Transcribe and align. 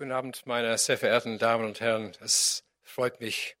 Guten 0.00 0.12
Abend, 0.12 0.46
meine 0.46 0.78
sehr 0.78 0.96
verehrten 0.96 1.36
Damen 1.36 1.66
und 1.66 1.80
Herren. 1.80 2.12
Es 2.22 2.64
freut 2.82 3.20
mich 3.20 3.58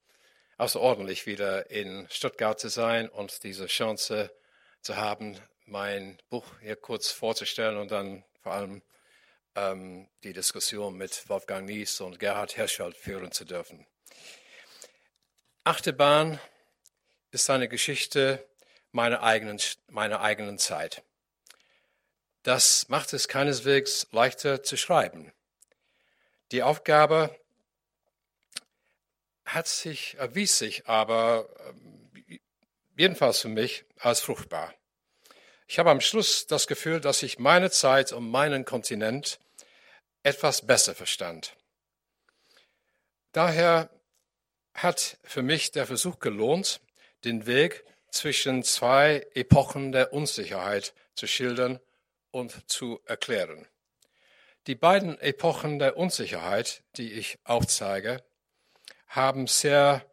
außerordentlich 0.56 1.26
wieder 1.26 1.70
in 1.70 2.08
Stuttgart 2.10 2.58
zu 2.58 2.70
sein 2.70 3.10
und 3.10 3.44
diese 3.44 3.66
Chance 3.66 4.34
zu 4.80 4.96
haben, 4.96 5.38
mein 5.66 6.16
Buch 6.30 6.46
hier 6.62 6.76
kurz 6.76 7.10
vorzustellen 7.10 7.76
und 7.76 7.90
dann 7.90 8.24
vor 8.42 8.54
allem 8.54 8.80
ähm, 9.54 10.08
die 10.24 10.32
Diskussion 10.32 10.96
mit 10.96 11.28
Wolfgang 11.28 11.66
Nies 11.66 12.00
und 12.00 12.18
Gerhard 12.18 12.56
Herschel 12.56 12.94
führen 12.94 13.32
zu 13.32 13.44
dürfen. 13.44 13.86
Achterbahn 15.64 16.40
ist 17.32 17.50
eine 17.50 17.68
Geschichte 17.68 18.48
meiner 18.92 19.22
eigenen, 19.22 19.60
meiner 19.88 20.22
eigenen 20.22 20.56
Zeit. 20.56 21.02
Das 22.44 22.88
macht 22.88 23.12
es 23.12 23.28
keineswegs 23.28 24.06
leichter 24.10 24.62
zu 24.62 24.78
schreiben. 24.78 25.34
Die 26.52 26.62
Aufgabe 26.62 27.38
hat 29.44 29.68
sich, 29.68 30.16
erwies 30.18 30.58
sich 30.58 30.86
aber 30.86 31.48
ähm, 31.68 32.10
jedenfalls 32.96 33.40
für 33.40 33.48
mich 33.48 33.84
als 33.98 34.20
fruchtbar. 34.20 34.74
Ich 35.66 35.78
habe 35.78 35.90
am 35.90 36.00
Schluss 36.00 36.46
das 36.46 36.66
Gefühl, 36.66 37.00
dass 37.00 37.22
ich 37.22 37.38
meine 37.38 37.70
Zeit 37.70 38.12
und 38.12 38.28
meinen 38.28 38.64
Kontinent 38.64 39.38
etwas 40.22 40.66
besser 40.66 40.94
verstand. 40.94 41.56
Daher 43.32 43.90
hat 44.74 45.18
für 45.22 45.42
mich 45.42 45.70
der 45.70 45.86
Versuch 45.86 46.18
gelohnt, 46.18 46.80
den 47.24 47.46
Weg 47.46 47.84
zwischen 48.10 48.64
zwei 48.64 49.26
Epochen 49.34 49.92
der 49.92 50.12
Unsicherheit 50.12 50.94
zu 51.14 51.26
schildern 51.26 51.78
und 52.32 52.68
zu 52.68 53.00
erklären. 53.04 53.68
Die 54.66 54.74
beiden 54.74 55.18
Epochen 55.18 55.78
der 55.78 55.96
Unsicherheit, 55.96 56.82
die 56.96 57.12
ich 57.12 57.38
aufzeige, 57.44 58.22
haben 59.06 59.46
sehr 59.46 60.04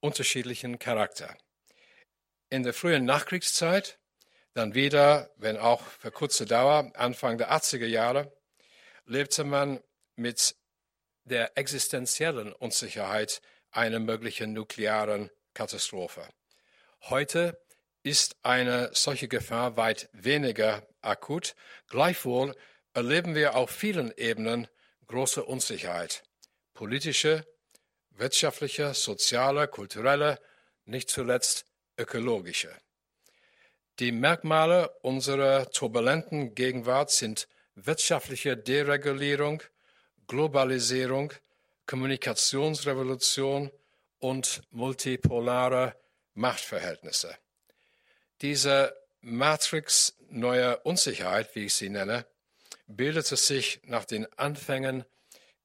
unterschiedlichen 0.00 0.80
Charakter. 0.80 1.36
In 2.50 2.64
der 2.64 2.74
frühen 2.74 3.04
Nachkriegszeit, 3.04 3.98
dann 4.52 4.74
wieder, 4.74 5.30
wenn 5.36 5.56
auch 5.56 5.82
für 5.82 6.10
kurze 6.10 6.44
Dauer, 6.44 6.90
Anfang 6.94 7.38
der 7.38 7.52
80er 7.52 7.86
Jahre, 7.86 8.36
lebte 9.06 9.44
man 9.44 9.80
mit 10.16 10.56
der 11.24 11.56
existenziellen 11.56 12.52
Unsicherheit 12.52 13.40
einer 13.70 14.00
möglichen 14.00 14.52
nuklearen 14.52 15.30
Katastrophe. 15.54 16.28
Heute 17.02 17.60
ist 18.02 18.36
eine 18.42 18.90
solche 18.92 19.28
Gefahr 19.28 19.76
weit 19.76 20.08
weniger 20.12 20.86
akut. 21.00 21.54
Gleichwohl 21.88 22.54
erleben 22.94 23.34
wir 23.34 23.56
auf 23.56 23.70
vielen 23.70 24.16
Ebenen 24.16 24.68
große 25.06 25.44
Unsicherheit. 25.44 26.22
Politische, 26.72 27.44
wirtschaftliche, 28.10 28.94
soziale, 28.94 29.68
kulturelle, 29.68 30.40
nicht 30.84 31.10
zuletzt 31.10 31.66
ökologische. 31.98 32.70
Die 33.98 34.12
Merkmale 34.12 34.90
unserer 35.02 35.70
turbulenten 35.70 36.54
Gegenwart 36.54 37.10
sind 37.10 37.48
wirtschaftliche 37.74 38.56
Deregulierung, 38.56 39.62
Globalisierung, 40.26 41.32
Kommunikationsrevolution 41.86 43.70
und 44.18 44.62
multipolare 44.70 45.96
Machtverhältnisse. 46.34 47.36
Diese 48.40 48.96
Matrix 49.20 50.16
neuer 50.28 50.80
Unsicherheit, 50.84 51.54
wie 51.54 51.66
ich 51.66 51.74
sie 51.74 51.88
nenne, 51.88 52.26
bildete 52.86 53.36
sich 53.36 53.80
nach 53.84 54.04
den 54.04 54.26
Anfängen 54.38 55.04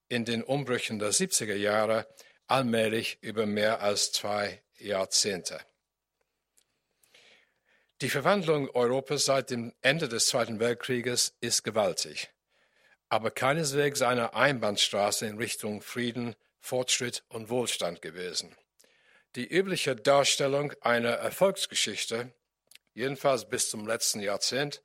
in 0.08 0.24
den 0.24 0.42
Umbrüchen 0.42 0.98
der 0.98 1.12
70er 1.12 1.54
Jahre 1.54 2.06
allmählich 2.46 3.18
über 3.22 3.46
mehr 3.46 3.80
als 3.80 4.12
zwei 4.12 4.62
Jahrzehnte. 4.78 5.60
Die 8.00 8.08
Verwandlung 8.08 8.70
Europas 8.70 9.26
seit 9.26 9.50
dem 9.50 9.74
Ende 9.82 10.08
des 10.08 10.26
Zweiten 10.26 10.58
Weltkrieges 10.58 11.36
ist 11.40 11.62
gewaltig, 11.62 12.30
aber 13.08 13.30
keineswegs 13.30 14.00
eine 14.02 14.34
Einbahnstraße 14.34 15.26
in 15.26 15.36
Richtung 15.36 15.82
Frieden, 15.82 16.34
Fortschritt 16.60 17.24
und 17.28 17.50
Wohlstand 17.50 18.02
gewesen. 18.02 18.56
Die 19.36 19.46
übliche 19.46 19.94
Darstellung 19.94 20.72
einer 20.80 21.10
Erfolgsgeschichte, 21.10 22.32
jedenfalls 22.94 23.48
bis 23.48 23.70
zum 23.70 23.86
letzten 23.86 24.20
Jahrzehnt, 24.20 24.82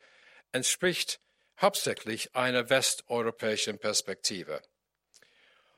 entspricht 0.52 1.20
hauptsächlich 1.62 2.36
einer 2.36 2.70
westeuropäischen 2.70 3.80
Perspektive. 3.80 4.62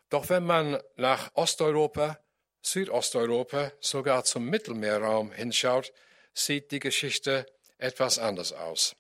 Doch 0.10 0.30
wenn 0.30 0.46
man 0.46 0.82
nach 0.96 1.32
Osteuropa, 1.34 2.20
Südosteuropa, 2.62 3.72
sogar 3.80 4.24
zum 4.24 4.46
Mittelmeerraum 4.46 5.32
hinschaut, 5.32 5.94
sieht 6.34 6.72
die 6.72 6.80
Geschichte 6.80 7.46
etwas 7.78 8.20
anders 8.20 8.54
aus. 8.54 8.96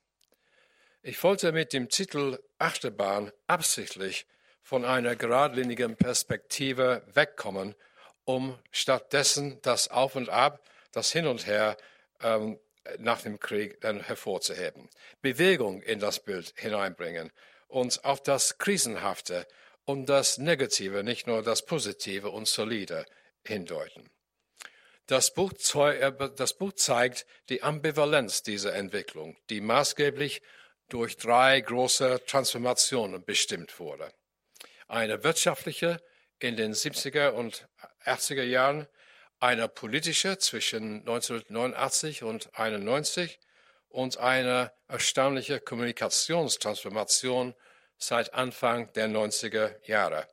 Ich 1.01 1.23
wollte 1.23 1.51
mit 1.51 1.73
dem 1.73 1.89
Titel 1.89 2.39
Achterbahn 2.57 3.31
absichtlich 3.47 4.25
von 4.61 4.83
einer 4.83 5.15
geradlinigen 5.15 5.95
Perspektive 5.95 7.03
wegkommen, 7.13 7.75
um 8.25 8.59
stattdessen 8.71 9.61
das 9.61 9.87
Auf 9.87 10.15
und 10.15 10.29
Ab, 10.29 10.61
das 10.91 11.11
Hin 11.11 11.27
und 11.27 11.47
Her 11.47 11.77
ähm, 12.21 12.59
nach 12.99 13.21
dem 13.21 13.39
Krieg 13.39 13.81
dann 13.81 14.01
hervorzuheben, 14.01 14.89
Bewegung 15.21 15.81
in 15.81 15.99
das 15.99 16.23
Bild 16.23 16.53
hineinbringen 16.55 17.31
und 17.67 18.03
auf 18.05 18.21
das 18.21 18.57
Krisenhafte 18.57 19.47
und 19.85 20.07
das 20.07 20.37
Negative, 20.37 21.03
nicht 21.03 21.27
nur 21.27 21.43
das 21.43 21.65
Positive 21.65 22.29
und 22.29 22.47
Solide 22.47 23.05
hindeuten. 23.45 24.09
Das 25.07 25.33
Buch, 25.33 25.53
das 25.53 26.53
Buch 26.53 26.73
zeigt 26.73 27.25
die 27.47 27.63
Ambivalenz 27.63 28.43
dieser 28.43 28.75
Entwicklung, 28.75 29.37
die 29.49 29.61
maßgeblich 29.61 30.41
durch 30.89 31.15
drei 31.15 31.61
große 31.61 32.23
Transformationen 32.25 33.23
bestimmt 33.23 33.79
wurde. 33.79 34.11
Eine 34.87 35.23
wirtschaftliche 35.23 36.01
in 36.39 36.57
den 36.57 36.73
70er 36.73 37.29
und 37.29 37.67
80er 38.05 38.43
Jahren, 38.43 38.87
eine 39.39 39.67
politische 39.67 40.37
zwischen 40.37 40.99
1989 40.99 42.23
und 42.23 42.47
1991 42.57 43.39
und 43.89 44.17
eine 44.17 44.71
erstaunliche 44.87 45.59
Kommunikationstransformation 45.59 47.53
seit 47.97 48.33
Anfang 48.33 48.91
der 48.93 49.07
90er 49.07 49.75
Jahre. 49.87 50.27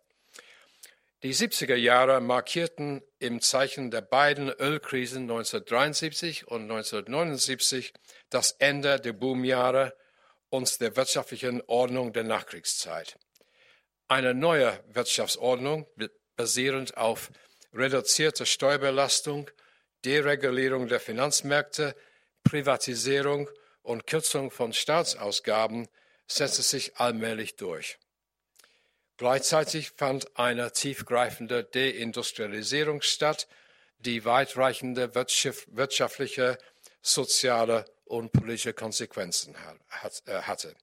Die 1.22 1.34
70er 1.34 1.76
Jahre 1.76 2.20
markierten 2.20 3.02
im 3.18 3.40
Zeichen 3.40 3.90
der 3.90 4.02
beiden 4.02 4.50
Ölkrisen 4.50 5.22
1973 5.22 6.46
und 6.48 6.62
1979 6.62 7.94
das 8.28 8.50
Ende 8.52 9.00
der 9.00 9.14
Boomjahre 9.14 9.96
und 10.50 10.80
der 10.82 10.96
wirtschaftlichen 10.96 11.62
Ordnung 11.66 12.12
der 12.12 12.24
Nachkriegszeit. 12.24 13.18
Eine 14.06 14.34
neue 14.34 14.78
Wirtschaftsordnung 14.88 15.86
basierend 16.36 16.98
auf 16.98 17.30
reduzierte 17.74 18.46
Steuerbelastung, 18.46 19.50
Deregulierung 20.04 20.88
der 20.88 21.00
Finanzmärkte, 21.00 21.94
Privatisierung 22.42 23.48
und 23.82 24.06
Kürzung 24.06 24.50
von 24.50 24.72
Staatsausgaben 24.72 25.88
setzte 26.26 26.62
sich 26.62 26.96
allmählich 26.96 27.56
durch. 27.56 27.98
Gleichzeitig 29.16 29.92
fand 29.96 30.36
eine 30.36 30.72
tiefgreifende 30.72 31.64
Deindustrialisierung 31.64 33.02
statt, 33.02 33.46
die 33.98 34.24
weitreichende 34.24 35.14
wirtschaftliche, 35.14 36.58
soziale 37.00 37.84
und 38.04 38.32
politische 38.32 38.72
Konsequenzen 38.72 39.54
äh, 39.54 40.32
hatte. 40.42 40.74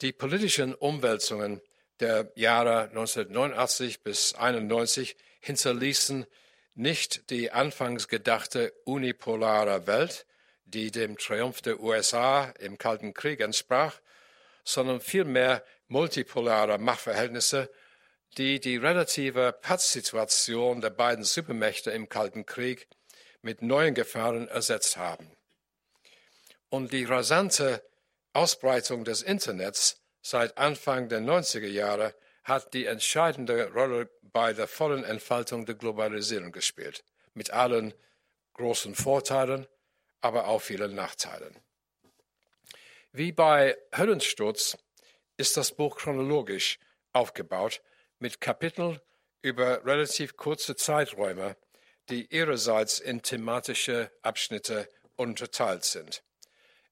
Die 0.00 0.12
politischen 0.12 0.74
Umwälzungen 0.74 1.60
der 2.00 2.30
Jahre 2.34 2.88
1989 2.90 4.02
bis 4.02 4.34
1991 4.34 5.16
hinterließen 5.44 6.26
nicht 6.74 7.30
die 7.30 7.52
anfangs 7.52 8.08
gedachte 8.08 8.72
unipolare 8.84 9.86
Welt, 9.86 10.26
die 10.64 10.90
dem 10.90 11.18
Triumph 11.18 11.60
der 11.60 11.80
USA 11.80 12.46
im 12.58 12.78
Kalten 12.78 13.14
Krieg 13.14 13.40
entsprach, 13.40 14.00
sondern 14.64 15.00
vielmehr 15.00 15.62
multipolare 15.88 16.78
Machtverhältnisse, 16.78 17.70
die 18.38 18.58
die 18.58 18.78
relative 18.78 19.52
Pattsituation 19.52 20.80
der 20.80 20.90
beiden 20.90 21.24
Supermächte 21.24 21.90
im 21.90 22.08
Kalten 22.08 22.46
Krieg 22.46 22.88
mit 23.42 23.60
neuen 23.60 23.94
Gefahren 23.94 24.48
ersetzt 24.48 24.96
haben. 24.96 25.30
Und 26.70 26.92
die 26.92 27.04
rasante 27.04 27.84
Ausbreitung 28.32 29.04
des 29.04 29.22
Internets 29.22 30.00
seit 30.22 30.56
Anfang 30.56 31.08
der 31.10 31.20
90er 31.20 31.68
Jahre 31.68 32.14
hat 32.44 32.74
die 32.74 32.86
entscheidende 32.86 33.72
Rolle 33.72 34.10
bei 34.22 34.52
der 34.52 34.68
vollen 34.68 35.04
Entfaltung 35.04 35.66
der 35.66 35.74
Globalisierung 35.74 36.52
gespielt, 36.52 37.04
mit 37.32 37.50
allen 37.50 37.94
großen 38.52 38.94
Vorteilen, 38.94 39.66
aber 40.20 40.46
auch 40.46 40.60
vielen 40.60 40.94
Nachteilen. 40.94 41.56
Wie 43.12 43.32
bei 43.32 43.76
Höllensturz 43.96 44.76
ist 45.36 45.56
das 45.56 45.72
Buch 45.72 45.96
chronologisch 45.96 46.78
aufgebaut, 47.12 47.82
mit 48.18 48.40
Kapiteln 48.40 49.00
über 49.42 49.84
relativ 49.84 50.36
kurze 50.36 50.76
Zeiträume, 50.76 51.56
die 52.08 52.26
ihrerseits 52.34 52.98
in 52.98 53.22
thematische 53.22 54.10
Abschnitte 54.22 54.88
unterteilt 55.16 55.84
sind. 55.84 56.22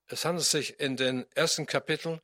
Es 0.06 0.25
handelt 0.25 0.46
sich 0.46 0.78
in 0.81 0.96
den 0.96 1.26
ersten 1.34 1.66
Kapiteln 1.66 2.20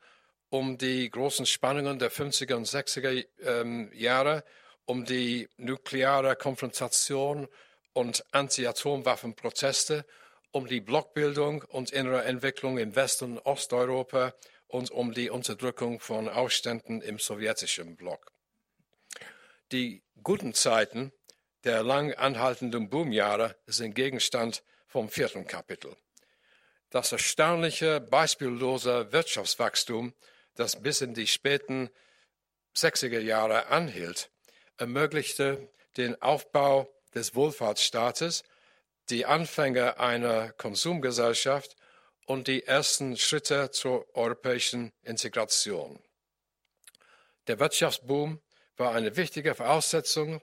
um 0.50 0.78
die 0.78 1.10
großen 1.10 1.46
Spannungen 1.46 1.98
der 1.98 2.10
50er 2.10 2.54
und 2.54 2.66
60er 2.66 3.26
ähm, 3.42 3.90
Jahre, 3.92 4.44
um 4.84 5.04
die 5.04 5.48
nukleare 5.56 6.36
Konfrontation 6.36 7.48
und 7.92 8.24
Anti-Atomwaffenproteste, 8.32 10.06
um 10.50 10.66
die 10.66 10.80
Blockbildung 10.80 11.62
und 11.62 11.90
innere 11.90 12.24
Entwicklung 12.24 12.78
im 12.78 12.96
West- 12.96 13.22
und 13.22 13.38
Osteuropa 13.40 14.34
und 14.66 14.90
um 14.90 15.12
die 15.12 15.30
Unterdrückung 15.30 16.00
von 16.00 16.28
Aufständen 16.28 17.02
im 17.02 17.18
sowjetischen 17.18 17.96
Block. 17.96 18.32
Die 19.72 20.02
guten 20.22 20.54
Zeiten 20.54 21.12
der 21.64 21.82
lang 21.82 22.14
anhaltenden 22.14 22.88
Boomjahre 22.88 23.56
sind 23.66 23.94
Gegenstand 23.94 24.62
vom 24.86 25.08
vierten 25.10 25.46
Kapitel. 25.46 25.96
Das 26.90 27.12
erstaunliche, 27.12 28.00
beispiellose 28.00 29.12
Wirtschaftswachstum, 29.12 30.14
das 30.58 30.82
bis 30.82 31.00
in 31.00 31.14
die 31.14 31.26
späten 31.26 31.88
60er 32.76 33.20
Jahre 33.20 33.68
anhielt, 33.68 34.30
ermöglichte 34.76 35.68
den 35.96 36.20
Aufbau 36.20 36.88
des 37.14 37.34
Wohlfahrtsstaates, 37.34 38.42
die 39.08 39.24
Anfänge 39.24 39.98
einer 39.98 40.52
Konsumgesellschaft 40.52 41.76
und 42.26 42.48
die 42.48 42.64
ersten 42.64 43.16
Schritte 43.16 43.70
zur 43.70 44.06
europäischen 44.14 44.92
Integration. 45.02 45.98
Der 47.46 47.58
Wirtschaftsboom 47.58 48.42
war 48.76 48.94
eine 48.94 49.16
wichtige 49.16 49.54
Voraussetzung, 49.54 50.42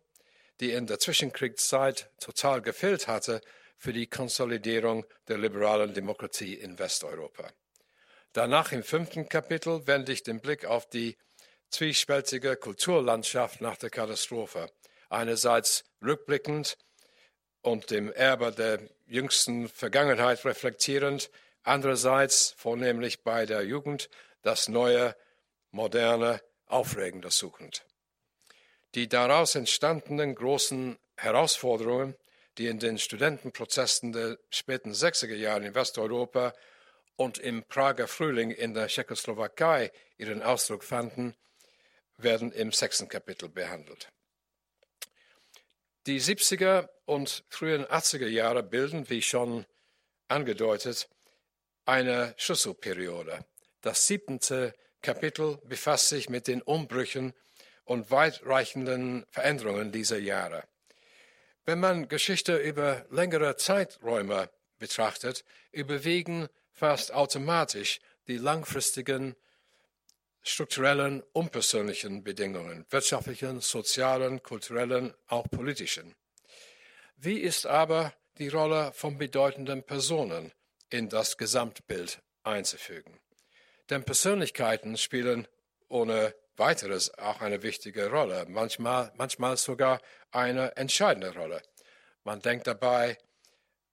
die 0.59 0.71
in 0.71 0.87
der 0.87 0.99
Zwischenkriegszeit 0.99 2.09
total 2.19 2.61
gefehlt 2.61 3.07
hatte 3.07 3.41
für 3.77 3.93
die 3.93 4.07
Konsolidierung 4.07 5.05
der 5.27 5.37
liberalen 5.37 5.93
Demokratie 5.93 6.55
in 6.55 6.79
Westeuropa. 6.79 7.51
Danach 8.35 8.73
im 8.73 8.83
fünften 8.83 9.29
Kapitel 9.29 9.87
wende 9.87 10.11
ich 10.11 10.21
den 10.21 10.41
Blick 10.41 10.65
auf 10.65 10.89
die 10.89 11.15
zwiespältige 11.69 12.57
Kulturlandschaft 12.57 13.61
nach 13.61 13.77
der 13.77 13.89
Katastrophe. 13.89 14.69
Einerseits 15.07 15.85
rückblickend 16.03 16.77
und 17.61 17.91
dem 17.91 18.11
Erbe 18.11 18.51
der 18.51 18.81
jüngsten 19.05 19.69
Vergangenheit 19.69 20.43
reflektierend, 20.43 21.31
andererseits 21.63 22.53
vornehmlich 22.57 23.23
bei 23.23 23.45
der 23.45 23.61
Jugend 23.61 24.09
das 24.41 24.67
neue, 24.67 25.15
moderne, 25.71 26.41
aufregende 26.65 27.31
suchend. 27.31 27.85
Die 28.95 29.07
daraus 29.07 29.55
entstandenen 29.55 30.35
großen 30.35 30.97
Herausforderungen, 31.15 32.17
die 32.57 32.67
in 32.67 32.79
den 32.79 32.97
Studentenprozessen 32.97 34.11
der 34.11 34.37
späten 34.49 34.91
60er 34.91 35.35
Jahre 35.35 35.67
in 35.67 35.73
Westeuropa 35.73 36.53
und 37.15 37.37
im 37.37 37.63
Prager 37.63 38.07
Frühling 38.07 38.51
in 38.51 38.73
der 38.73 38.87
Tschechoslowakei 38.87 39.91
ihren 40.17 40.43
Ausdruck 40.43 40.83
fanden, 40.83 41.35
werden 42.17 42.51
im 42.51 42.71
sechsten 42.71 43.07
Kapitel 43.07 43.49
behandelt. 43.49 44.09
Die 46.07 46.21
70er 46.21 46.89
und 47.05 47.43
frühen 47.49 47.85
80er 47.85 48.27
Jahre 48.27 48.63
bilden, 48.63 49.09
wie 49.09 49.21
schon 49.21 49.65
angedeutet, 50.27 51.09
eine 51.85 52.33
Schlüsselperiode. 52.37 53.45
Das 53.81 54.07
siebente 54.07 54.73
Kapitel 55.01 55.57
befasst 55.65 56.09
sich 56.09 56.29
mit 56.29 56.47
den 56.47 56.61
Umbrüchen 56.61 57.33
und 57.85 58.11
weitreichenden 58.11 59.25
Veränderungen 59.29 59.91
dieser 59.91 60.17
Jahre. 60.17 60.63
Wenn 61.65 61.79
man 61.79 62.07
Geschichte 62.07 62.57
über 62.57 63.05
längere 63.09 63.55
Zeiträume 63.55 64.49
betrachtet, 64.77 65.43
überwiegen 65.71 66.47
fast 66.75 67.13
automatisch 67.13 67.99
die 68.27 68.37
langfristigen 68.37 69.35
strukturellen 70.43 71.23
und 71.33 71.51
persönlichen 71.51 72.23
Bedingungen, 72.23 72.85
wirtschaftlichen, 72.89 73.61
sozialen, 73.61 74.43
kulturellen, 74.43 75.13
auch 75.27 75.49
politischen. 75.49 76.15
Wie 77.17 77.39
ist 77.39 77.65
aber 77.65 78.13
die 78.37 78.49
Rolle 78.49 78.91
von 78.93 79.17
bedeutenden 79.17 79.81
Personen 79.83 80.51
in 80.89 81.09
das 81.09 81.37
Gesamtbild 81.37 82.21
einzufügen? 82.43 83.19
Denn 83.89 84.03
Persönlichkeiten 84.03 84.97
spielen 84.97 85.47
ohne 85.87 86.35
weiteres 86.57 87.17
auch 87.17 87.41
eine 87.41 87.63
wichtige 87.63 88.09
Rolle, 88.09 88.45
manchmal, 88.47 89.11
manchmal 89.15 89.57
sogar 89.57 90.01
eine 90.31 90.75
entscheidende 90.75 91.33
Rolle. 91.33 91.61
Man 92.23 92.41
denkt 92.41 92.67
dabei 92.67 93.17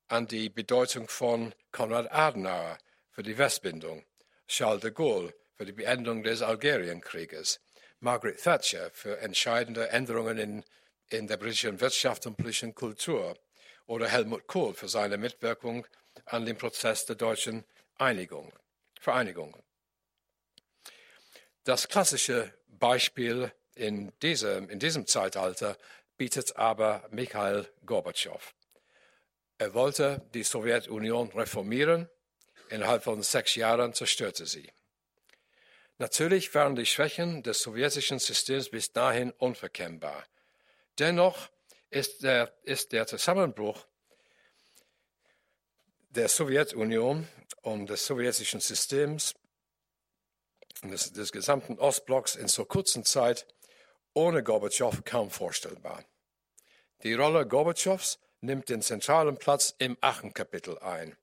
an 0.07 0.27
die 0.27 0.49
Bedeutung 0.49 1.07
von 1.07 1.53
Konrad 1.71 2.11
Adenauer 2.11 2.77
für 3.11 3.23
die 3.23 3.37
Westbindung, 3.37 4.05
Charles 4.47 4.81
de 4.81 4.91
Gaulle 4.91 5.33
für 5.55 5.65
die 5.65 5.71
Beendung 5.71 6.23
des 6.23 6.41
Algerienkrieges, 6.41 7.59
Margaret 7.99 8.41
Thatcher 8.41 8.91
für 8.91 9.19
entscheidende 9.19 9.89
Änderungen 9.89 10.37
in, 10.37 10.63
in 11.09 11.27
der 11.27 11.37
britischen 11.37 11.79
Wirtschaft 11.79 12.25
und 12.25 12.35
politischen 12.35 12.75
Kultur 12.75 13.37
oder 13.85 14.07
Helmut 14.07 14.47
Kohl 14.47 14.73
für 14.73 14.87
seine 14.87 15.17
Mitwirkung 15.17 15.87
an 16.25 16.45
dem 16.45 16.57
Prozess 16.57 17.05
der 17.05 17.15
deutschen 17.15 17.63
Einigung, 17.95 18.51
Vereinigung. 18.99 19.55
Das 21.63 21.87
klassische 21.87 22.53
Beispiel 22.67 23.51
in 23.75 24.11
diesem, 24.21 24.69
in 24.69 24.79
diesem 24.79 25.07
Zeitalter 25.07 25.77
bietet 26.17 26.57
aber 26.57 27.07
Mikhail 27.09 27.67
Gorbatschow. 27.85 28.53
Er 29.63 29.73
wollte 29.73 30.21
die 30.33 30.43
Sowjetunion 30.43 31.31
reformieren, 31.31 32.09
innerhalb 32.67 33.01
von 33.01 33.23
sechs 33.23 33.55
Jahren 33.55 33.93
zerstörte 33.93 34.45
sie. 34.45 34.69
Natürlich 35.99 36.53
waren 36.53 36.75
die 36.75 36.85
Schwächen 36.85 37.43
des 37.43 37.61
sowjetischen 37.61 38.19
Systems 38.19 38.69
bis 38.71 38.91
dahin 38.91 39.31
unverkennbar. 39.31 40.25
Dennoch 40.99 41.49
ist 41.89 42.23
der, 42.23 42.53
ist 42.63 42.91
der 42.91 43.07
Zusammenbruch 43.07 43.87
der 46.09 46.27
Sowjetunion 46.27 47.25
und 47.61 47.89
des 47.89 48.05
sowjetischen 48.05 48.59
Systems 48.59 49.33
des, 50.83 51.13
des 51.13 51.31
gesamten 51.31 51.79
Ostblocks 51.79 52.35
in 52.35 52.49
so 52.49 52.65
kurzer 52.65 53.05
Zeit 53.05 53.47
ohne 54.13 54.43
Gorbatschow 54.43 55.05
kaum 55.05 55.31
vorstellbar. 55.31 56.03
Die 57.03 57.13
Rolle 57.13 57.47
Gorbatschows 57.47 58.19
nimmt 58.43 58.69
den 58.69 58.81
zentralen 58.81 59.37
Platz 59.37 59.73
im 59.79 59.97
achten 60.01 60.33
Kapitel 60.33 60.77
ein. 60.79 61.15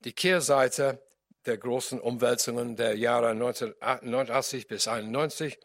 Die 0.00 0.12
Kehrseite 0.12 1.02
der 1.46 1.56
großen 1.56 2.00
Umwälzungen 2.00 2.76
der 2.76 2.96
Jahre 2.96 3.30
1989 3.30 4.66
bis 4.66 4.88
1991 4.88 5.58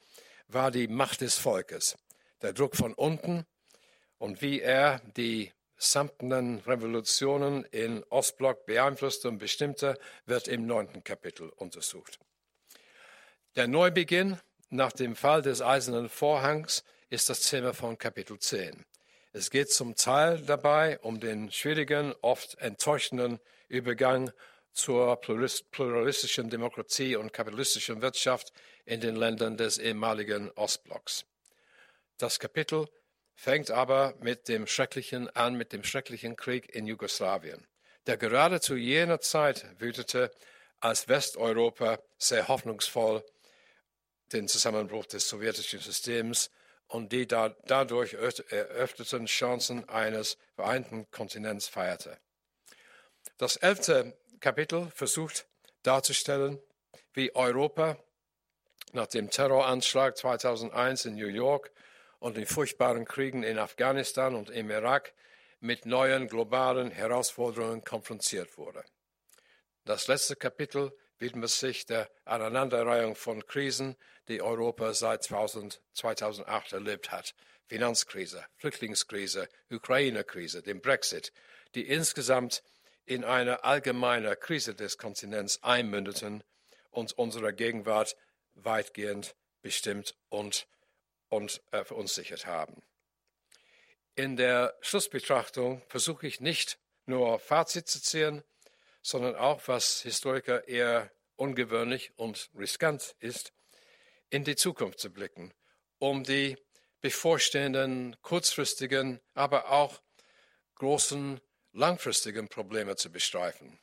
war 0.48 0.72
die 0.72 0.88
Macht 0.88 1.22
des 1.22 1.38
Volkes, 1.38 1.98
der 2.42 2.54
Druck 2.54 2.76
von 2.76 2.94
unten 2.94 3.46
und 4.18 4.42
wie 4.42 4.62
er 4.62 5.02
die 5.18 5.52
samtenen 5.78 6.60
Revolutionen 6.60 7.66
in 7.66 8.04
Ostblock 8.10 8.66
beeinflusste 8.66 9.28
und 9.28 9.40
bestimmte, 9.40 9.98
wird 10.26 10.48
im 10.48 10.66
neunten 10.66 11.04
Kapitel 11.04 11.50
untersucht. 11.50 12.20
Der 13.56 13.68
Neubeginn 13.68 14.40
nach 14.70 14.92
dem 14.92 15.16
Fall 15.16 15.42
des 15.42 15.62
Eisernen 15.62 16.08
Vorhangs 16.08 16.84
ist 17.10 17.30
das 17.30 17.42
Thema 17.42 17.74
von 17.74 17.98
Kapitel 17.98 18.40
10. 18.40 18.86
Es 19.36 19.50
geht 19.50 19.72
zum 19.72 19.96
Teil 19.96 20.38
dabei 20.46 21.00
um 21.00 21.20
den 21.20 21.52
schwierigen, 21.52 22.14
oft 22.22 22.56
enttäuschenden 22.60 23.40
Übergang 23.68 24.32
zur 24.74 25.20
pluralistischen 25.20 26.52
Demokratie 26.52 27.16
und 27.16 27.34
kapitalistischen 27.34 28.04
Wirtschaft 28.04 28.54
in 28.86 29.02
den 29.02 29.16
Ländern 29.16 29.58
des 29.58 29.80
ehemaligen 29.80 30.52
Ostblocks. 30.52 31.26
Das 32.20 32.38
Kapitel 32.38 32.88
fängt 33.34 33.72
aber 33.72 34.14
mit 34.20 34.48
dem 34.48 34.68
schrecklichen 34.68 35.28
an, 35.36 35.56
mit 35.56 35.74
dem 35.74 35.84
schrecklichen 35.84 36.36
Krieg 36.36 36.70
in 36.76 36.86
Jugoslawien, 36.86 37.66
der 38.06 38.18
gerade 38.18 38.62
zu 38.62 38.76
jener 38.76 39.20
Zeit 39.20 39.66
wütete, 39.80 40.30
als 40.80 41.08
Westeuropa 41.08 41.98
sehr 42.20 42.48
hoffnungsvoll 42.48 43.26
den 44.32 44.48
Zusammenbruch 44.48 45.08
des 45.08 45.28
sowjetischen 45.28 45.80
Systems 45.80 46.52
und 46.94 47.12
die 47.12 47.28
da, 47.28 47.50
dadurch 47.66 48.14
eröffneten 48.14 49.26
Chancen 49.26 49.90
eines 49.90 50.38
vereinten 50.56 51.10
Kontinents 51.10 51.68
feierte. 51.68 52.20
Das 53.38 53.58
elfte 53.58 54.16
Kapitel 54.40 54.92
versucht 54.94 55.48
darzustellen, 55.82 56.60
wie 57.14 57.36
Europa 57.36 57.98
nach 58.92 59.08
dem 59.08 59.32
Terroranschlag 59.32 60.16
2001 60.18 61.06
in 61.06 61.16
New 61.16 61.28
York 61.28 61.72
und 62.20 62.38
den 62.38 62.46
furchtbaren 62.46 63.06
Kriegen 63.06 63.42
in 63.42 63.58
Afghanistan 63.58 64.36
und 64.36 64.52
im 64.52 64.70
Irak 64.70 65.14
mit 65.60 65.88
neuen 65.88 66.28
globalen 66.28 66.92
Herausforderungen 66.92 67.84
konfrontiert 67.84 68.56
wurde. 68.60 68.84
Das 69.84 70.08
letzte 70.08 70.36
Kapitel 70.36 70.96
widmet 71.20 71.50
sich 71.50 71.86
der 71.86 72.10
Aneinanderreihung 72.26 73.16
von 73.16 73.46
Krisen, 73.46 73.96
die 74.28 74.42
Europa 74.42 74.94
seit 74.94 75.24
2008 75.24 76.74
erlebt 76.74 77.12
hat. 77.12 77.36
Finanzkrise, 77.68 78.46
Flüchtlingskrise, 78.58 79.48
Ukraine-Krise, 79.72 80.62
dem 80.62 80.82
Brexit, 80.82 81.32
die 81.76 81.88
insgesamt 81.88 82.64
in 83.06 83.24
eine 83.24 83.64
allgemeine 83.64 84.36
Krise 84.36 84.76
des 84.76 84.98
Kontinents 84.98 85.64
einmündeten 85.64 86.44
und 86.92 87.14
unsere 87.14 87.54
Gegenwart 87.54 88.16
weitgehend 88.54 89.36
bestimmt 89.62 90.16
und, 90.30 90.68
und 91.30 91.62
äh, 91.72 91.84
verunsichert 91.84 92.46
haben. 92.46 92.84
In 94.16 94.36
der 94.38 94.78
Schlussbetrachtung 94.82 95.82
versuche 95.88 96.28
ich 96.28 96.40
nicht 96.40 96.78
nur 97.06 97.40
Fazit 97.40 97.88
zu 97.88 98.02
ziehen, 98.02 98.44
sondern 99.04 99.36
auch, 99.36 99.62
was 99.68 100.02
Historiker 100.02 100.68
eher 100.68 101.12
ungewöhnlich 101.36 102.12
und 102.18 102.50
riskant 102.58 103.16
ist, 103.20 103.54
in 104.30 104.44
die 104.44 104.56
Zukunft 104.56 105.00
zu 105.00 105.12
blicken, 105.12 105.54
um 106.00 106.24
die 106.24 106.58
bevorstehenden 107.02 108.16
kurzfristigen, 108.22 109.20
aber 109.36 109.70
auch 109.70 110.02
großen 110.76 111.40
langfristigen 111.74 112.48
Probleme 112.48 112.96
zu 112.96 113.12
bestreifen. 113.12 113.80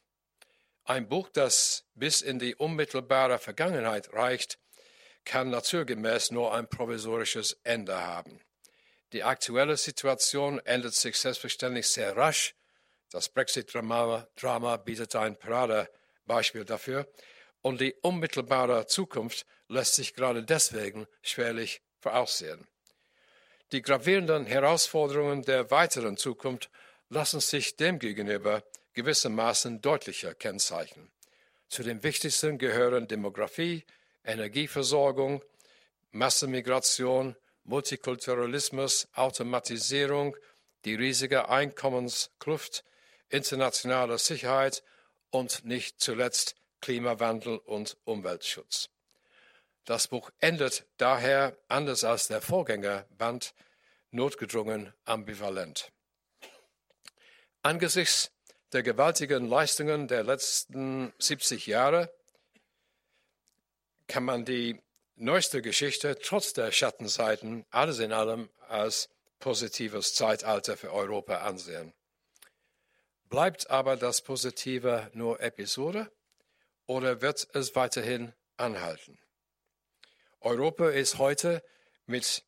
Ein 0.85 1.09
Buch, 1.09 1.29
das 1.29 1.85
bis 1.95 2.23
in 2.23 2.39
die 2.39 2.55
unmittelbare 2.55 3.39
Vergangenheit 3.39 4.13
reicht, 4.13 4.59
kann 5.25 5.51
naturgemäß 5.51 6.31
nur 6.31 6.55
ein 6.55 6.69
provisorisches 6.69 7.61
Ende 7.63 7.97
haben. 7.97 8.41
Die 9.13 9.23
aktuelle 9.23 9.77
Situation 9.77 10.59
ändert 10.61 10.95
sich 10.95 11.17
selbstverständlich 11.19 11.89
sehr 11.89 12.17
rasch. 12.17 12.55
Das 13.11 13.29
Brexit-Drama 13.29 14.77
bietet 14.85 15.17
ein 15.17 15.37
Paradebeispiel 15.37 16.65
dafür. 16.65 17.09
Und 17.63 17.81
die 17.81 17.95
unmittelbare 18.03 18.87
Zukunft 18.87 19.45
lässt 19.69 19.95
sich 19.95 20.15
gerade 20.15 20.43
deswegen 20.43 21.07
schwerlich 21.23 21.83
voraussehen. 21.99 22.67
Die 23.73 23.83
gravierenden 23.83 24.47
Herausforderungen 24.47 25.43
der 25.43 25.71
weiteren 25.71 26.17
Zukunft 26.17 26.71
lassen 27.09 27.41
sich 27.41 27.77
demgegenüber 27.77 28.63
gewissermaßen 28.95 29.81
deutlicher 29.81 30.35
kennzeichnen. 30.35 31.11
Zu 31.69 31.83
den 31.83 32.03
wichtigsten 32.03 32.59
gehören 32.59 33.07
Demografie, 33.07 33.85
Energieversorgung, 34.25 35.45
Massenmigration, 36.11 37.37
Multikulturalismus, 37.65 39.07
Automatisierung, 39.15 40.37
die 40.85 40.95
riesige 40.95 41.49
Einkommenskluft, 41.49 42.85
internationale 43.31 44.19
Sicherheit 44.19 44.83
und 45.31 45.65
nicht 45.65 46.01
zuletzt 46.01 46.57
Klimawandel 46.81 47.59
und 47.59 47.97
Umweltschutz. 48.05 48.91
Das 49.85 50.09
Buch 50.09 50.31
endet 50.41 50.87
daher, 50.99 51.57
anders 51.69 52.05
als 52.05 52.29
der 52.29 52.43
Vorgängerband, 52.43 53.55
notgedrungen 54.11 54.93
ambivalent. 55.05 55.91
Angesichts 57.63 58.31
der 58.73 58.83
gewaltigen 58.83 59.49
Leistungen 59.49 60.09
der 60.09 60.23
letzten 60.23 61.13
70 61.19 61.67
Jahre 61.67 62.13
kann 64.07 64.25
man 64.25 64.45
die 64.45 64.81
neueste 65.17 65.61
Geschichte 65.61 66.19
trotz 66.21 66.53
der 66.53 66.73
Schattenseiten 66.73 67.67
alles 67.71 67.99
in 67.99 68.13
allem 68.13 68.49
als 68.69 69.09
positives 69.39 70.15
Zeitalter 70.15 70.77
für 70.77 70.93
Europa 70.93 71.39
ansehen. 71.39 71.93
Bleibt 73.31 73.71
aber 73.71 73.97
das 73.97 74.23
Positive 74.23 75.09
nur 75.15 75.41
Episode 75.41 76.11
oder 76.87 77.23
wird 77.23 77.47
es 77.53 77.77
weiterhin 77.77 78.33
anhalten? 78.57 79.21
Europa 80.41 80.89
ist 80.89 81.19
heute 81.19 81.63
mit 82.07 82.43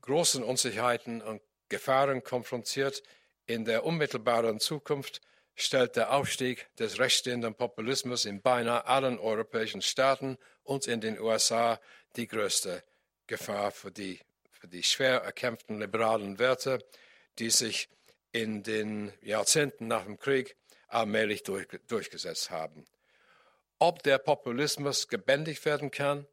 großen 0.00 0.44
Unsicherheiten 0.44 1.22
und 1.22 1.42
Gefahren 1.68 2.22
konfrontiert, 2.22 3.02
in 3.46 3.64
der 3.64 3.84
unmittelbaren 3.84 4.60
Zukunft 4.60 5.22
stellt 5.56 5.96
der 5.96 6.12
Aufstieg 6.12 6.68
des 6.76 7.00
rechtsstehenden 7.00 7.56
Populismus 7.56 8.24
in 8.24 8.42
beinahe 8.42 8.86
allen 8.86 9.18
europäischen 9.18 9.82
Staaten 9.82 10.38
und 10.62 10.86
in 10.86 11.00
den 11.00 11.18
USA 11.18 11.80
die 12.14 12.28
größte 12.28 12.84
Gefahr 13.26 13.72
für 13.72 13.90
die, 13.90 14.20
für 14.52 14.68
die 14.68 14.84
schwer 14.84 15.22
erkämpften 15.22 15.80
liberalen 15.80 16.38
Werte, 16.38 16.78
die 17.40 17.50
sich 17.50 17.88
in 18.32 18.62
den 18.62 19.12
Jahrzehnten 19.20 19.86
nach 19.86 20.04
dem 20.04 20.18
Krieg 20.18 20.56
allmählich 20.88 21.42
durch, 21.42 21.66
durchgesetzt 21.86 22.50
haben. 22.50 22.86
Ob 23.78 24.02
der 24.02 24.18
Populismus 24.18 25.08
gebändigt 25.08 25.64
werden 25.64 25.90
kann, 25.90 26.26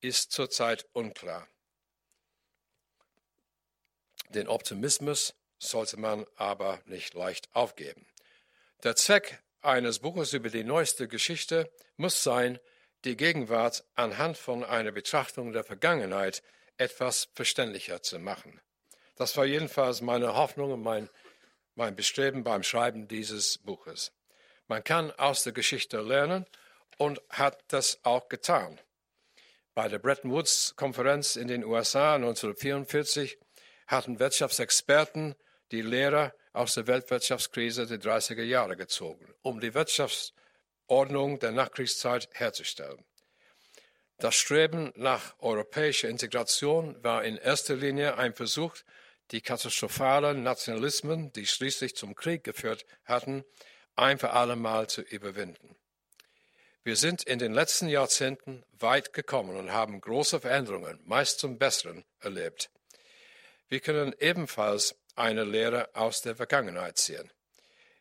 ist 0.00 0.32
zurzeit 0.32 0.86
unklar. 0.92 1.48
Den 4.30 4.48
Optimismus 4.48 5.34
sollte 5.58 5.98
man 5.98 6.26
aber 6.36 6.80
nicht 6.86 7.14
leicht 7.14 7.54
aufgeben. 7.54 8.06
Der 8.82 8.96
Zweck 8.96 9.42
eines 9.60 10.00
Buches 10.00 10.32
über 10.32 10.50
die 10.50 10.64
neueste 10.64 11.08
Geschichte 11.08 11.70
muss 11.96 12.22
sein, 12.22 12.58
die 13.04 13.16
Gegenwart 13.16 13.84
anhand 13.94 14.36
von 14.36 14.64
einer 14.64 14.92
Betrachtung 14.92 15.52
der 15.52 15.64
Vergangenheit 15.64 16.42
etwas 16.76 17.28
verständlicher 17.34 18.02
zu 18.02 18.18
machen. 18.18 18.60
Das 19.16 19.36
war 19.36 19.44
jedenfalls 19.44 20.00
meine 20.00 20.34
Hoffnung 20.34 20.72
und 20.72 20.82
mein, 20.82 21.08
mein 21.74 21.96
Bestreben 21.96 22.44
beim 22.44 22.62
Schreiben 22.62 23.08
dieses 23.08 23.58
Buches. 23.58 24.12
Man 24.66 24.82
kann 24.82 25.10
aus 25.12 25.42
der 25.42 25.52
Geschichte 25.52 26.00
lernen 26.00 26.46
und 26.98 27.20
hat 27.28 27.64
das 27.68 27.98
auch 28.04 28.28
getan. 28.28 28.80
Bei 29.74 29.88
der 29.88 29.98
Bretton 29.98 30.30
Woods-Konferenz 30.30 31.36
in 31.36 31.48
den 31.48 31.64
USA 31.64 32.14
1944 32.14 33.38
hatten 33.86 34.20
Wirtschaftsexperten 34.20 35.34
die 35.72 35.82
Lehre 35.82 36.32
aus 36.52 36.74
der 36.74 36.86
Weltwirtschaftskrise 36.86 37.86
der 37.86 38.00
30er 38.00 38.42
Jahre 38.42 38.76
gezogen, 38.76 39.34
um 39.42 39.60
die 39.60 39.74
Wirtschaftsordnung 39.74 41.40
der 41.40 41.50
Nachkriegszeit 41.50 42.28
herzustellen. 42.32 43.04
Das 44.18 44.36
Streben 44.36 44.92
nach 44.94 45.34
europäischer 45.40 46.08
Integration 46.08 47.02
war 47.02 47.24
in 47.24 47.36
erster 47.36 47.74
Linie 47.74 48.16
ein 48.16 48.32
Versuch, 48.32 48.76
die 49.30 49.40
katastrophalen 49.40 50.42
Nationalismen, 50.42 51.32
die 51.32 51.46
schließlich 51.46 51.96
zum 51.96 52.14
Krieg 52.14 52.44
geführt 52.44 52.84
hatten, 53.04 53.44
ein 53.96 54.18
für 54.18 54.30
allemal 54.30 54.88
zu 54.88 55.02
überwinden. 55.02 55.76
Wir 56.82 56.96
sind 56.96 57.22
in 57.22 57.38
den 57.38 57.54
letzten 57.54 57.88
Jahrzehnten 57.88 58.62
weit 58.72 59.14
gekommen 59.14 59.56
und 59.56 59.72
haben 59.72 60.00
große 60.00 60.40
Veränderungen, 60.40 61.00
meist 61.04 61.38
zum 61.38 61.58
Besseren, 61.58 62.04
erlebt. 62.20 62.70
Wir 63.68 63.80
können 63.80 64.14
ebenfalls 64.18 64.94
eine 65.16 65.44
Lehre 65.44 65.94
aus 65.94 66.20
der 66.20 66.36
Vergangenheit 66.36 66.98
ziehen. 66.98 67.32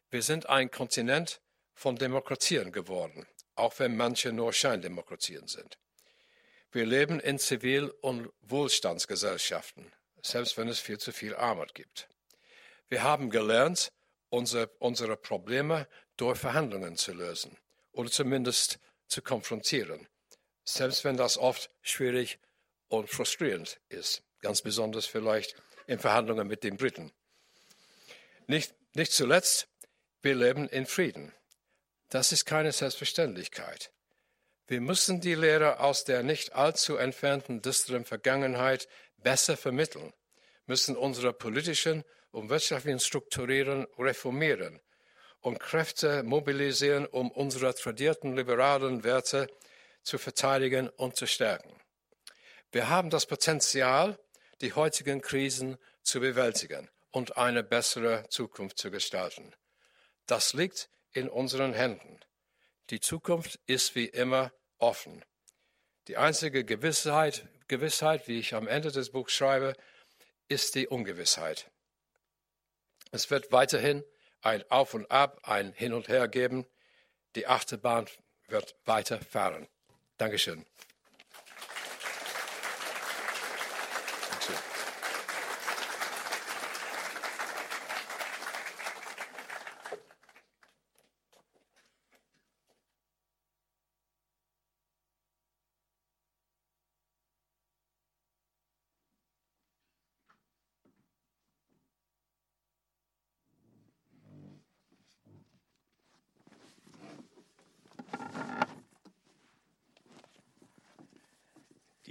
Wir 0.09 0.21
sind 0.21 0.49
ein 0.49 0.69
Kontinent 0.69 1.41
von 1.73 1.95
Demokratien 1.95 2.71
geworden, 2.71 3.25
auch 3.55 3.79
wenn 3.79 3.95
manche 3.95 4.33
nur 4.33 4.51
Scheindemokratien 4.51 5.47
sind. 5.47 5.77
Wir 6.71 6.85
leben 6.85 7.19
in 7.19 7.39
Zivil- 7.39 7.93
und 8.01 8.29
Wohlstandsgesellschaften, 8.41 9.93
selbst 10.23 10.57
wenn 10.57 10.67
es 10.67 10.79
viel 10.79 10.97
zu 10.97 11.11
viel 11.11 11.35
Armut 11.35 11.75
gibt. 11.75 12.07
Wir 12.89 13.03
haben 13.03 13.29
gelernt, 13.29 13.91
unsere, 14.29 14.67
unsere 14.79 15.17
Probleme 15.17 15.87
durch 16.17 16.39
Verhandlungen 16.39 16.95
zu 16.97 17.13
lösen 17.13 17.57
oder 17.91 18.09
zumindest 18.09 18.79
zu 19.07 19.21
konfrontieren, 19.21 20.07
selbst 20.63 21.03
wenn 21.03 21.17
das 21.17 21.37
oft 21.37 21.69
schwierig 21.81 22.39
und 22.87 23.09
frustrierend 23.09 23.79
ist, 23.89 24.23
ganz 24.41 24.61
besonders 24.61 25.05
vielleicht 25.05 25.55
in 25.85 25.99
Verhandlungen 25.99 26.47
mit 26.47 26.63
den 26.63 26.77
Briten. 26.77 27.11
Nicht, 28.47 28.73
nicht 28.93 29.11
zuletzt, 29.11 29.67
wir 30.21 30.35
leben 30.35 30.67
in 30.69 30.85
Frieden. 30.85 31.33
Das 32.09 32.31
ist 32.31 32.45
keine 32.45 32.71
Selbstverständlichkeit. 32.71 33.91
Wir 34.67 34.79
müssen 34.79 35.19
die 35.19 35.35
Lehre 35.35 35.79
aus 35.79 36.05
der 36.05 36.23
nicht 36.23 36.53
allzu 36.53 36.95
entfernten 36.95 37.61
düsteren 37.61 38.05
Vergangenheit 38.05 38.87
besser 39.23 39.57
vermitteln, 39.57 40.13
müssen 40.65 40.95
unsere 40.95 41.33
politischen 41.33 42.03
und 42.31 42.49
wirtschaftlichen 42.49 42.99
Strukturen 42.99 43.87
reformieren 43.97 44.81
und 45.41 45.59
Kräfte 45.59 46.23
mobilisieren, 46.23 47.05
um 47.05 47.31
unsere 47.31 47.73
tradierten 47.75 48.35
liberalen 48.35 49.03
Werte 49.03 49.47
zu 50.03 50.17
verteidigen 50.17 50.89
und 50.89 51.15
zu 51.15 51.27
stärken. 51.27 51.79
Wir 52.71 52.89
haben 52.89 53.09
das 53.09 53.25
Potenzial, 53.25 54.17
die 54.61 54.73
heutigen 54.73 55.21
Krisen 55.21 55.77
zu 56.01 56.19
bewältigen 56.19 56.89
und 57.11 57.37
eine 57.37 57.63
bessere 57.63 58.25
Zukunft 58.29 58.79
zu 58.79 58.89
gestalten. 58.89 59.53
Das 60.25 60.53
liegt 60.53 60.89
in 61.11 61.29
unseren 61.29 61.73
Händen. 61.73 62.19
Die 62.89 62.99
Zukunft 62.99 63.59
ist 63.65 63.95
wie 63.95 64.07
immer 64.07 64.51
offen. 64.79 65.23
Die 66.07 66.17
einzige 66.17 66.65
Gewissheit, 66.65 67.47
Gewissheit, 67.69 68.27
wie 68.27 68.39
ich 68.39 68.53
am 68.55 68.67
Ende 68.67 68.91
des 68.91 69.11
Buchs 69.11 69.31
schreibe, 69.31 69.73
ist 70.49 70.75
die 70.75 70.87
Ungewissheit. 70.87 71.71
Es 73.11 73.29
wird 73.31 73.53
weiterhin 73.53 74.03
ein 74.41 74.69
Auf 74.69 74.93
und 74.93 75.09
Ab, 75.09 75.39
ein 75.43 75.71
Hin 75.71 75.93
und 75.93 76.09
Her 76.09 76.27
geben. 76.27 76.65
Die 77.35 77.47
Achterbahn 77.47 78.07
wird 78.47 78.75
weiterfahren. 78.85 79.67
Dankeschön. 80.17 80.65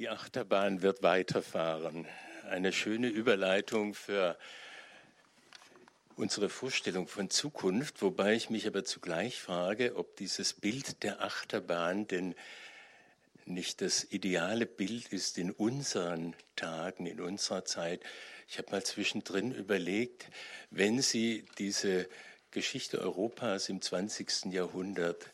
Die 0.03 0.09
Achterbahn 0.33 0.81
wird 0.81 1.03
weiterfahren. 1.03 2.07
Eine 2.49 2.73
schöne 2.73 3.09
Überleitung 3.09 3.93
für 3.93 4.39
unsere 6.17 6.49
Vorstellung 6.49 7.07
von 7.07 7.29
Zukunft, 7.29 8.01
wobei 8.01 8.33
ich 8.33 8.49
mich 8.49 8.67
aber 8.67 8.83
zugleich 8.83 9.39
frage, 9.39 9.95
ob 9.95 10.17
dieses 10.17 10.55
Bild 10.55 11.03
der 11.03 11.21
Achterbahn 11.21 12.07
denn 12.07 12.35
nicht 13.45 13.83
das 13.83 14.05
ideale 14.05 14.65
Bild 14.65 15.13
ist 15.13 15.37
in 15.37 15.51
unseren 15.51 16.35
Tagen, 16.57 17.05
in 17.05 17.21
unserer 17.21 17.67
Zeit. 17.67 18.01
Ich 18.49 18.57
habe 18.57 18.71
mal 18.71 18.83
zwischendrin 18.83 19.53
überlegt, 19.53 20.29
wenn 20.71 21.03
Sie 21.03 21.45
diese 21.59 22.09
Geschichte 22.53 23.03
Europas 23.03 23.69
im 23.69 23.83
20. 23.83 24.47
Jahrhundert 24.47 25.29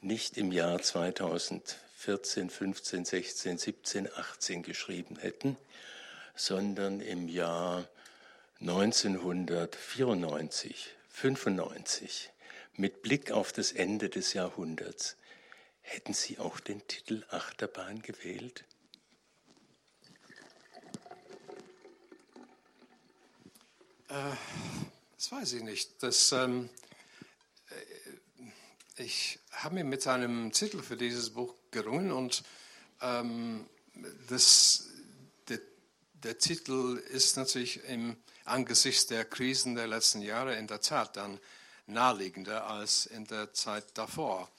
nicht 0.00 0.36
im 0.36 0.50
Jahr 0.50 0.82
2000 0.82 1.76
14, 2.00 2.48
15, 2.48 3.04
16, 3.04 3.58
17, 3.58 4.08
18 4.10 4.62
geschrieben 4.62 5.18
hätten, 5.18 5.58
sondern 6.34 7.02
im 7.02 7.28
Jahr 7.28 7.86
1994, 8.60 10.94
95, 11.10 12.30
mit 12.72 13.02
Blick 13.02 13.32
auf 13.32 13.52
das 13.52 13.72
Ende 13.72 14.08
des 14.08 14.32
Jahrhunderts, 14.32 15.18
hätten 15.82 16.14
Sie 16.14 16.38
auch 16.38 16.58
den 16.58 16.88
Titel 16.88 17.22
Achterbahn 17.28 18.00
gewählt? 18.00 18.64
Äh, 24.08 24.32
das 25.16 25.32
weiß 25.32 25.52
ich 25.52 25.62
nicht. 25.62 26.02
Das, 26.02 26.32
ähm, 26.32 26.70
ich 28.96 29.38
habe 29.50 29.74
mir 29.74 29.84
mit 29.84 30.06
einem 30.06 30.50
Titel 30.52 30.82
für 30.82 30.96
dieses 30.96 31.28
Buch 31.28 31.59
gerungen 31.72 32.12
und 32.12 32.42
ähm, 33.00 33.66
das, 34.28 34.88
der, 35.48 35.60
der, 36.14 36.38
Titel 36.38 37.02
ist 37.10 37.36
natürlich 37.36 37.82
im 37.84 38.16
angesichts 38.44 39.06
der 39.06 39.24
Krisen 39.24 39.74
der 39.74 39.86
letzten 39.86 40.22
Jahre 40.22 40.56
in 40.56 40.66
der 40.66 40.80
Tat 40.80 41.16
dann 41.16 41.38
naheliegender 41.86 42.66
als 42.66 43.06
in 43.06 43.26
der 43.26 43.52
Zeit 43.52 43.86
davor. 43.94 44.50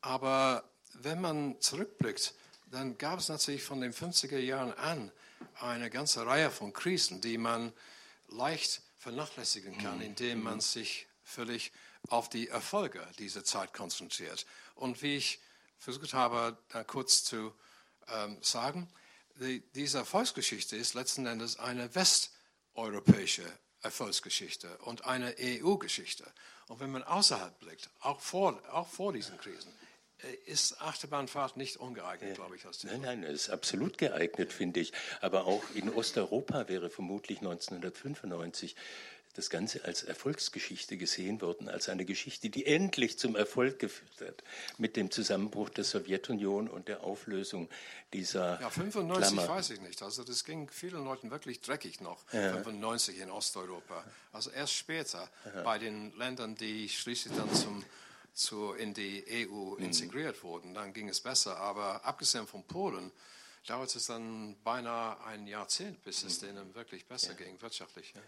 Aber 0.00 0.64
wenn 0.94 1.20
man 1.20 1.60
zurückblickt, 1.60 2.34
dann 2.70 2.98
gab 2.98 3.18
es 3.18 3.28
natürlich 3.28 3.62
von 3.62 3.80
den 3.80 3.92
50er 3.92 4.38
Jahren 4.38 4.72
an 4.74 5.10
eine 5.60 5.90
ganze 5.90 6.24
Reihe 6.26 6.50
von 6.50 6.72
Krisen, 6.72 7.20
die 7.20 7.38
man 7.38 7.72
leicht 8.28 8.82
vernachlässigen 8.98 9.76
kann, 9.78 9.96
mhm. 9.96 10.02
indem 10.02 10.42
man 10.42 10.60
sich 10.60 11.06
völlig 11.24 11.72
auf 12.08 12.28
die 12.28 12.48
Erfolge 12.48 13.06
dieser 13.18 13.44
Zeit 13.44 13.72
konzentriert. 13.72 14.46
Und 14.74 15.02
wie 15.02 15.16
ich 15.16 15.40
versucht 15.80 16.14
habe, 16.14 16.56
da 16.68 16.84
kurz 16.84 17.24
zu 17.24 17.52
ähm, 18.08 18.38
sagen, 18.42 18.88
die, 19.36 19.62
diese 19.74 19.98
Erfolgsgeschichte 19.98 20.76
ist 20.76 20.94
letzten 20.94 21.26
Endes 21.26 21.58
eine 21.58 21.94
westeuropäische 21.94 23.44
Erfolgsgeschichte 23.82 24.68
und 24.84 25.06
eine 25.06 25.34
EU-Geschichte. 25.40 26.24
Und 26.68 26.80
wenn 26.80 26.90
man 26.90 27.02
außerhalb 27.02 27.58
blickt, 27.58 27.90
auch 28.00 28.20
vor, 28.20 28.62
auch 28.72 28.86
vor 28.86 29.12
diesen 29.12 29.38
Krisen, 29.38 29.72
äh, 30.18 30.50
ist 30.50 30.80
Achterbahnfahrt 30.80 31.56
nicht 31.56 31.78
ungeeignet, 31.78 32.30
ja. 32.30 32.34
glaube 32.34 32.56
ich. 32.56 32.66
Als 32.66 32.84
nein, 32.84 33.00
nein, 33.00 33.24
es 33.24 33.42
ist 33.42 33.50
absolut 33.50 33.96
geeignet, 33.96 34.52
finde 34.52 34.80
ich. 34.80 34.92
Aber 35.20 35.46
auch 35.46 35.62
in 35.74 35.88
Osteuropa 35.88 36.68
wäre 36.68 36.90
vermutlich 36.90 37.38
1995 37.38 38.76
das 39.34 39.50
Ganze 39.50 39.84
als 39.84 40.02
Erfolgsgeschichte 40.02 40.96
gesehen 40.96 41.40
worden, 41.40 41.68
als 41.68 41.88
eine 41.88 42.04
Geschichte, 42.04 42.50
die 42.50 42.66
endlich 42.66 43.18
zum 43.18 43.36
Erfolg 43.36 43.78
geführt 43.78 44.20
hat, 44.20 44.44
mit 44.78 44.96
dem 44.96 45.10
Zusammenbruch 45.10 45.68
der 45.68 45.84
Sowjetunion 45.84 46.68
und 46.68 46.88
der 46.88 47.04
Auflösung 47.04 47.68
dieser. 48.12 48.60
Ja, 48.60 48.70
95 48.70 49.32
Klammer. 49.32 49.48
weiß 49.48 49.70
ich 49.70 49.80
nicht. 49.80 50.02
Also 50.02 50.24
das 50.24 50.44
ging 50.44 50.68
vielen 50.70 51.04
Leuten 51.04 51.30
wirklich 51.30 51.60
dreckig 51.60 52.00
noch, 52.00 52.24
ja. 52.32 52.52
95 52.52 53.20
in 53.20 53.30
Osteuropa. 53.30 54.04
Also 54.32 54.50
erst 54.50 54.74
später 54.74 55.28
Aha. 55.44 55.62
bei 55.62 55.78
den 55.78 56.16
Ländern, 56.16 56.56
die 56.56 56.88
schließlich 56.88 57.34
dann 57.36 57.52
zum 57.54 57.84
zu, 58.32 58.72
in 58.72 58.94
die 58.94 59.24
EU 59.28 59.76
mhm. 59.76 59.84
integriert 59.84 60.42
wurden, 60.42 60.74
dann 60.74 60.92
ging 60.92 61.08
es 61.08 61.20
besser. 61.20 61.56
Aber 61.58 62.04
abgesehen 62.04 62.46
von 62.46 62.64
Polen 62.64 63.10
dauerte 63.66 63.98
es 63.98 64.06
dann 64.06 64.56
beinahe 64.62 65.22
ein 65.24 65.46
Jahrzehnt, 65.46 66.02
bis 66.02 66.22
es 66.22 66.40
mhm. 66.40 66.46
denen 66.46 66.74
wirklich 66.74 67.06
besser 67.06 67.32
ja. 67.32 67.44
ging, 67.44 67.60
wirtschaftlich. 67.60 68.12
Ja. 68.14 68.20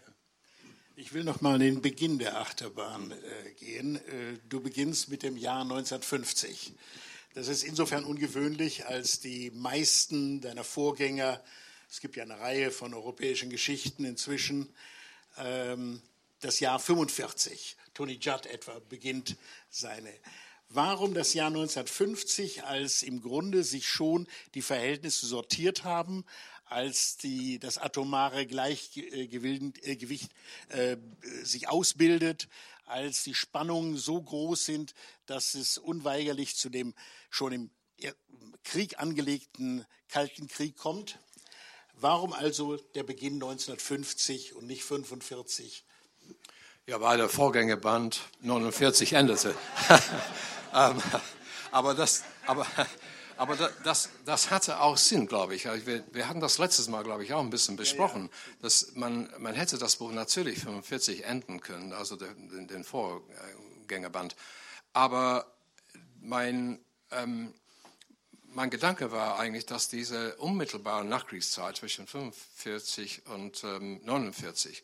Ich 0.95 1.11
will 1.13 1.23
noch 1.23 1.41
mal 1.41 1.57
den 1.57 1.81
Beginn 1.81 2.19
der 2.19 2.37
Achterbahn 2.39 3.11
äh, 3.11 3.51
gehen. 3.53 3.95
Äh, 3.95 4.37
du 4.47 4.61
beginnst 4.61 5.09
mit 5.09 5.23
dem 5.23 5.37
Jahr 5.37 5.61
1950. 5.61 6.73
Das 7.33 7.47
ist 7.47 7.63
insofern 7.63 8.03
ungewöhnlich, 8.03 8.85
als 8.85 9.19
die 9.19 9.49
meisten 9.49 10.39
deiner 10.39 10.63
Vorgänger, 10.63 11.43
es 11.89 11.99
gibt 11.99 12.15
ja 12.15 12.21
eine 12.21 12.39
Reihe 12.39 12.69
von 12.69 12.93
europäischen 12.93 13.49
Geschichten 13.49 14.05
inzwischen, 14.05 14.69
ähm, 15.39 15.99
das 16.41 16.59
Jahr 16.59 16.77
45, 16.77 17.75
Tony 17.95 18.19
Judd 18.21 18.45
etwa, 18.45 18.77
beginnt 18.87 19.35
seine. 19.71 20.13
Warum 20.69 21.15
das 21.15 21.33
Jahr 21.33 21.47
1950, 21.47 22.65
als 22.65 23.01
im 23.01 23.21
Grunde 23.21 23.63
sich 23.63 23.87
schon 23.87 24.27
die 24.53 24.61
Verhältnisse 24.61 25.25
sortiert 25.25 25.85
haben, 25.85 26.23
als 26.73 27.17
die, 27.17 27.59
das 27.59 27.77
atomare 27.77 28.47
Gleichgewicht 28.47 30.31
äh, 30.69 30.97
sich 31.43 31.69
ausbildet, 31.69 32.49
als 32.85 33.23
die 33.23 33.35
Spannungen 33.35 33.95
so 33.95 34.21
groß 34.21 34.65
sind, 34.65 34.93
dass 35.27 35.53
es 35.53 35.77
unweigerlich 35.77 36.55
zu 36.55 36.69
dem 36.69 36.93
schon 37.29 37.53
im 37.53 37.69
Krieg 38.63 38.99
angelegten 38.99 39.85
Kalten 40.09 40.47
Krieg 40.47 40.75
kommt. 40.75 41.19
Warum 41.93 42.33
also 42.33 42.77
der 42.95 43.03
Beginn 43.03 43.35
1950 43.35 44.55
und 44.55 44.65
nicht 44.65 44.83
45? 44.83 45.85
Ja, 46.87 46.99
weil 46.99 47.17
der 47.17 47.29
Vorgängerband 47.29 48.21
49 48.41 49.13
endete. 49.13 49.55
ähm, 50.73 51.01
aber 51.71 51.93
das, 51.93 52.23
aber 52.45 52.65
aber 53.43 53.57
das, 53.83 54.09
das 54.23 54.51
hatte 54.51 54.79
auch 54.79 54.95
Sinn, 54.95 55.27
glaube 55.27 55.53
ich. 55.53 55.67
Also 55.67 55.85
wir, 55.85 56.01
wir 56.13 56.29
hatten 56.29 56.39
das 56.39 56.59
letztes 56.59 56.87
Mal, 56.87 57.03
glaube 57.03 57.25
ich, 57.25 57.33
auch 57.33 57.41
ein 57.41 57.49
bisschen 57.49 57.75
besprochen, 57.75 58.29
dass 58.61 58.95
man, 58.95 59.29
man 59.37 59.53
hätte 59.53 59.77
das 59.77 59.97
Buch 59.97 60.13
natürlich 60.13 60.59
45 60.59 61.25
enden 61.25 61.59
können, 61.59 61.91
also 61.91 62.15
den, 62.15 62.69
den 62.69 62.85
Vorgängerband. 62.85 64.37
Aber 64.93 65.45
mein, 66.21 66.79
ähm, 67.11 67.53
mein 68.47 68.69
Gedanke 68.69 69.11
war 69.11 69.37
eigentlich, 69.37 69.65
dass 69.65 69.89
diese 69.89 70.37
unmittelbare 70.37 71.03
Nachkriegszeit 71.03 71.75
zwischen 71.75 72.07
45 72.07 73.27
und 73.27 73.61
ähm, 73.65 73.99
49 74.05 74.81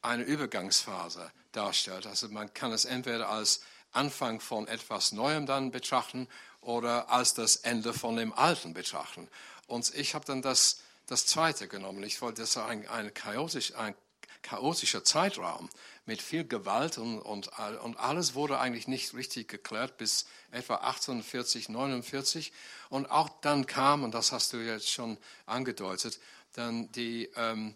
eine 0.00 0.22
Übergangsphase 0.22 1.30
darstellt. 1.52 2.06
Also 2.06 2.30
man 2.30 2.54
kann 2.54 2.72
es 2.72 2.86
entweder 2.86 3.28
als 3.28 3.60
Anfang 3.92 4.40
von 4.40 4.66
etwas 4.66 5.12
Neuem 5.12 5.44
dann 5.44 5.72
betrachten 5.72 6.26
oder 6.60 7.10
als 7.10 7.34
das 7.34 7.56
Ende 7.56 7.92
von 7.92 8.16
dem 8.16 8.32
Alten 8.32 8.74
betrachten. 8.74 9.28
Und 9.66 9.94
ich 9.94 10.14
habe 10.14 10.24
dann 10.24 10.42
das, 10.42 10.80
das 11.06 11.26
Zweite 11.26 11.68
genommen. 11.68 12.02
Ich 12.02 12.20
wollte, 12.20 12.42
das 12.42 12.56
ein, 12.56 12.86
ein, 12.88 13.12
chaotisch, 13.14 13.74
ein 13.74 13.94
chaotischer 14.42 15.04
Zeitraum 15.04 15.68
mit 16.06 16.22
viel 16.22 16.46
Gewalt 16.46 16.96
und, 16.96 17.20
und, 17.20 17.50
und 17.82 17.96
alles 17.98 18.34
wurde 18.34 18.58
eigentlich 18.58 18.88
nicht 18.88 19.14
richtig 19.14 19.48
geklärt 19.48 19.98
bis 19.98 20.26
etwa 20.50 20.76
1840, 20.76 21.68
49. 21.68 22.52
Und 22.88 23.10
auch 23.10 23.28
dann 23.40 23.66
kam, 23.66 24.04
und 24.04 24.14
das 24.14 24.32
hast 24.32 24.52
du 24.52 24.58
jetzt 24.58 24.90
schon 24.90 25.18
angedeutet, 25.46 26.18
dann 26.54 26.90
die 26.92 27.28
ähm, 27.36 27.74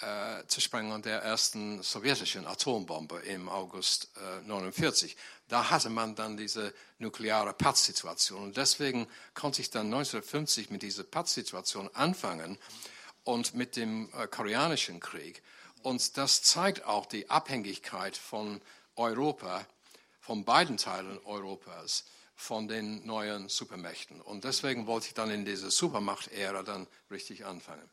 äh, 0.00 0.44
Zersprengung 0.46 1.02
der 1.02 1.22
ersten 1.22 1.82
sowjetischen 1.82 2.46
Atombombe 2.46 3.20
im 3.20 3.48
August 3.48 4.10
äh, 4.16 4.46
49 4.46 5.16
da 5.52 5.68
hatte 5.68 5.90
man 5.90 6.14
dann 6.14 6.38
diese 6.38 6.72
nukleare 6.98 7.52
Pattsituation. 7.52 8.42
Und 8.42 8.56
deswegen 8.56 9.06
konnte 9.34 9.60
ich 9.60 9.68
dann 9.68 9.86
1950 9.86 10.70
mit 10.70 10.80
dieser 10.80 11.04
Pattsituation 11.04 11.90
anfangen 11.92 12.58
und 13.24 13.52
mit 13.52 13.76
dem 13.76 14.08
äh, 14.14 14.26
Koreanischen 14.28 14.98
Krieg. 14.98 15.42
Und 15.82 16.16
das 16.16 16.42
zeigt 16.42 16.86
auch 16.86 17.04
die 17.04 17.28
Abhängigkeit 17.28 18.16
von 18.16 18.62
Europa, 18.96 19.66
von 20.20 20.46
beiden 20.46 20.78
Teilen 20.78 21.18
Europas, 21.26 22.06
von 22.34 22.66
den 22.66 23.04
neuen 23.04 23.50
Supermächten. 23.50 24.22
Und 24.22 24.44
deswegen 24.44 24.86
wollte 24.86 25.08
ich 25.08 25.14
dann 25.14 25.30
in 25.30 25.44
diese 25.44 25.70
Supermacht-Ära 25.70 26.62
dann 26.62 26.86
richtig 27.10 27.44
anfangen. 27.44 27.90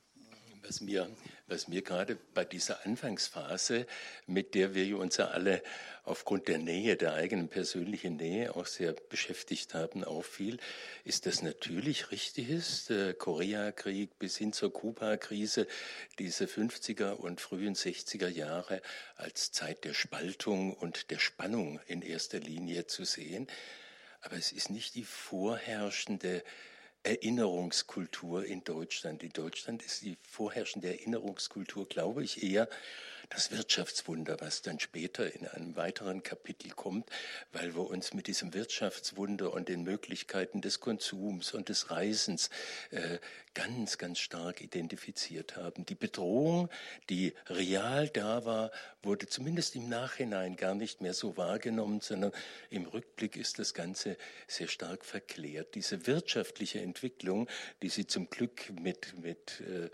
Was 0.61 0.81
mir, 0.81 1.09
was 1.47 1.67
mir 1.67 1.81
gerade 1.81 2.17
bei 2.33 2.43
dieser 2.43 2.85
Anfangsphase, 2.85 3.87
mit 4.27 4.55
der 4.55 4.75
wir 4.75 4.97
uns 4.97 5.17
ja 5.17 5.29
alle 5.29 5.63
aufgrund 6.03 6.47
der 6.47 6.57
Nähe, 6.57 6.97
der 6.97 7.13
eigenen 7.13 7.49
persönlichen 7.49 8.17
Nähe 8.17 8.55
auch 8.55 8.65
sehr 8.65 8.93
beschäftigt 8.93 9.73
haben, 9.73 10.03
auffiel, 10.03 10.57
ist, 11.05 11.25
dass 11.25 11.41
natürlich 11.41 12.11
richtig 12.11 12.49
ist, 12.49 12.89
der 12.89 13.13
Koreakrieg 13.13 14.17
bis 14.19 14.37
hin 14.37 14.53
zur 14.53 14.73
Kuba-Krise, 14.73 15.67
diese 16.17 16.45
50er 16.45 17.11
und 17.11 17.41
frühen 17.41 17.75
60er 17.75 18.27
Jahre 18.27 18.81
als 19.15 19.51
Zeit 19.51 19.85
der 19.85 19.93
Spaltung 19.93 20.73
und 20.73 21.09
der 21.11 21.19
Spannung 21.19 21.79
in 21.87 22.01
erster 22.01 22.39
Linie 22.39 22.85
zu 22.85 23.05
sehen. 23.05 23.47
Aber 24.21 24.35
es 24.35 24.51
ist 24.51 24.69
nicht 24.69 24.95
die 24.95 25.05
vorherrschende 25.05 26.43
Erinnerungskultur 27.03 28.45
in 28.45 28.63
Deutschland. 28.63 29.23
In 29.23 29.31
Deutschland 29.31 29.83
ist 29.83 30.01
die 30.01 30.17
vorherrschende 30.21 30.89
Erinnerungskultur, 30.89 31.87
glaube 31.87 32.23
ich, 32.23 32.43
eher 32.43 32.69
das 33.29 33.51
Wirtschaftswunder, 33.51 34.37
was 34.39 34.63
dann 34.63 34.79
später 34.79 35.33
in 35.33 35.47
einem 35.47 35.75
weiteren 35.75 36.23
Kapitel 36.23 36.71
kommt, 36.71 37.09
weil 37.51 37.75
wir 37.75 37.87
uns 37.87 38.13
mit 38.13 38.27
diesem 38.27 38.53
Wirtschaftswunder 38.53 39.53
und 39.53 39.69
den 39.69 39.83
Möglichkeiten 39.83 40.61
des 40.61 40.79
Konsums 40.79 41.53
und 41.53 41.69
des 41.69 41.91
Reisens 41.91 42.49
äh, 42.89 43.19
ganz, 43.53 43.97
ganz 43.97 44.19
stark 44.19 44.61
identifiziert 44.61 45.55
haben. 45.55 45.85
Die 45.85 45.95
Bedrohung, 45.95 46.69
die 47.09 47.33
real 47.47 48.09
da 48.09 48.45
war, 48.45 48.71
wurde 49.03 49.27
zumindest 49.27 49.75
im 49.75 49.89
Nachhinein 49.89 50.55
gar 50.55 50.73
nicht 50.73 51.01
mehr 51.01 51.13
so 51.13 51.37
wahrgenommen, 51.37 52.01
sondern 52.01 52.31
im 52.69 52.85
Rückblick 52.85 53.35
ist 53.35 53.59
das 53.59 53.73
Ganze 53.73 54.17
sehr 54.47 54.67
stark 54.67 55.05
verklärt. 55.05 55.75
Diese 55.75 56.07
wirtschaftliche 56.07 56.81
Entwicklung, 56.81 57.47
die 57.81 57.89
Sie 57.89 58.07
zum 58.07 58.29
Glück 58.29 58.71
mit, 58.71 59.17
mit 59.19 59.61
äh, 59.61 59.89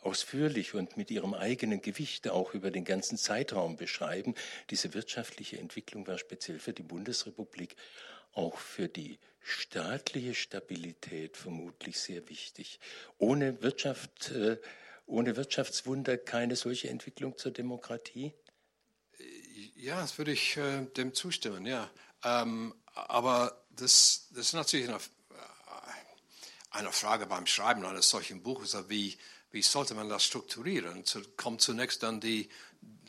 ausführlich 0.00 0.74
und 0.74 0.96
mit 0.96 1.10
ihrem 1.10 1.34
eigenen 1.34 1.82
Gewicht 1.82 2.28
auch 2.28 2.54
über 2.54 2.70
den 2.70 2.84
ganzen 2.84 3.18
Zeitraum 3.18 3.76
beschreiben. 3.76 4.34
Diese 4.70 4.94
wirtschaftliche 4.94 5.58
Entwicklung 5.58 6.06
war 6.06 6.18
speziell 6.18 6.58
für 6.58 6.72
die 6.72 6.82
Bundesrepublik 6.82 7.76
auch 8.32 8.58
für 8.58 8.88
die 8.88 9.18
staatliche 9.40 10.34
Stabilität 10.34 11.36
vermutlich 11.36 12.00
sehr 12.00 12.28
wichtig. 12.28 12.80
Ohne 13.18 13.62
Wirtschaft, 13.62 14.30
äh, 14.30 14.58
ohne 15.06 15.36
Wirtschaftswunder 15.36 16.16
keine 16.16 16.56
solche 16.56 16.88
Entwicklung 16.88 17.36
zur 17.36 17.52
Demokratie? 17.52 18.32
Ja, 19.76 20.00
das 20.00 20.16
würde 20.16 20.32
ich 20.32 20.56
äh, 20.56 20.86
dem 20.96 21.12
zustimmen, 21.12 21.66
ja. 21.66 21.90
Ähm, 22.24 22.74
aber 22.94 23.64
das, 23.70 24.28
das 24.30 24.46
ist 24.46 24.52
natürlich 24.52 24.88
eine, 24.88 24.98
äh, 24.98 25.00
eine 26.70 26.92
Frage 26.92 27.26
beim 27.26 27.46
Schreiben 27.46 27.84
eines 27.84 28.08
solchen 28.08 28.42
Buches, 28.42 28.76
wie, 28.88 29.18
wie 29.52 29.62
sollte 29.62 29.94
man 29.94 30.08
das 30.08 30.24
strukturieren? 30.24 31.04
Kommt 31.36 31.60
zunächst 31.60 32.02
dann 32.02 32.20
die, 32.20 32.48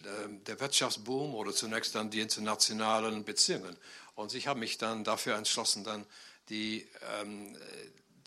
ähm, 0.06 0.43
der 0.43 0.60
Wirtschaftsboom 0.60 1.34
oder 1.36 1.53
zunächst 1.53 1.95
dann 1.95 2.12
die 2.12 2.19
internationalen 2.19 3.23
Beziehungen? 3.23 3.75
Und 4.15 4.34
ich 4.36 4.47
habe 4.47 4.60
mich 4.60 4.77
dann 4.77 5.03
dafür 5.03 5.36
entschlossen, 5.36 5.84
dann 5.84 6.06
die, 6.49 6.88
ähm, 7.19 7.58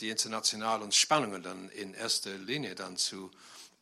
die 0.00 0.09
internationalen 0.09 0.90
Spannungen 0.92 1.42
dann 1.42 1.68
in 1.70 1.94
erster 1.94 2.37
Linie 2.37 2.74
dann 2.74 2.96
zu 2.96 3.31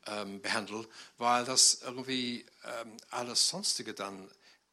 ähm, 0.07 0.40
behandeln, 0.42 0.87
weil 1.16 1.44
das 1.44 1.81
irgendwie 1.83 2.44
ähm, 2.64 2.97
alles 3.11 3.49
Sonstige 3.49 3.94
dann 3.94 4.29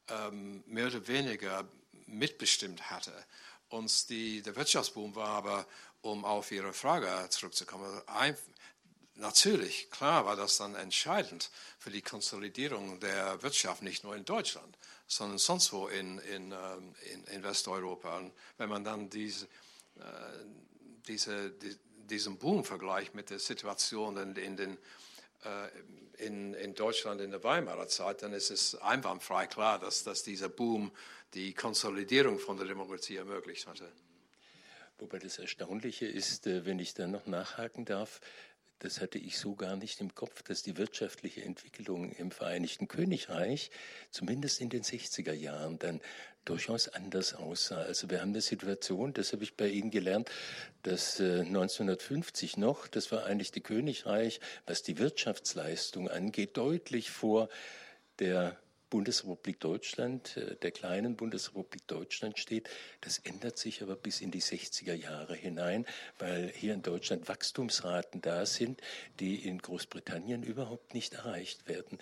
ähm, 0.08 0.63
mehr 0.65 0.88
oder 0.88 1.08
weniger 1.08 1.67
mitbestimmt 2.08 2.89
hatte. 2.89 3.13
Und 3.69 4.10
die, 4.10 4.41
der 4.41 4.56
Wirtschaftsboom 4.56 5.15
war 5.15 5.30
aber, 5.30 5.67
um 6.02 6.26
auf 6.26 6.52
Ihre 6.52 6.74
Frage 6.74 7.08
zurückzukommen, 7.30 8.02
ein, 8.08 8.36
Natürlich, 9.15 9.91
klar 9.91 10.26
war 10.26 10.36
das 10.36 10.58
dann 10.58 10.76
entscheidend 10.76 11.52
für 11.78 11.91
die 11.91 12.02
Konsolidierung 12.02 13.00
der 13.00 13.41
Wirtschaft, 13.43 13.84
nicht 13.84 14.04
nur 14.04 14.15
in 14.15 14.26
Deutschland, 14.26 14.78
sondern 15.06 15.38
sonst 15.38 15.74
wo 15.74 15.88
in, 15.88 16.17
in, 16.19 16.52
ähm, 16.52 16.95
in, 17.13 17.24
in 17.26 17.43
Westeuropa. 17.43 18.17
Und 18.17 18.34
wenn 18.58 18.69
man 18.69 18.84
dann 18.84 19.10
diese, 19.10 19.45
äh, 19.97 20.00
diese, 21.08 21.52
die, 21.52 21.78
diesen 22.10 22.38
Boom 22.38 22.63
vergleicht 22.63 23.13
mit 23.13 23.30
der 23.30 23.39
Situation 23.39 24.17
in, 24.17 24.36
in, 24.38 24.56
den, 24.56 24.78
äh, 25.43 26.26
in, 26.26 26.54
in 26.54 26.74
Deutschland 26.74 27.19
in 27.19 27.32
der 27.32 27.43
Weimarer 27.43 27.89
Zeit, 27.89 28.21
dann 28.21 28.32
ist 28.32 28.50
es 28.50 28.76
einwandfrei 28.76 29.45
klar, 29.47 29.78
dass, 29.78 30.04
dass 30.04 30.24
dieser 30.24 30.50
Boom 30.50 30.91
die 31.34 31.54
Konsolidierung 31.54 32.39
von 32.39 32.58
der 32.58 32.67
Demokratie 32.67 33.17
ermöglicht 33.17 33.67
hatte. 33.67 33.91
Wobei 35.00 35.17
das 35.17 35.39
Erstaunliche 35.39 36.06
ist, 36.06 36.47
äh, 36.47 36.65
wenn 36.65 36.80
ich 36.80 36.93
da 36.93 37.08
noch 37.08 37.26
nachhaken 37.26 37.86
darf, 37.86 38.21
das 38.82 39.00
hatte 39.00 39.20
ich 39.20 39.38
so 39.38 39.56
gar 39.56 39.76
nicht 39.76 40.02
im 40.02 40.15
Kopf, 40.15 40.41
dass 40.41 40.63
die 40.63 40.78
wirtschaftliche 40.78 41.44
Entwicklung 41.44 42.12
im 42.13 42.32
Vereinigten 42.32 42.88
Königreich 42.88 43.70
zumindest 44.10 44.60
in 44.60 44.70
den 44.70 44.82
60er 44.82 45.34
Jahren 45.34 45.78
dann 45.78 46.02
durchaus 46.46 46.88
anders 46.88 47.36
aussah. 47.36 47.82
Also 47.82 48.10
wir 48.10 48.22
haben 48.22 48.30
eine 48.30 48.41
Situation, 48.41 49.13
das 49.13 49.34
habe 49.34 49.44
ich 49.44 49.56
bei 49.56 49.67
Ihnen 49.67 49.91
gelernt, 49.91 50.32
dass 50.82 51.20
1950 51.20 52.58
äh, 52.58 52.60
noch 52.60 52.88
das 52.88 53.06
Vereinigte 53.06 53.62
Königreich, 53.62 54.39
was 54.65 54.82
die 54.82 54.98
Wirtschaftsleistung 54.98 56.10
angeht, 56.10 56.58
deutlich 56.58 57.12
vor 57.12 57.50
der 58.17 58.61
Bundesrepublik 58.91 59.60
Deutschland, 59.60 60.38
äh, 60.38 60.56
der 60.58 60.69
kleinen 60.69 61.15
Bundesrepublik 61.15 61.88
Deutschland 61.88 62.38
steht. 62.38 62.69
Das 62.99 63.17
ändert 63.17 63.58
sich 63.58 63.82
aber 63.82 63.95
bis 63.95 64.21
in 64.21 64.30
die 64.30 64.41
60er 64.43 64.93
Jahre 64.93 65.34
hinein, 65.34 65.88
weil 66.19 66.51
hier 66.56 66.75
in 66.75 66.84
Deutschland 66.84 67.27
Wachstumsraten 67.27 68.21
da 68.21 68.45
sind, 68.45 68.82
die 69.19 69.47
in 69.47 69.58
Großbritannien 69.58 70.43
überhaupt 70.43 70.93
nicht 70.93 71.15
erreicht 71.15 71.67
werden. 71.67 71.97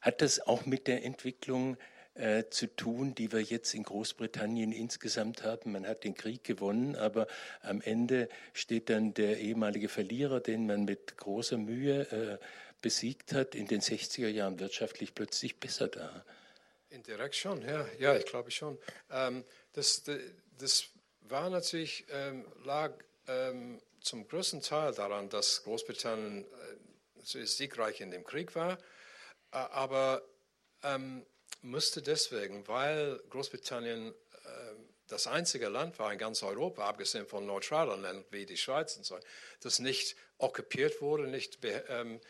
Hat 0.00 0.20
das 0.22 0.40
auch 0.40 0.66
mit 0.66 0.88
der 0.88 1.04
Entwicklung 1.04 1.76
äh, 2.14 2.44
zu 2.48 2.74
tun, 2.74 3.14
die 3.14 3.30
wir 3.30 3.42
jetzt 3.42 3.74
in 3.74 3.82
Großbritannien 3.82 4.72
insgesamt 4.72 5.44
haben. 5.44 5.72
Man 5.72 5.86
hat 5.86 6.02
den 6.02 6.14
Krieg 6.14 6.44
gewonnen, 6.44 6.96
aber 6.96 7.26
am 7.60 7.82
Ende 7.82 8.30
steht 8.54 8.88
dann 8.88 9.12
der 9.12 9.38
ehemalige 9.38 9.90
Verlierer, 9.90 10.40
den 10.40 10.66
man 10.66 10.86
mit 10.86 11.18
großer 11.18 11.58
Mühe 11.58 12.10
äh, 12.10 12.38
besiegt 12.86 13.32
hat, 13.32 13.56
in 13.56 13.66
den 13.66 13.80
60er 13.80 14.28
Jahren 14.28 14.60
wirtschaftlich 14.60 15.12
plötzlich 15.12 15.58
besser 15.58 15.88
da. 15.88 16.24
Indirekt 16.88 17.34
schon, 17.34 17.60
ja, 17.62 17.84
ja 17.98 18.16
ich 18.16 18.26
glaube 18.26 18.52
schon. 18.52 18.78
Ähm, 19.10 19.44
das, 19.72 20.04
das 20.56 20.84
war 21.22 21.50
natürlich, 21.50 22.06
ähm, 22.12 22.46
lag 22.64 22.92
ähm, 23.26 23.80
zum 24.00 24.28
größten 24.28 24.62
Teil 24.62 24.94
daran, 24.94 25.28
dass 25.28 25.64
Großbritannien 25.64 26.44
äh, 26.44 27.44
siegreich 27.44 28.00
in 28.00 28.12
dem 28.12 28.22
Krieg 28.22 28.54
war, 28.54 28.74
äh, 29.50 29.56
aber 29.56 30.22
ähm, 30.84 31.26
musste 31.62 32.02
deswegen, 32.02 32.68
weil 32.68 33.20
Großbritannien 33.30 34.10
äh, 34.12 34.74
das 35.08 35.26
einzige 35.26 35.68
Land 35.68 35.98
war 35.98 36.12
in 36.12 36.18
ganz 36.18 36.44
Europa, 36.44 36.88
abgesehen 36.88 37.26
von 37.26 37.46
neutralen 37.46 38.02
Ländern 38.02 38.24
wie 38.30 38.46
die 38.46 38.56
Schweiz 38.56 38.96
und 38.96 39.04
so, 39.04 39.18
das 39.60 39.80
nicht 39.80 40.14
okkupiert 40.38 41.00
wurde, 41.00 41.26
nicht 41.26 41.58
ähm, 41.88 42.20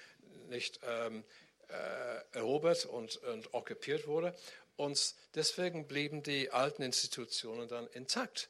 nicht 0.49 0.81
ähm, 0.83 1.25
äh, 1.69 2.37
erobert 2.37 2.87
und, 2.87 3.17
und 3.17 3.53
okkupiert 3.55 4.07
wurde. 4.07 4.35
Und 4.77 5.15
deswegen 5.35 5.87
blieben 5.87 6.23
die 6.23 6.51
alten 6.51 6.83
Institutionen 6.83 7.69
dann 7.69 7.87
intakt. 7.89 8.49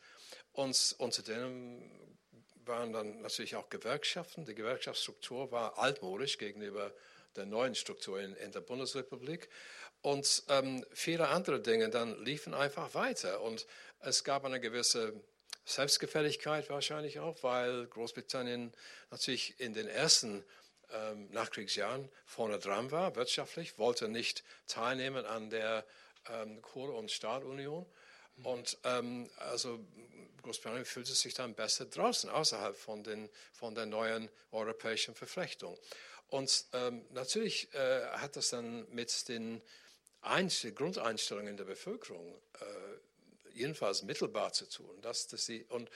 Und 0.52 0.94
unter 0.98 1.22
denen 1.22 2.18
waren 2.64 2.92
dann 2.92 3.20
natürlich 3.20 3.56
auch 3.56 3.68
Gewerkschaften. 3.70 4.44
Die 4.44 4.54
Gewerkschaftsstruktur 4.54 5.52
war 5.52 5.78
altmodisch 5.78 6.38
gegenüber 6.38 6.92
der 7.36 7.46
neuen 7.46 7.74
Struktur 7.74 8.20
in, 8.20 8.34
in 8.36 8.50
der 8.50 8.60
Bundesrepublik. 8.60 9.48
Und 10.02 10.42
ähm, 10.48 10.84
viele 10.92 11.28
andere 11.28 11.60
Dinge 11.60 11.90
dann 11.90 12.22
liefen 12.24 12.54
einfach 12.54 12.94
weiter. 12.94 13.40
Und 13.42 13.66
es 14.00 14.24
gab 14.24 14.44
eine 14.44 14.60
gewisse 14.60 15.12
Selbstgefälligkeit 15.64 16.70
wahrscheinlich 16.70 17.18
auch, 17.18 17.42
weil 17.42 17.86
Großbritannien 17.86 18.72
natürlich 19.10 19.58
in 19.60 19.74
den 19.74 19.88
ersten 19.88 20.44
ähm, 20.92 21.28
Nachkriegsjahren 21.30 22.08
vorne 22.24 22.58
dran 22.58 22.90
war, 22.90 23.16
wirtschaftlich, 23.16 23.78
wollte 23.78 24.08
nicht 24.08 24.44
teilnehmen 24.66 25.24
an 25.26 25.50
der 25.50 25.84
ähm, 26.28 26.62
Kohle- 26.62 26.92
und 26.92 27.10
Stahlunion. 27.10 27.86
Und 28.42 28.78
ähm, 28.84 29.28
also 29.38 29.84
Großbritannien 30.42 30.84
fühlte 30.84 31.14
sich 31.14 31.34
dann 31.34 31.54
besser 31.54 31.86
draußen, 31.86 32.30
außerhalb 32.30 32.76
von, 32.76 33.02
den, 33.02 33.28
von 33.52 33.74
der 33.74 33.86
neuen 33.86 34.28
europäischen 34.52 35.14
Verflechtung. 35.14 35.76
Und 36.28 36.66
ähm, 36.72 37.04
natürlich 37.10 37.72
äh, 37.74 38.06
hat 38.08 38.36
das 38.36 38.50
dann 38.50 38.86
mit 38.90 39.28
den 39.28 39.62
Einzel 40.20 40.72
Grundeinstellungen 40.72 41.56
der 41.56 41.64
Bevölkerung 41.64 42.40
äh, 42.60 43.52
jedenfalls 43.52 44.02
mittelbar 44.02 44.52
zu 44.52 44.68
tun. 44.68 45.00
Dass, 45.02 45.28
dass 45.28 45.46
sie, 45.46 45.64
und 45.68 45.90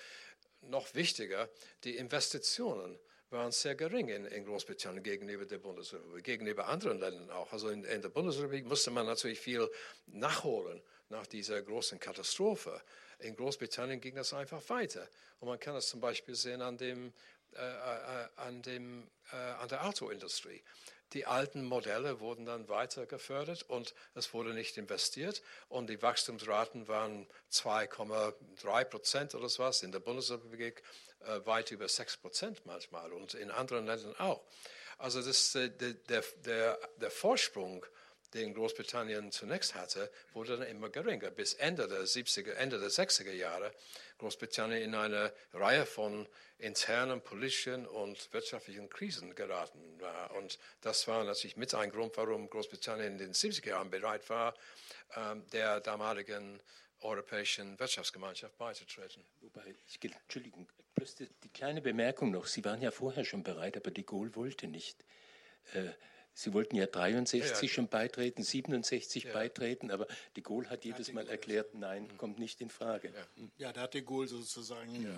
noch 0.63 0.95
wichtiger, 0.95 1.49
die 1.85 1.97
Investitionen 1.97 2.99
waren 3.31 3.53
sehr 3.53 3.75
gering 3.75 4.09
in, 4.09 4.25
in 4.27 4.45
Großbritannien 4.45 5.03
gegenüber 5.03 5.45
der 5.45 5.59
Bundesrepublik, 5.59 6.25
gegenüber 6.25 6.69
anderen 6.69 6.99
Ländern 6.99 7.31
auch. 7.31 7.53
Also 7.53 7.69
in, 7.69 7.85
in 7.85 8.03
der 8.03 8.09
Bundesrepublik 8.09 8.67
musste 8.67 8.91
man 8.91 9.07
natürlich 9.07 9.41
viel 9.41 9.69
nachholen 10.07 10.83
nach 11.09 11.27
dieser 11.27 11.61
großen 11.63 11.99
Katastrophe. 12.01 12.81
In 13.21 13.37
Großbritannien 13.37 14.01
ging 14.01 14.15
das 14.15 14.33
einfach 14.33 14.69
weiter. 14.69 15.07
Und 15.41 15.49
man 15.49 15.61
kann 15.61 15.75
das 15.75 15.89
zum 15.89 16.01
Beispiel 16.01 16.35
sehen 16.35 16.63
an, 16.63 16.79
dem, 16.79 17.13
äh, 17.53 17.61
äh, 17.61 18.29
an, 18.37 18.63
dem, 18.63 19.09
äh, 19.33 19.37
an 19.37 19.69
der 19.69 19.85
Autoindustrie. 19.87 20.63
Die 21.13 21.27
alten 21.27 21.65
Modelle 21.65 22.21
wurden 22.21 22.47
dann 22.47 22.69
weiter 22.69 23.05
gefördert 23.05 23.65
und 23.65 23.95
es 24.15 24.33
wurde 24.33 24.55
nicht 24.55 24.79
investiert 24.79 25.43
und 25.69 25.91
die 25.91 26.01
Wachstumsraten 26.01 26.87
waren 26.87 27.27
2,3 27.51 28.85
Prozent 28.85 29.35
oder 29.35 29.49
so 29.49 29.65
was 29.65 29.83
in 29.83 29.91
der 29.91 29.99
Bundesrepublik, 29.99 30.85
weit 31.45 31.71
über 31.71 31.89
6 31.89 32.17
Prozent 32.19 32.67
manchmal 32.67 33.13
und 33.13 33.35
in 33.35 33.51
anderen 33.51 33.87
Ländern 33.87 34.17
auch. 34.17 34.43
Also 35.01 35.23
das, 35.23 35.55
äh, 35.55 35.71
der, 35.71 36.23
der, 36.45 36.79
der 37.01 37.11
Vorsprung 37.11 37.85
den 38.35 38.55
Großbritannien 38.55 39.33
zunächst 39.33 39.75
hatte, 39.75 40.11
wurde 40.35 40.59
dann 40.59 40.69
immer 40.69 40.89
geringer. 40.89 41.31
Bis 41.31 41.55
Ende 41.55 41.89
der 41.89 42.03
70er, 42.03 42.53
Ende 42.53 42.79
der 42.79 42.91
60er 42.91 43.33
Jahre 43.33 43.73
Großbritannien 44.19 44.83
in 44.83 44.95
eine 44.95 45.33
Reihe 45.53 45.87
von 45.87 46.29
internen 46.59 47.23
politischen 47.23 47.87
und 47.87 48.33
wirtschaftlichen 48.33 48.89
Krisen 48.89 49.35
geraten 49.35 50.01
war. 50.01 50.33
Und 50.37 50.59
das 50.83 51.09
war 51.09 51.25
natürlich 51.25 51.57
mit 51.57 51.75
ein 51.75 51.91
Grund, 51.91 52.17
warum 52.17 52.49
Großbritannien 52.49 53.13
in 53.13 53.19
den 53.19 53.33
70er 53.33 53.71
Jahren 53.71 53.91
bereit 53.91 54.29
war, 54.29 54.55
ähm, 55.17 55.45
der 55.53 55.81
damaligen 55.81 56.61
Europäischen 57.01 57.79
Wirtschaftsgemeinschaft 57.79 58.57
beizutreten. 58.59 59.25
Wobei, 59.41 59.75
ich, 59.87 59.99
Entschuldigung, 60.03 60.69
bloß 60.95 61.15
die, 61.17 61.29
die, 61.43 61.49
kleine 61.49 61.81
Bemerkung 61.81 62.31
noch. 62.31 62.47
Sie 62.47 62.65
waren 62.65 62.83
ja 62.83 62.91
vorher 62.91 63.25
schon 63.25 63.43
bereit, 63.43 63.77
aber 63.77 63.91
de 63.91 64.05
Gaulle 64.05 64.35
wollte 64.37 64.67
nicht. 64.67 65.05
Äh, 65.73 65.91
Sie 66.35 66.53
wollten 66.53 66.77
ja 66.77 66.87
63 66.87 67.51
ja, 67.51 67.61
ja. 67.61 67.69
schon 67.69 67.89
beitreten, 67.89 68.43
67 68.43 69.25
ja. 69.25 69.33
beitreten, 69.33 69.91
aber 69.91 70.07
de 70.37 70.43
Gaulle 70.43 70.71
hat 70.71 70.85
jedes 70.85 71.13
Mal 71.13 71.29
erklärt, 71.29 71.75
nein, 71.75 72.05
mhm. 72.05 72.17
kommt 72.17 72.39
nicht 72.39 72.61
in 72.61 72.71
Frage. 72.71 73.13
Ja, 73.59 73.73
da 73.73 73.83
hat 73.83 73.95
de 73.95 74.03
Gaulle 74.03 74.29
sozusagen 74.29 75.05
äh, 75.05 75.09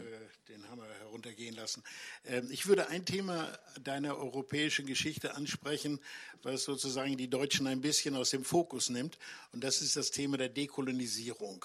den 0.49 0.69
Hammer 0.69 0.89
heruntergehen 1.01 1.55
lassen. 1.55 1.83
Ähm, 2.25 2.49
ich 2.51 2.67
würde 2.67 2.89
ein 2.89 3.05
Thema 3.05 3.57
deiner 3.81 4.17
europäischen 4.17 4.87
Geschichte 4.87 5.35
ansprechen, 5.35 6.01
was 6.43 6.65
sozusagen 6.65 7.17
die 7.17 7.29
Deutschen 7.29 7.67
ein 7.67 7.81
bisschen 7.81 8.17
aus 8.17 8.31
dem 8.31 8.45
Fokus 8.45 8.91
nimmt, 8.91 9.19
und 9.53 9.63
das 9.63 9.83
ist 9.83 9.97
das 9.97 10.11
Thema 10.11 10.39
der 10.39 10.49
Dekolonisierung. 10.49 11.65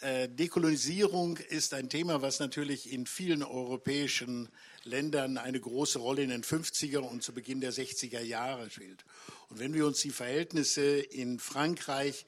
Äh, 0.00 0.28
Dekolonisierung 0.28 1.38
ist 1.38 1.74
ein 1.74 1.88
Thema, 1.88 2.22
was 2.22 2.38
natürlich 2.38 2.92
in 2.92 3.04
vielen 3.04 3.42
europäischen 3.42 4.48
Ländern 4.84 5.38
eine 5.38 5.58
große 5.58 5.98
Rolle 5.98 6.22
in 6.22 6.30
den 6.30 6.44
50er 6.44 6.98
und 6.98 7.24
zu 7.24 7.32
Beginn 7.32 7.60
der 7.60 7.72
60er 7.72 8.20
Jahre 8.20 8.70
spielt. 8.70 9.04
Und 9.48 9.58
wenn 9.58 9.74
wir 9.74 9.86
uns 9.86 10.00
die 10.00 10.10
Verhältnisse 10.10 11.00
in 11.00 11.40
Frankreich, 11.40 12.26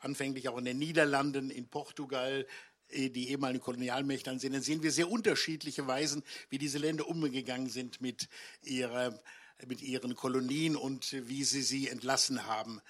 anfänglich 0.00 0.48
auch 0.48 0.56
in 0.56 0.64
den 0.64 0.78
Niederlanden, 0.78 1.50
in 1.50 1.68
Portugal, 1.68 2.46
äh, 2.88 3.10
die 3.10 3.28
ehemaligen 3.28 3.62
Kolonialmächte 3.62 4.30
ansehen, 4.30 4.54
dann 4.54 4.62
sehen 4.62 4.82
wir 4.82 4.90
sehr 4.90 5.10
unterschiedliche 5.10 5.86
Weisen, 5.86 6.22
wie 6.48 6.56
diese 6.56 6.78
Länder 6.78 7.06
umgegangen 7.06 7.68
sind 7.68 8.00
mit, 8.00 8.30
ihrer, 8.62 9.20
mit 9.66 9.82
ihren 9.82 10.16
Kolonien 10.16 10.76
und 10.76 11.12
wie 11.28 11.44
sie 11.44 11.62
sie 11.62 11.88
entlassen 11.88 12.46
haben 12.46 12.80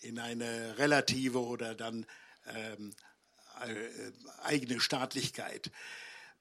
in 0.00 0.18
eine 0.18 0.78
relative 0.78 1.40
oder 1.40 1.74
dann 1.74 2.06
ähm, 2.46 2.90
äh, 2.90 3.15
eigene 4.42 4.80
Staatlichkeit. 4.80 5.70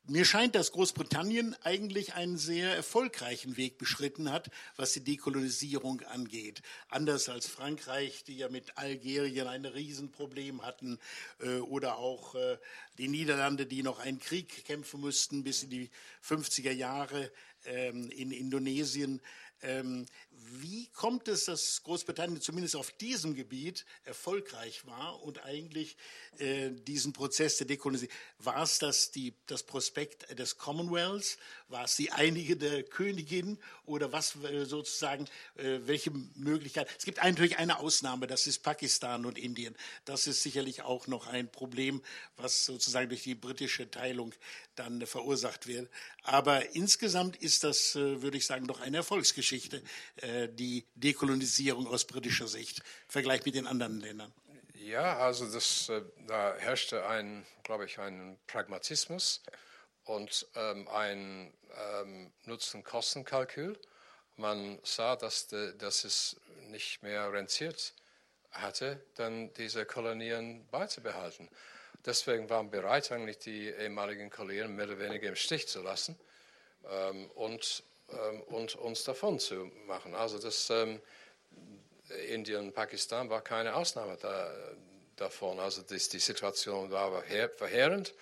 Mir 0.07 0.23
scheint, 0.23 0.53
dass 0.53 0.71
Großbritannien 0.71 1.55
eigentlich 1.63 2.13
einen 2.13 2.37
sehr 2.37 2.75
erfolgreichen 2.75 3.57
Weg 3.57 3.79
beschritten 3.79 4.31
hat, 4.31 4.51
was 4.75 4.93
die 4.93 5.03
Dekolonisierung 5.03 6.01
angeht. 6.01 6.61
Anders 6.89 7.27
als 7.27 7.47
Frankreich, 7.47 8.23
die 8.23 8.37
ja 8.37 8.47
mit 8.49 8.77
Algerien 8.77 9.47
ein 9.47 9.65
Riesenproblem 9.65 10.61
hatten, 10.61 10.99
äh, 11.39 11.57
oder 11.57 11.97
auch 11.97 12.35
äh, 12.35 12.59
die 12.99 13.07
Niederlande, 13.07 13.65
die 13.65 13.81
noch 13.81 13.97
einen 13.97 14.19
Krieg 14.19 14.63
kämpfen 14.65 15.01
mussten 15.01 15.43
bis 15.43 15.63
in 15.63 15.71
die 15.71 15.89
50er 16.23 16.71
Jahre 16.71 17.31
ähm, 17.65 18.11
in 18.11 18.29
Indonesien. 18.29 19.21
Ähm, 19.61 20.05
wie 20.31 20.87
kommt 20.87 21.27
es, 21.27 21.45
dass 21.45 21.81
Großbritannien 21.83 22.41
zumindest 22.41 22.75
auf 22.75 22.91
diesem 22.91 23.35
Gebiet 23.35 23.85
erfolgreich 24.03 24.85
war 24.85 25.21
und 25.23 25.43
eigentlich 25.43 25.97
äh, 26.37 26.69
diesen 26.71 27.13
Prozess 27.13 27.57
der 27.57 27.67
Dekolonisierung, 27.67 28.13
war 28.39 28.61
es 28.61 28.79
das, 28.79 29.11
die, 29.11 29.33
das 29.47 29.63
Prospekt 29.63 30.37
des 30.37 30.57
Commonwealths, 30.57 31.37
war 31.67 31.85
es 31.85 31.95
die 31.95 32.11
Einige 32.11 32.57
der 32.57 32.83
Königin 32.83 33.57
oder 33.85 34.11
was 34.11 34.35
äh, 34.43 34.65
sozusagen, 34.65 35.25
äh, 35.55 35.79
welche 35.85 36.11
Möglichkeit? 36.35 36.87
Es 36.97 37.05
gibt 37.05 37.23
natürlich 37.23 37.57
eine 37.57 37.79
Ausnahme, 37.79 38.27
das 38.27 38.47
ist 38.47 38.59
Pakistan 38.59 39.25
und 39.25 39.37
Indien. 39.37 39.75
Das 40.05 40.27
ist 40.27 40.43
sicherlich 40.43 40.83
auch 40.83 41.07
noch 41.07 41.27
ein 41.27 41.51
Problem, 41.51 42.01
was 42.37 42.65
sozusagen 42.65 43.09
durch 43.09 43.23
die 43.23 43.35
britische 43.35 43.89
Teilung 43.89 44.33
dann 44.75 45.05
verursacht 45.05 45.67
wird. 45.67 45.89
Aber 46.23 46.75
insgesamt 46.75 47.37
ist 47.37 47.63
das, 47.63 47.95
äh, 47.95 48.21
würde 48.21 48.37
ich 48.37 48.45
sagen, 48.45 48.67
doch 48.67 48.81
eine 48.81 48.97
Erfolgsgeschichte, 48.97 49.81
äh, 50.17 50.49
die 50.49 50.85
Dekolonisierung 50.95 51.87
aus 51.87 52.05
britischer 52.05 52.47
Sicht, 52.47 52.79
im 52.79 52.83
Vergleich 53.09 53.45
mit 53.45 53.55
den 53.55 53.67
anderen 53.67 53.99
Ländern. 53.99 54.33
Ja, 54.75 55.17
also 55.17 55.51
das, 55.51 55.89
äh, 55.89 56.01
da 56.27 56.55
herrschte 56.57 57.07
ein, 57.07 57.45
glaube 57.63 57.85
ich, 57.85 57.99
ein 57.99 58.37
Pragmatismus 58.45 59.41
und 60.03 60.47
ähm, 60.55 60.87
ein 60.89 61.53
ähm, 62.01 62.31
Nutzen-Kosten-Kalkül. 62.43 63.79
Man 64.35 64.79
sah, 64.83 65.15
dass, 65.15 65.47
de, 65.47 65.75
dass 65.77 66.03
es 66.03 66.39
nicht 66.67 67.01
mehr 67.01 67.31
rentiert 67.31 67.93
hatte, 68.51 69.03
dann 69.15 69.53
diese 69.53 69.85
Kolonien 69.85 70.67
beizubehalten. 70.69 71.49
Deswegen 72.05 72.49
waren 72.49 72.69
bereit, 72.69 73.11
eigentlich 73.11 73.39
die 73.39 73.67
ehemaligen 73.69 74.29
Kolonien 74.29 74.75
mehr 74.75 74.85
oder 74.85 74.99
weniger 74.99 75.29
im 75.29 75.35
Stich 75.35 75.67
zu 75.67 75.81
lassen 75.81 76.17
ähm, 76.87 77.31
und, 77.31 77.83
ähm, 78.11 78.41
und 78.43 78.75
uns 78.75 79.03
davon 79.03 79.39
zu 79.39 79.71
machen. 79.87 80.13
Also 80.13 80.37
das 80.37 80.69
ähm, 80.69 81.01
Indien 82.29 82.65
und 82.65 82.73
Pakistan 82.73 83.29
war 83.29 83.41
keine 83.41 83.75
Ausnahme 83.75 84.17
da, 84.17 84.53
davon. 85.15 85.59
Also 85.59 85.81
das, 85.81 86.09
die 86.09 86.19
Situation 86.19 86.91
war 86.91 87.23
verheerend. 87.23 88.13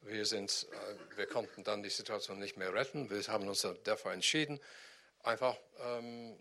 Wir, 0.00 0.26
sind, 0.26 0.66
äh, 0.72 1.16
wir 1.16 1.26
konnten 1.26 1.62
dann 1.62 1.84
die 1.84 1.90
Situation 1.90 2.40
nicht 2.40 2.56
mehr 2.56 2.74
retten. 2.74 3.08
Wir 3.08 3.22
haben 3.28 3.46
uns 3.46 3.66
dafür 3.84 4.12
entschieden, 4.12 4.58
einfach 5.22 5.56
ähm, 5.80 6.36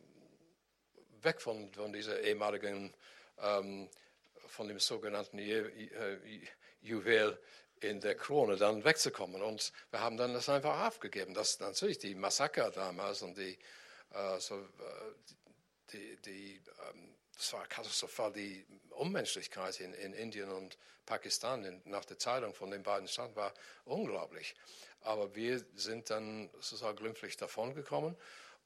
weg 1.21 1.39
von, 1.39 1.71
von 1.73 1.93
dieser 1.93 2.19
ehemaligen, 2.21 2.91
ähm, 3.39 3.87
von 4.47 4.67
dem 4.67 4.79
sogenannten 4.79 5.37
Juwel 6.81 7.39
in 7.79 7.99
der 7.99 8.15
Krone 8.15 8.57
dann 8.57 8.83
wegzukommen. 8.83 9.41
Und 9.41 9.71
wir 9.89 10.01
haben 10.01 10.17
dann 10.17 10.33
das 10.33 10.49
einfach 10.49 10.87
aufgegeben. 10.87 11.33
Das 11.33 11.59
natürlich 11.59 11.97
die 11.97 12.15
Massaker 12.15 12.69
damals 12.71 13.21
und 13.21 13.37
die, 13.37 13.57
äh, 14.13 14.39
so, 14.39 14.55
äh, 14.55 14.63
die, 15.91 16.17
die 16.25 16.61
ähm, 16.89 17.15
das 17.35 17.53
war 17.53 17.65
katastrophal, 17.65 18.31
die 18.31 18.65
Unmenschlichkeit 18.91 19.79
in, 19.79 19.93
in 19.95 20.13
Indien 20.13 20.51
und 20.51 20.77
Pakistan 21.07 21.63
in, 21.63 21.81
nach 21.85 22.05
der 22.05 22.19
Teilung 22.19 22.53
von 22.53 22.69
den 22.69 22.83
beiden 22.83 23.07
Staaten 23.07 23.35
war 23.35 23.51
unglaublich. 23.85 24.55
Aber 25.01 25.33
wir 25.35 25.65
sind 25.73 26.11
dann 26.11 26.51
sozusagen 26.53 26.97
glimpflich 26.97 27.35
davongekommen 27.37 28.15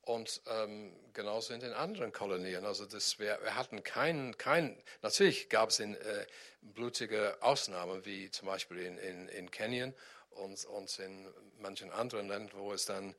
und 0.05 0.41
ähm, 0.47 0.95
genauso 1.13 1.53
in 1.53 1.59
den 1.59 1.73
anderen 1.73 2.11
Kolonien. 2.11 2.65
Also 2.65 2.85
das, 2.85 3.19
wir, 3.19 3.39
wir 3.41 3.55
hatten 3.55 3.83
keinen, 3.83 4.37
kein, 4.37 4.81
natürlich 5.01 5.49
gab 5.49 5.69
es 5.69 5.79
in, 5.79 5.95
äh, 5.95 6.25
blutige 6.61 7.37
Ausnahmen, 7.41 8.05
wie 8.05 8.29
zum 8.31 8.47
Beispiel 8.47 8.79
in, 8.79 8.97
in, 8.97 9.27
in 9.29 9.51
Kenia 9.51 9.91
und, 10.29 10.65
und 10.65 10.99
in 10.99 11.27
manchen 11.59 11.91
anderen 11.91 12.27
Ländern, 12.27 12.57
wo 12.59 12.73
es 12.73 12.85
dann 12.85 13.15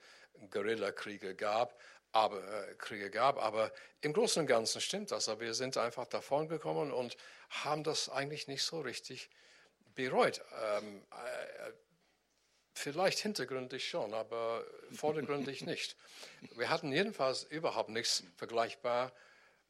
Guerillakriege 0.51 1.35
gab, 1.35 1.79
aber, 2.12 2.68
äh, 2.68 2.75
Kriege 2.75 3.11
gab. 3.11 3.42
Aber 3.42 3.72
im 4.01 4.12
Großen 4.12 4.40
und 4.40 4.46
Ganzen 4.46 4.81
stimmt 4.81 5.11
das. 5.11 5.29
Aber 5.29 5.40
wir 5.40 5.55
sind 5.55 5.77
einfach 5.77 6.07
davon 6.07 6.49
gekommen 6.49 6.92
und 6.92 7.16
haben 7.51 7.85
das 7.85 8.09
eigentlich 8.09 8.49
nicht 8.49 8.62
so 8.62 8.81
richtig 8.81 9.29
bereut. 9.94 10.42
Ähm, 10.62 11.03
äh, 11.11 11.72
Vielleicht 12.79 13.21
hintergründig 13.21 13.89
schon, 13.89 14.12
aber 14.12 14.62
vordergründig 14.93 15.62
nicht. 15.67 15.97
Wir 16.57 16.69
hatten 16.69 16.93
jedenfalls 16.93 17.45
überhaupt 17.45 17.89
nichts 17.89 18.23
vergleichbar 18.37 19.12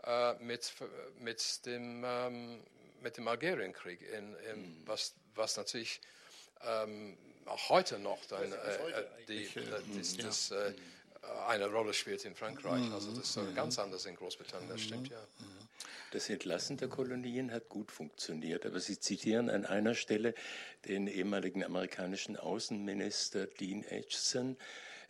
äh, 0.03 0.35
mit, 0.43 0.73
mit, 1.21 1.65
dem, 1.67 2.03
ähm, 2.05 2.61
mit 3.03 3.17
dem 3.17 3.29
Algerienkrieg, 3.29 4.03
in, 4.03 4.35
in, 4.53 4.61
mhm. 4.61 4.83
was, 4.87 5.15
was 5.37 5.57
natürlich 5.57 6.01
ähm, 6.63 7.17
auch 7.45 7.69
heute 7.69 8.01
noch 8.01 8.25
dann, 8.27 8.53
äh, 8.53 9.05
die, 9.29 9.45
äh, 9.45 9.83
das, 9.97 10.17
das, 10.17 10.51
äh, 10.51 10.73
eine 11.47 11.69
Rolle 11.71 11.95
spielt 11.95 12.25
in 12.25 12.35
Frankreich. 12.35 12.91
Also 12.93 13.13
das 13.13 13.37
ist 13.37 13.55
ganz 13.55 13.79
anders 13.79 14.05
in 14.07 14.17
Großbritannien, 14.17 14.69
das 14.69 14.81
stimmt 14.81 15.11
ja. 15.11 15.21
Das 16.13 16.31
Entlassen 16.31 16.77
der 16.77 16.89
Kolonien 16.89 17.53
hat 17.53 17.69
gut 17.69 17.91
funktioniert, 17.91 18.65
aber 18.65 18.81
Sie 18.81 18.99
zitieren 18.99 19.51
an 19.51 19.67
einer 19.67 19.95
Stelle 19.95 20.35
den 20.87 21.09
ehemaligen 21.09 21.65
amerikanischen 21.65 22.37
Außenminister 22.37 23.47
Dean 23.47 23.85
Acheson, 23.91 24.57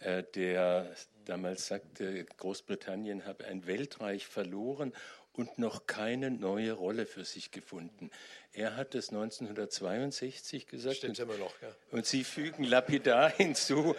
äh, 0.01 0.23
der 0.35 0.95
damals 1.25 1.67
sagte, 1.67 2.25
Großbritannien 2.25 3.27
habe 3.27 3.45
ein 3.45 3.67
Weltreich 3.67 4.27
verloren 4.27 4.93
und 5.33 5.59
noch 5.59 5.87
keine 5.87 6.31
neue 6.31 6.73
Rolle 6.73 7.07
für 7.07 7.25
sich 7.25 7.51
gefunden. 7.51 8.11
Er 8.53 8.77
hat 8.77 8.95
es 8.95 9.11
1962 9.11 10.67
gesagt. 10.67 10.97
Stimmt 10.97 11.19
immer 11.19 11.37
noch, 11.37 11.61
ja. 11.61 11.69
Und 11.91 12.07
Sie 12.07 12.25
fügen 12.25 12.65
lapidar 12.65 13.31
hinzu, 13.31 13.95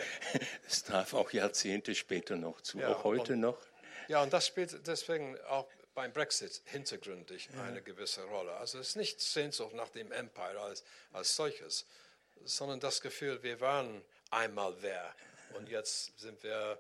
es 0.68 0.84
traf 0.84 1.14
auch 1.14 1.32
Jahrzehnte 1.32 1.94
später 1.94 2.36
noch 2.36 2.62
zu, 2.62 2.80
ja, 2.80 2.90
auch 2.90 3.04
heute 3.04 3.34
und, 3.34 3.42
noch. 3.42 3.60
Ja, 4.08 4.24
und 4.24 4.34
das 4.34 4.48
spielt 4.48 4.88
deswegen 4.88 5.38
auch 5.50 5.68
beim 5.98 6.14
Brexit 6.14 6.62
hintergründig 6.66 7.50
ja. 7.52 7.64
eine 7.64 7.82
gewisse 7.82 8.24
Rolle. 8.26 8.54
Also 8.58 8.78
es 8.78 8.90
ist 8.90 8.96
nicht 8.98 9.20
Sehnsucht 9.20 9.74
nach 9.74 9.90
dem 9.90 10.12
Empire 10.12 10.62
als, 10.62 10.84
als 11.12 11.36
solches, 11.36 11.88
sondern 12.46 12.80
das 12.80 13.02
Gefühl, 13.02 13.42
wir 13.42 13.60
waren 13.62 14.04
einmal 14.30 14.76
wer 14.82 15.16
und 15.56 15.70
jetzt 15.70 16.20
sind 16.20 16.44
wir, 16.44 16.78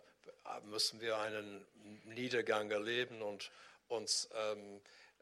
müssen 0.66 1.02
wir 1.02 1.18
einen 1.18 1.66
Niedergang 2.06 2.70
erleben 2.70 3.24
und 3.24 3.50
uns 3.88 4.30
ähm, 4.36 4.82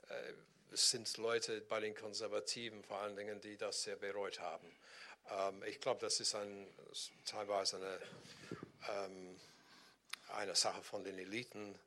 äh, 0.10 0.34
es 0.74 0.92
sind 0.92 1.16
Leute 1.16 1.62
bei 1.62 1.80
den 1.80 1.96
Konservativen 1.96 2.84
vor 2.84 3.00
allen 3.00 3.16
Dingen, 3.16 3.40
die 3.40 3.56
das 3.56 3.84
sehr 3.84 3.96
bereut 3.96 4.42
haben. 4.42 4.76
Ähm, 5.32 5.64
ich 5.64 5.80
glaube, 5.80 6.02
das 6.02 6.20
ist 6.20 6.36
ein, 6.36 6.68
teilweise 7.26 7.78
eine, 7.78 8.00
ähm, 8.90 9.40
eine 10.34 10.54
Sache 10.54 10.84
von 10.84 11.06
den 11.06 11.18
Eliten, 11.18 11.80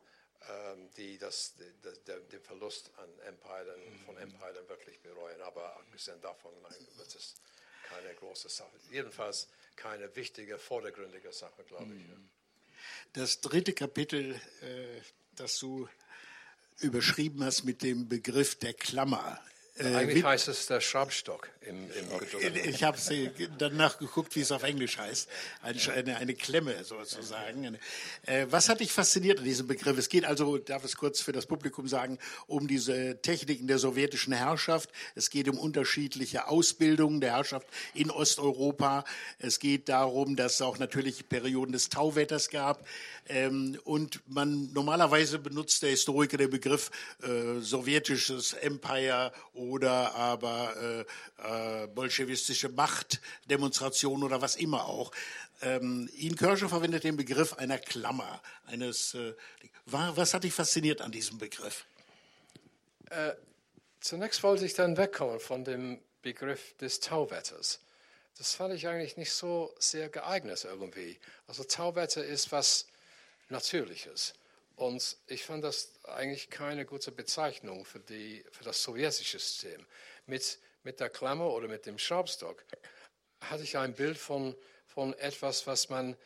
die 0.96 1.18
das, 1.18 1.54
de, 1.56 2.20
den 2.30 2.40
Verlust 2.40 2.90
an 2.96 3.08
Empire, 3.26 3.76
von 4.06 4.16
Empire 4.16 4.68
wirklich 4.68 5.00
bereuen. 5.00 5.40
Aber 5.42 5.76
abgesehen 5.76 6.20
davon 6.20 6.52
wird 6.96 7.14
es 7.14 7.34
keine 7.88 8.14
große 8.14 8.48
Sache. 8.48 8.70
Jedenfalls 8.90 9.48
keine 9.76 10.14
wichtige, 10.16 10.58
vordergründige 10.58 11.32
Sache, 11.32 11.62
glaube 11.64 11.94
ich. 11.94 12.02
Das 13.12 13.40
dritte 13.40 13.72
Kapitel, 13.72 14.34
äh, 14.62 15.00
das 15.36 15.58
du 15.58 15.88
überschrieben 16.80 17.44
hast 17.44 17.64
mit 17.64 17.82
dem 17.82 18.08
Begriff 18.08 18.56
der 18.58 18.74
Klammer. 18.74 19.40
Äh, 19.78 19.94
Eigentlich 19.94 20.24
heißt 20.24 20.48
es 20.48 20.66
der 20.66 20.80
Schraubstock 20.80 21.48
im, 21.60 21.76
im. 21.90 22.68
Ich 22.68 22.82
habe 22.82 22.98
danach 23.58 23.98
geguckt, 23.98 24.34
wie 24.34 24.40
es 24.40 24.50
auf 24.50 24.64
Englisch 24.64 24.98
heißt. 24.98 25.28
Eine, 25.62 26.16
eine, 26.16 26.34
Klemme 26.34 26.82
sozusagen. 26.82 27.78
Äh, 28.26 28.46
was 28.50 28.68
hat 28.68 28.80
dich 28.80 28.92
fasziniert 28.92 29.38
an 29.38 29.44
diesem 29.44 29.66
Begriff? 29.68 29.96
Es 29.96 30.08
geht 30.08 30.24
also, 30.24 30.58
darf 30.58 30.84
es 30.84 30.96
kurz 30.96 31.20
für 31.20 31.32
das 31.32 31.46
Publikum 31.46 31.86
sagen, 31.86 32.18
um 32.46 32.66
diese 32.66 33.20
Techniken 33.22 33.68
der 33.68 33.78
sowjetischen 33.78 34.32
Herrschaft. 34.32 34.90
Es 35.14 35.30
geht 35.30 35.48
um 35.48 35.58
unterschiedliche 35.58 36.48
Ausbildungen 36.48 37.20
der 37.20 37.36
Herrschaft 37.36 37.68
in 37.94 38.10
Osteuropa. 38.10 39.04
Es 39.38 39.60
geht 39.60 39.88
darum, 39.88 40.34
dass 40.34 40.54
es 40.54 40.62
auch 40.62 40.78
natürlich 40.78 41.28
Perioden 41.28 41.72
des 41.72 41.88
Tauwetters 41.88 42.50
gab. 42.50 42.84
Ähm, 43.28 43.78
und 43.84 44.20
man 44.26 44.72
normalerweise 44.72 45.38
benutzt 45.38 45.82
der 45.82 45.90
Historiker 45.90 46.36
den 46.36 46.50
Begriff 46.50 46.90
äh, 47.22 47.60
sowjetisches 47.60 48.54
Empire 48.54 49.32
oder 49.52 49.67
aber 49.76 51.06
äh, 51.38 51.82
äh, 51.82 51.86
bolschewistische 51.88 52.68
Machtdemonstration 52.68 54.22
oder 54.22 54.40
was 54.40 54.56
immer 54.56 54.86
auch. 54.86 55.12
Ähm, 55.60 56.08
Ian 56.16 56.36
Kirscher 56.36 56.68
verwendet 56.68 57.04
den 57.04 57.16
Begriff 57.16 57.54
einer 57.54 57.78
Klammer, 57.78 58.40
eines. 58.66 59.14
Äh, 59.14 59.34
was 59.86 60.34
hat 60.34 60.44
dich 60.44 60.52
fasziniert 60.52 61.00
an 61.00 61.12
diesem 61.12 61.38
Begriff? 61.38 61.86
Äh, 63.10 63.32
zunächst 64.00 64.42
wollte 64.42 64.66
ich 64.66 64.74
dann 64.74 64.96
wegkommen 64.96 65.40
von 65.40 65.64
dem 65.64 66.00
Begriff 66.22 66.76
des 66.76 67.00
Tauwetters. 67.00 67.80
Das 68.36 68.54
fand 68.54 68.74
ich 68.74 68.86
eigentlich 68.86 69.16
nicht 69.16 69.32
so 69.32 69.74
sehr 69.78 70.08
geeignet 70.08 70.64
irgendwie. 70.64 71.18
Also 71.46 71.64
Tauwetter 71.64 72.24
ist 72.24 72.52
was 72.52 72.86
Natürliches. 73.48 74.34
Und 74.78 75.16
ich 75.26 75.44
fand 75.44 75.64
das 75.64 75.92
eigentlich 76.04 76.50
keine 76.50 76.86
gute 76.86 77.10
Bezeichnung 77.10 77.84
für, 77.84 77.98
die, 77.98 78.44
für 78.52 78.62
das 78.62 78.80
sowjetische 78.80 79.40
System. 79.40 79.84
Mit, 80.26 80.60
mit 80.84 81.00
der 81.00 81.10
Klammer 81.10 81.50
oder 81.50 81.66
mit 81.66 81.84
dem 81.84 81.98
Schraubstock 81.98 82.64
hatte 83.40 83.64
ich 83.64 83.76
ein 83.76 83.94
Bild 83.94 84.16
von, 84.16 84.54
von 84.86 85.14
etwas, 85.14 85.66
was 85.66 85.88
man 85.88 86.16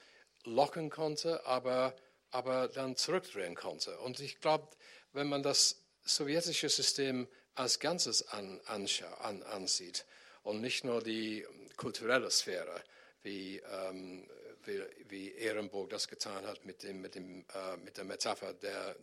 locken 0.44 0.90
konnte, 0.90 1.46
aber, 1.46 1.96
aber 2.30 2.68
dann 2.68 2.94
zurückdrehen 2.94 3.54
konnte. 3.54 3.98
Und 4.00 4.20
ich 4.20 4.38
glaube, 4.38 4.68
wenn 5.14 5.28
man 5.28 5.42
das 5.42 5.80
sowjetische 6.04 6.68
System 6.68 7.28
als 7.54 7.80
Ganzes 7.80 8.28
an, 8.28 8.60
an, 8.66 9.42
ansieht 9.44 10.04
und 10.42 10.60
nicht 10.60 10.84
nur 10.84 11.02
die 11.02 11.46
kulturelle 11.78 12.30
Sphäre, 12.30 12.84
wie 13.22 13.60
ähm, 13.60 14.28
wie, 14.66 14.83
wie 15.09 15.33
Ehrenburg 15.33 15.90
das 15.90 16.09
getan 16.09 16.46
hat 16.46 16.64
mit, 16.64 16.83
dem, 16.83 17.01
mit, 17.01 17.14
dem, 17.14 17.44
äh, 17.55 17.77
mit 17.79 17.96
der 17.96 18.05
Metapher 18.05 18.55
der, 18.55 18.96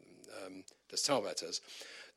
ähm, 0.45 0.63
des 0.91 1.03
Tauwetters, 1.03 1.61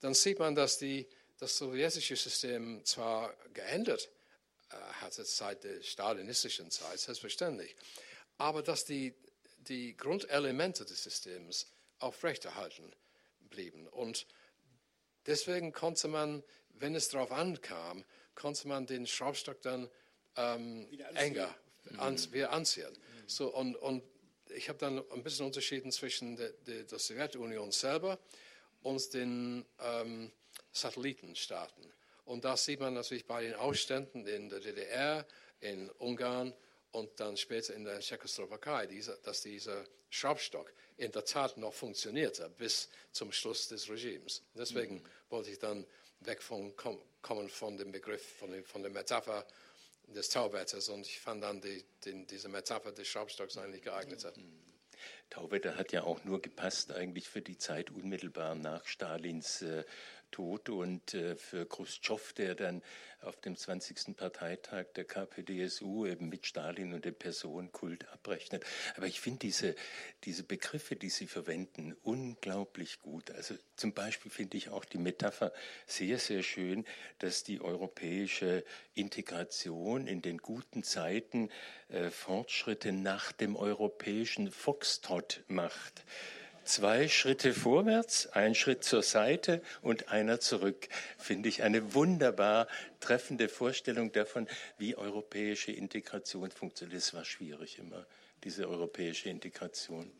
dann 0.00 0.14
sieht 0.14 0.38
man, 0.38 0.54
dass 0.54 0.78
die, 0.78 1.06
das 1.38 1.56
sowjetische 1.56 2.16
System 2.16 2.84
zwar 2.84 3.34
geändert 3.52 4.08
äh, 4.70 4.74
hatte 5.00 5.24
seit 5.24 5.64
der 5.64 5.82
stalinistischen 5.82 6.70
Zeit, 6.70 6.98
selbstverständlich, 6.98 7.74
aber 8.38 8.62
dass 8.62 8.84
die, 8.84 9.14
die 9.58 9.96
Grundelemente 9.96 10.84
des 10.84 11.02
Systems 11.02 11.66
aufrechterhalten 11.98 12.92
blieben. 13.50 13.86
Und 13.88 14.26
deswegen 15.26 15.72
konnte 15.72 16.08
man, 16.08 16.42
wenn 16.70 16.94
es 16.94 17.08
darauf 17.08 17.30
ankam, 17.32 18.04
konnte 18.34 18.66
man 18.66 18.86
den 18.86 19.06
Schraubstock 19.06 19.60
dann 19.62 19.90
ähm, 20.36 20.88
enger 21.14 21.54
an, 21.98 22.18
wieder 22.32 22.52
anziehen. 22.52 22.92
So, 23.36 23.48
und, 23.48 23.76
und 23.76 24.02
ich 24.54 24.68
habe 24.68 24.78
dann 24.78 25.02
ein 25.10 25.22
bisschen 25.22 25.46
unterschieden 25.46 25.90
zwischen 25.92 26.36
der, 26.36 26.50
der, 26.66 26.84
der 26.84 26.98
Sowjetunion 26.98 27.72
selber 27.72 28.18
und 28.82 29.12
den 29.14 29.64
ähm, 29.80 30.30
Satellitenstaaten. 30.72 31.92
Und 32.24 32.44
da 32.44 32.56
sieht 32.56 32.80
man 32.80 32.94
natürlich 32.94 33.26
bei 33.26 33.42
den 33.42 33.54
Ausständen 33.54 34.26
in 34.26 34.48
der 34.48 34.60
DDR, 34.60 35.26
in 35.60 35.90
Ungarn 35.90 36.52
und 36.92 37.18
dann 37.18 37.36
später 37.36 37.74
in 37.74 37.84
der 37.84 38.00
Tschechoslowakei, 38.00 38.86
diese, 38.86 39.18
dass 39.22 39.42
dieser 39.42 39.84
Schraubstock 40.10 40.72
in 40.98 41.10
der 41.10 41.24
Tat 41.24 41.56
noch 41.56 41.72
funktionierte 41.72 42.50
bis 42.50 42.88
zum 43.12 43.32
Schluss 43.32 43.68
des 43.68 43.88
Regimes. 43.88 44.42
Deswegen 44.54 44.96
mhm. 44.96 45.02
wollte 45.30 45.50
ich 45.50 45.58
dann 45.58 45.86
weg 46.20 46.42
von, 46.42 46.74
kommen 46.76 47.48
von 47.48 47.76
dem 47.78 47.90
Begriff, 47.92 48.24
von, 48.38 48.52
dem, 48.52 48.64
von 48.64 48.82
der 48.82 48.92
Metapher 48.92 49.46
des 50.08 50.28
Tauwetters 50.28 50.88
und 50.88 51.06
ich 51.06 51.20
fand 51.20 51.42
dann 51.42 51.60
die, 51.60 51.84
die, 52.04 52.26
diese 52.26 52.48
Metapher 52.48 52.92
des 52.92 53.08
Schraubstocks 53.08 53.56
eigentlich 53.56 53.82
geeigneter. 53.82 54.32
Tauwetter 55.30 55.76
hat 55.76 55.92
ja 55.92 56.04
auch 56.04 56.24
nur 56.24 56.42
gepasst 56.42 56.92
eigentlich 56.92 57.28
für 57.28 57.40
die 57.40 57.56
Zeit 57.56 57.90
unmittelbar 57.90 58.54
nach 58.54 58.86
Stalins 58.86 59.62
äh, 59.62 59.84
Tod 60.32 60.68
und 60.68 61.14
äh, 61.14 61.36
für 61.36 61.66
Khrushchev, 61.66 62.32
der 62.34 62.56
dann 62.56 62.82
auf 63.20 63.40
dem 63.40 63.56
20. 63.56 64.16
Parteitag 64.16 64.86
der 64.96 65.04
KPDSU 65.04 66.06
eben 66.06 66.28
mit 66.28 66.46
Stalin 66.46 66.92
und 66.92 67.04
dem 67.04 67.14
Personenkult 67.14 68.08
abrechnet. 68.08 68.64
Aber 68.96 69.06
ich 69.06 69.20
finde 69.20 69.40
diese, 69.40 69.76
diese 70.24 70.42
Begriffe, 70.42 70.96
die 70.96 71.10
Sie 71.10 71.26
verwenden, 71.26 71.94
unglaublich 72.02 73.00
gut. 73.00 73.30
Also 73.30 73.54
zum 73.76 73.92
Beispiel 73.92 74.30
finde 74.30 74.56
ich 74.56 74.70
auch 74.70 74.84
die 74.84 74.98
Metapher 74.98 75.52
sehr, 75.86 76.18
sehr 76.18 76.42
schön, 76.42 76.84
dass 77.18 77.44
die 77.44 77.60
europäische 77.60 78.64
Integration 78.94 80.06
in 80.06 80.22
den 80.22 80.38
guten 80.38 80.82
Zeiten 80.82 81.50
äh, 81.88 82.10
Fortschritte 82.10 82.92
nach 82.92 83.32
dem 83.32 83.56
europäischen 83.56 84.50
Foxtrot 84.50 85.44
macht. 85.46 86.02
Zwei 86.64 87.08
Schritte 87.08 87.54
vorwärts, 87.54 88.28
ein 88.28 88.54
Schritt 88.54 88.84
zur 88.84 89.02
Seite 89.02 89.62
und 89.82 90.08
einer 90.08 90.38
zurück. 90.38 90.88
Finde 91.18 91.48
ich 91.48 91.62
eine 91.62 91.94
wunderbar 91.94 92.68
treffende 93.00 93.48
Vorstellung 93.48 94.12
davon, 94.12 94.48
wie 94.78 94.96
europäische 94.96 95.72
Integration 95.72 96.50
funktioniert. 96.50 96.98
Es 96.98 97.14
war 97.14 97.24
schwierig 97.24 97.78
immer, 97.78 98.06
diese 98.44 98.68
europäische 98.68 99.28
Integration. 99.28 100.10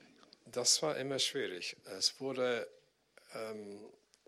Das 0.46 0.82
war 0.82 0.96
immer 0.96 1.18
schwierig. 1.18 1.76
Es 1.96 2.20
wurde 2.20 2.68
ähm, 3.34 3.80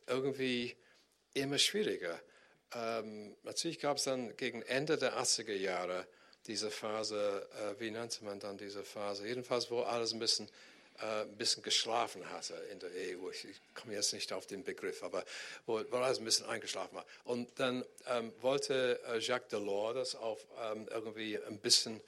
irgendwie 0.07 0.77
immer 1.35 1.59
schwieriger. 1.59 2.21
Ähm, 2.75 3.37
natürlich 3.43 3.81
gab 3.81 3.97
es 3.97 4.05
dann 4.05 4.37
gegen 4.37 4.63
Ende 4.63 4.97
der 4.97 5.19
80er 5.19 5.55
Jahre 5.55 6.07
diese 6.47 6.71
Phase, 6.71 7.49
äh, 7.53 7.81
wie 7.81 7.91
nannte 7.91 8.25
man 8.25 8.39
dann 8.39 8.59
diese 8.59 8.85
Phase? 8.85 9.27
Jedenfalls, 9.27 9.71
wo 9.71 9.81
alles 9.81 10.13
ein 10.13 10.19
bisschen 10.19 10.49
ein 10.99 11.37
bisschen 11.37 11.63
geschlafen 11.63 12.29
hatte 12.31 12.55
in 12.71 12.79
der 12.79 12.91
EU. 12.91 13.31
Ich, 13.31 13.47
komme 13.75 13.95
jetzt 13.95 14.13
nicht 14.13 14.33
auf 14.33 14.47
den 14.47 14.63
Begriff, 14.63 15.03
aber 15.03 15.25
wo, 15.67 15.83
wo 15.91 15.97
alles 15.97 16.19
ein 16.19 16.25
bisschen 16.25 16.47
eingeschlafen 16.47 16.97
war. 16.97 17.07
Und 17.25 17.59
dann 17.59 17.85
ähm, 18.07 18.33
wollte 18.41 19.01
äh, 19.09 19.19
Jacques 19.19 19.49
Delors 19.49 19.95
das 19.95 20.15
auf, 20.15 20.47
ähm, 20.63 20.89
irgendwie 20.91 21.39
ein 21.39 21.59
bisschen 21.59 22.01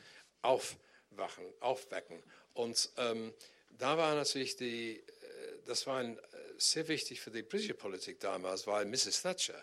aufwachen, 0.42 1.44
aufwecken. 1.60 2.22
Und 2.54 2.90
ähm, 2.96 3.34
da 3.70 3.98
war 3.98 4.14
natürlich 4.14 4.56
die, 4.56 4.98
äh, 4.98 5.02
das 5.66 5.86
war 5.86 5.98
ein, 5.98 6.18
äh, 6.18 6.22
sehr 6.58 6.88
wichtig 6.88 7.20
für 7.20 7.30
die 7.30 7.42
britische 7.42 7.74
Politik 7.74 8.20
damals, 8.20 8.66
weil 8.66 8.86
Mrs. 8.86 9.22
Thatcher 9.22 9.60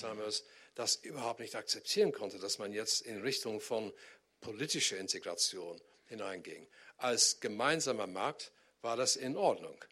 damals 0.00 0.44
das 0.74 0.96
überhaupt 0.96 1.40
nicht 1.40 1.54
akzeptieren 1.54 2.12
konnte, 2.12 2.38
dass 2.38 2.58
man 2.58 2.72
jetzt 2.72 3.02
in 3.02 3.20
Richtung 3.20 3.60
von 3.60 3.92
politischer 4.40 4.98
Integration 4.98 5.80
hineinging. 6.06 6.66
als 6.96 7.40
gemeinsamer 7.40 8.06
Markt 8.06 8.52
war 8.84 8.96
das 8.96 9.16
in 9.16 9.36
Ordnung. 9.36 9.82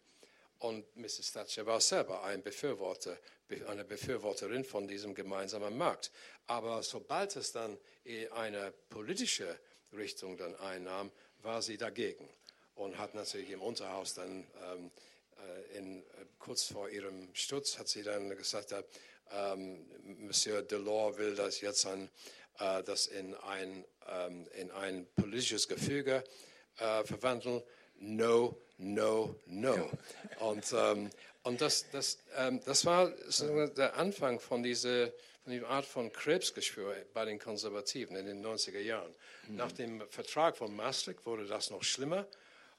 Und 0.59 0.95
Mrs. 0.95 1.33
Thatcher 1.33 1.65
war 1.65 1.81
selber 1.81 2.23
ein 2.23 2.41
Befürworter, 2.41 3.17
eine 3.67 3.83
Befürworterin 3.83 4.63
von 4.63 4.87
diesem 4.87 5.13
gemeinsamen 5.13 5.77
Markt. 5.77 6.11
Aber 6.47 6.81
sobald 6.83 7.35
es 7.35 7.51
dann 7.51 7.77
eine 8.31 8.71
politische 8.89 9.59
Richtung 9.91 10.37
dann 10.37 10.55
einnahm, 10.55 11.11
war 11.41 11.61
sie 11.61 11.75
dagegen 11.75 12.29
und 12.75 12.97
hat 12.97 13.15
natürlich 13.15 13.49
im 13.49 13.61
Unterhaus 13.61 14.13
dann 14.13 14.47
ähm, 14.71 14.91
äh, 15.37 15.77
in, 15.77 16.03
kurz 16.39 16.63
vor 16.63 16.89
ihrem 16.89 17.33
Sturz 17.33 17.77
hat 17.77 17.87
sie 17.87 18.03
dann 18.03 18.29
gesagt, 18.29 18.71
äh, 18.71 18.83
ähm, 19.31 19.85
Monsieur 20.19 20.61
Delors 20.61 21.17
will 21.17 21.35
das 21.35 21.61
jetzt 21.61 21.85
an, 21.85 22.09
äh, 22.59 22.83
das 22.83 23.07
in 23.07 23.35
ein, 23.35 23.85
ähm, 24.07 24.47
in 24.55 24.71
ein 24.71 25.07
politisches 25.15 25.67
Gefüge 25.67 26.23
äh, 26.77 27.03
verwandeln. 27.03 27.61
No, 27.99 28.57
no, 28.83 29.35
no. 29.47 29.89
Und, 30.39 30.73
ähm, 30.75 31.09
und 31.43 31.61
das, 31.61 31.89
das, 31.91 32.17
ähm, 32.37 32.59
das 32.65 32.85
war 32.85 33.09
der 33.09 33.95
Anfang 33.95 34.39
von 34.39 34.63
dieser, 34.63 35.07
von 35.43 35.53
dieser 35.53 35.69
Art 35.69 35.85
von 35.85 36.11
Krebsgeschwür 36.11 36.95
bei 37.13 37.25
den 37.25 37.39
Konservativen 37.39 38.15
in 38.15 38.25
den 38.25 38.45
90er 38.45 38.79
Jahren. 38.79 39.13
Mhm. 39.47 39.55
Nach 39.55 39.71
dem 39.71 40.01
Vertrag 40.09 40.57
von 40.57 40.75
Maastricht 40.75 41.25
wurde 41.25 41.45
das 41.45 41.69
noch 41.69 41.83
schlimmer 41.83 42.27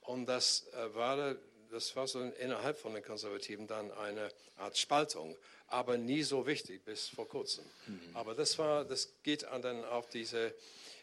und 0.03 0.27
das 0.27 0.67
äh, 0.73 0.95
war, 0.95 1.37
das 1.71 1.97
war 1.97 2.07
so 2.07 2.21
innerhalb 2.21 2.79
von 2.79 2.95
den 2.95 3.03
Konservativen 3.03 3.67
dann 3.67 3.91
eine 3.93 4.31
Art 4.57 4.79
Spaltung, 4.79 5.37
aber 5.69 5.97
nie 5.97 6.23
so 6.23 6.47
wichtig 6.47 6.85
bis 6.85 7.09
vor 7.09 7.29
kurzem. 7.29 7.65
Mhm. 7.87 8.01
Aber 8.15 8.35
das, 8.35 8.59
war, 8.59 8.85
das 8.85 9.13
geht 9.23 9.43
dann 9.43 9.85
auf 9.85 10.09
diese 10.09 10.55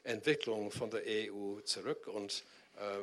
Entwicklung 0.04 0.72
von 0.72 0.90
der 0.90 1.04
EU 1.06 1.60
zurück 1.62 2.08
und 2.08 2.44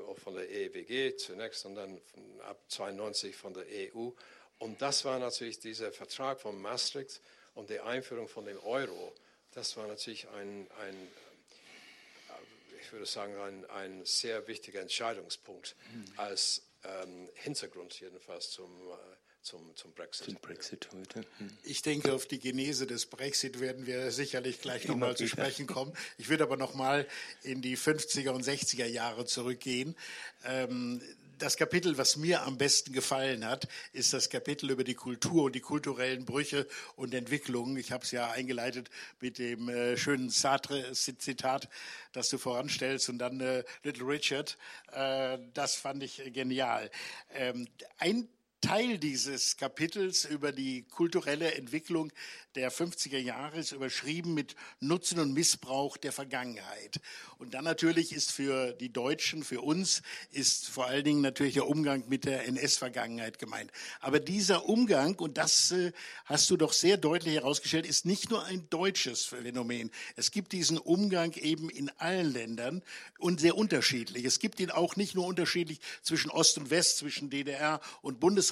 auch 0.08 0.18
von 0.18 0.34
der 0.34 0.50
EWG 0.50 1.16
zunächst 1.16 1.64
und 1.66 1.74
dann 1.74 2.00
von, 2.12 2.40
ab 2.42 2.60
92 2.68 3.36
von 3.36 3.54
der 3.54 3.64
EU. 3.66 4.10
Und 4.58 4.82
das 4.82 5.04
war 5.04 5.18
natürlich 5.18 5.60
dieser 5.60 5.92
Vertrag 5.92 6.40
von 6.40 6.60
Maastricht 6.60 7.20
und 7.54 7.70
die 7.70 7.80
Einführung 7.80 8.28
von 8.28 8.44
dem 8.44 8.58
Euro. 8.60 9.14
Das 9.52 9.76
war 9.76 9.86
natürlich 9.86 10.28
ein, 10.28 10.68
ein 10.80 10.94
äh, 10.94 12.80
ich 12.80 12.92
würde 12.92 13.06
sagen, 13.06 13.36
ein, 13.36 13.64
ein 13.70 14.04
sehr 14.04 14.46
wichtiger 14.48 14.80
Entscheidungspunkt 14.80 15.76
mhm. 15.92 16.12
als 16.16 16.62
ähm, 16.84 17.28
Hintergrund 17.34 17.98
jedenfalls 18.00 18.50
zum, 18.50 18.70
äh, 18.90 18.94
zum, 19.42 19.74
zum 19.76 19.92
Brexit. 19.92 20.26
Zum 20.26 20.34
Brexit 20.36 20.88
heute. 20.92 21.20
Hm. 21.38 21.50
Ich 21.62 21.82
denke, 21.82 22.12
auf 22.12 22.26
die 22.26 22.38
Genese 22.38 22.86
des 22.86 23.06
Brexit 23.06 23.60
werden 23.60 23.86
wir 23.86 24.10
sicherlich 24.10 24.60
gleich 24.60 24.86
nochmal 24.88 25.16
zu 25.16 25.26
sprechen 25.26 25.66
kommen. 25.66 25.92
Ich 26.18 26.28
würde 26.28 26.44
aber 26.44 26.56
nochmal 26.56 27.06
in 27.42 27.62
die 27.62 27.76
50er 27.76 28.30
und 28.30 28.44
60er 28.44 28.86
Jahre 28.86 29.24
zurückgehen. 29.24 29.96
Ähm, 30.44 31.00
das 31.38 31.56
Kapitel, 31.56 31.96
was 31.98 32.16
mir 32.16 32.42
am 32.42 32.58
besten 32.58 32.92
gefallen 32.92 33.44
hat, 33.44 33.68
ist 33.92 34.12
das 34.12 34.28
Kapitel 34.28 34.70
über 34.70 34.84
die 34.84 34.94
Kultur 34.94 35.44
und 35.44 35.54
die 35.54 35.60
kulturellen 35.60 36.24
Brüche 36.24 36.66
und 36.96 37.14
Entwicklungen. 37.14 37.76
Ich 37.76 37.92
habe 37.92 38.04
es 38.04 38.10
ja 38.10 38.30
eingeleitet 38.30 38.90
mit 39.20 39.38
dem 39.38 39.68
äh, 39.68 39.96
schönen 39.96 40.30
Sartre-Zitat, 40.30 41.68
das 42.12 42.28
du 42.28 42.38
voranstellst, 42.38 43.08
und 43.08 43.18
dann 43.18 43.40
äh, 43.40 43.64
Little 43.84 44.06
Richard. 44.06 44.58
Äh, 44.92 45.38
das 45.54 45.76
fand 45.76 46.02
ich 46.02 46.22
genial. 46.32 46.90
Ähm, 47.34 47.68
ein 47.98 48.28
Teil 48.60 48.98
dieses 48.98 49.56
Kapitels 49.56 50.24
über 50.24 50.50
die 50.50 50.82
kulturelle 50.82 51.54
Entwicklung 51.54 52.12
der 52.56 52.72
50er 52.72 53.18
Jahre 53.18 53.58
ist 53.58 53.70
überschrieben 53.70 54.34
mit 54.34 54.56
Nutzen 54.80 55.20
und 55.20 55.32
Missbrauch 55.32 55.96
der 55.96 56.10
Vergangenheit. 56.10 57.00
Und 57.38 57.54
dann 57.54 57.62
natürlich 57.62 58.12
ist 58.12 58.32
für 58.32 58.72
die 58.72 58.92
Deutschen, 58.92 59.44
für 59.44 59.60
uns, 59.60 60.02
ist 60.32 60.68
vor 60.68 60.86
allen 60.86 61.04
Dingen 61.04 61.20
natürlich 61.20 61.54
der 61.54 61.68
Umgang 61.68 62.08
mit 62.08 62.24
der 62.24 62.46
NS-Vergangenheit 62.48 63.38
gemeint. 63.38 63.70
Aber 64.00 64.18
dieser 64.18 64.68
Umgang, 64.68 65.14
und 65.20 65.38
das 65.38 65.70
äh, 65.70 65.92
hast 66.24 66.50
du 66.50 66.56
doch 66.56 66.72
sehr 66.72 66.96
deutlich 66.96 67.36
herausgestellt, 67.36 67.86
ist 67.86 68.06
nicht 68.06 68.28
nur 68.28 68.44
ein 68.46 68.68
deutsches 68.70 69.24
Phänomen. 69.24 69.92
Es 70.16 70.32
gibt 70.32 70.50
diesen 70.50 70.78
Umgang 70.78 71.34
eben 71.34 71.70
in 71.70 71.90
allen 71.98 72.32
Ländern 72.32 72.82
und 73.18 73.40
sehr 73.40 73.56
unterschiedlich. 73.56 74.24
Es 74.24 74.40
gibt 74.40 74.58
ihn 74.58 74.72
auch 74.72 74.96
nicht 74.96 75.14
nur 75.14 75.26
unterschiedlich 75.26 75.78
zwischen 76.02 76.30
Ost 76.30 76.58
und 76.58 76.70
West, 76.70 76.98
zwischen 76.98 77.30
DDR 77.30 77.80
und 78.02 78.18
Bundesrepublik 78.18 78.47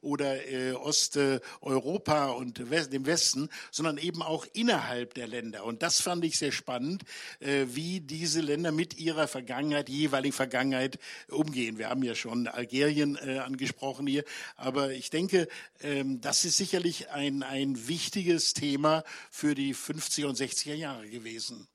oder 0.00 0.46
äh, 0.46 0.72
Osteuropa 0.72 2.30
und 2.30 2.70
West, 2.70 2.92
dem 2.92 3.06
Westen 3.06 3.48
sondern 3.70 3.98
eben 3.98 4.22
auch 4.22 4.46
innerhalb 4.52 5.14
der 5.14 5.26
Länder. 5.26 5.64
Und 5.64 5.82
das 5.82 6.00
fand 6.00 6.24
ich 6.24 6.38
sehr 6.38 6.52
spannend, 6.52 7.02
äh, 7.40 7.66
wie 7.68 8.00
diese 8.00 8.40
Länder 8.40 8.72
mit 8.72 8.98
ihrer 8.98 9.28
Vergangenheit, 9.28 9.88
jeweiligen 9.88 10.32
Vergangenheit 10.32 10.98
umgehen. 11.28 11.78
Wir 11.78 11.88
haben 11.90 12.02
ja 12.02 12.14
schon 12.14 12.46
Algerien 12.46 13.16
äh, 13.16 13.38
angesprochen 13.38 14.06
hier, 14.06 14.24
aber 14.56 14.92
ich 14.92 15.10
denke, 15.10 15.48
ähm, 15.80 16.20
das 16.20 16.44
ist 16.44 16.56
sicherlich 16.56 17.10
ein, 17.10 17.42
ein 17.42 17.88
wichtiges 17.88 18.54
Thema 18.54 19.04
für 19.30 19.54
die 19.54 19.74
50er 19.74 20.26
und 20.26 20.38
60er 20.38 20.74
Jahre 20.74 21.08
gewesen. 21.08 21.68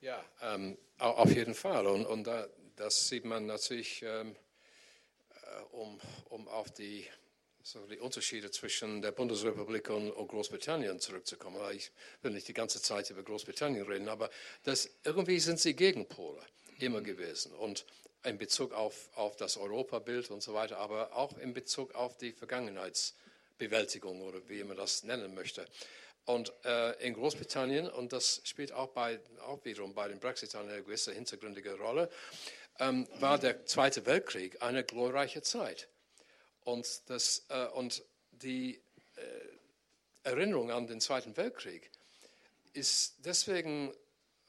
Ja, 0.00 0.24
ähm, 0.42 0.78
auf 0.98 1.34
jeden 1.34 1.54
Fall. 1.54 1.86
Und, 1.86 2.06
und 2.06 2.26
da, 2.26 2.46
das 2.76 3.08
sieht 3.08 3.24
man 3.24 3.46
natürlich, 3.46 4.02
ähm, 4.02 4.30
äh, 4.30 4.34
um, 5.72 6.00
um 6.28 6.48
auf 6.48 6.70
die 6.72 7.06
so 7.62 7.86
die 7.86 7.98
Unterschiede 7.98 8.50
zwischen 8.50 9.02
der 9.02 9.12
Bundesrepublik 9.12 9.90
und, 9.90 10.10
und, 10.12 10.28
Großbritannien 10.28 11.00
zurückzukommen. 11.00 11.60
Ich 11.74 11.90
will 12.22 12.30
nicht 12.30 12.48
die 12.48 12.54
ganze 12.54 12.80
Zeit 12.80 13.10
über 13.10 13.22
Großbritannien 13.22 13.86
reden, 13.86 14.08
aber 14.08 14.30
das, 14.64 14.88
irgendwie 15.04 15.38
sind 15.38 15.60
sie 15.60 15.74
Gegenpole 15.74 16.40
immer 16.78 17.02
gewesen. 17.02 17.52
Und 17.52 17.84
in 18.24 18.38
Bezug 18.38 18.72
auf, 18.72 19.10
auf 19.16 19.36
das 19.36 19.56
Europabild 19.56 20.30
und 20.30 20.42
so 20.42 20.54
weiter, 20.54 20.78
aber 20.78 21.14
auch 21.14 21.36
in 21.38 21.52
Bezug 21.52 21.94
auf 21.94 22.16
die 22.16 22.32
Vergangenheitsbewältigung 22.32 24.22
oder 24.22 24.40
wie 24.48 24.64
man 24.64 24.76
das 24.76 25.04
nennen 25.04 25.34
möchte. 25.34 25.66
Und 26.24 26.52
äh, 26.64 27.06
in 27.06 27.14
Großbritannien, 27.14 27.88
und 27.88 28.12
das 28.12 28.42
spielt 28.44 28.72
auch, 28.72 28.88
bei, 28.88 29.18
auch 29.46 29.64
wiederum 29.64 29.94
bei 29.94 30.08
dem 30.08 30.20
Brexit 30.20 30.54
eine 30.54 30.82
gewisse 30.82 31.12
hintergründige 31.12 31.74
Rolle, 31.78 32.10
ähm, 32.78 33.06
war 33.20 33.38
der 33.38 33.66
Zweite 33.66 34.06
Weltkrieg 34.06 34.62
eine 34.62 34.84
glorreiche 34.84 35.42
Zeit. 35.42 35.88
Und, 36.64 37.02
das, 37.06 37.44
äh, 37.48 37.66
und 37.68 38.02
die 38.32 38.80
äh, 39.16 39.20
Erinnerung 40.28 40.70
an 40.70 40.86
den 40.86 41.00
Zweiten 41.00 41.36
Weltkrieg 41.36 41.90
ist 42.72 43.16
deswegen 43.24 43.92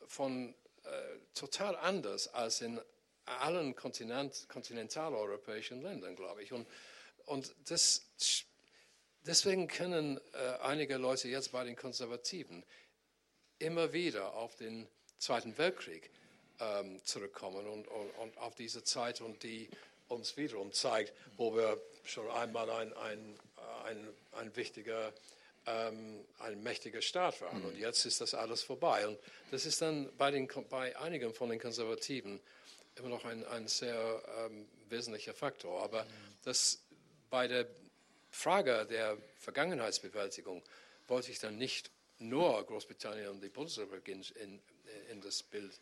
von 0.06 0.54
äh, 0.84 0.90
total 1.34 1.76
anders 1.78 2.28
als 2.28 2.62
in 2.62 2.80
allen 3.26 3.76
Kontinent, 3.76 4.48
kontinentaleuropäischen 4.50 5.82
Ländern, 5.82 6.16
glaube 6.16 6.44
ich. 6.44 6.52
Und, 6.52 6.68
und 7.26 7.56
das, 7.70 8.06
deswegen 9.22 9.68
können 9.68 10.20
äh, 10.34 10.58
einige 10.62 10.98
Leute 10.98 11.28
jetzt 11.30 11.52
bei 11.52 11.64
den 11.64 11.76
Konservativen 11.76 12.66
immer 13.60 13.94
wieder 13.94 14.34
auf 14.34 14.56
den 14.56 14.88
Zweiten 15.20 15.58
Weltkrieg 15.58 16.10
ähm, 16.60 17.04
zurückkommen 17.04 17.68
und, 17.68 17.88
und, 17.88 18.10
und, 18.18 18.38
auf 18.38 18.56
diese 18.56 18.84
Zeit 18.84 19.22
und 19.22 19.44
die 19.44 19.70
uns 20.08 20.38
wiederum 20.38 20.74
zeigt, 20.74 21.14
wo 21.38 21.56
wir 21.56 21.80
schon 22.04 22.30
einmal 22.32 22.70
ein, 22.70 22.94
ein, 22.94 23.40
ein, 23.86 24.08
ein 24.34 24.56
wichtiger, 24.56 25.14
ähm, 25.66 26.26
ein 26.40 26.62
mächtiger 26.64 27.02
Staat 27.02 27.42
waren. 27.42 27.60
Mhm. 27.60 27.66
Und 27.66 27.78
jetzt 27.78 28.06
ist 28.06 28.22
das 28.22 28.34
alles 28.34 28.64
vorbei. 28.64 29.08
Und 29.08 29.20
das 29.52 29.66
ist 29.66 29.82
dann 29.82 30.10
bei, 30.18 30.32
den, 30.32 30.50
bei 30.70 30.98
einigen 30.98 31.34
von 31.34 31.50
den 31.50 31.60
Konservativen 31.60 32.40
immer 32.96 33.10
noch 33.10 33.26
ein, 33.26 33.46
ein 33.46 33.68
sehr 33.68 34.22
ähm, 34.40 34.68
wesentlicher 34.90 35.34
Faktor. 35.34 35.84
Aber 35.84 36.04
mhm. 36.04 36.08
das 36.44 36.80
bei 37.30 37.48
der 37.48 37.68
Frage 38.32 38.86
der 38.90 39.18
Vergangenheitsbewältigung 39.38 40.64
wollte 41.08 41.32
ich 41.32 41.40
dann 41.40 41.58
nicht 41.58 41.92
nur 42.20 42.64
Großbritannien 42.66 43.30
und 43.30 43.42
die 43.42 43.50
Bundesrepublik 43.50 44.08
in, 44.08 44.22
in, 44.42 44.60
in 45.12 45.22
das 45.22 45.42
Bild 45.44 45.80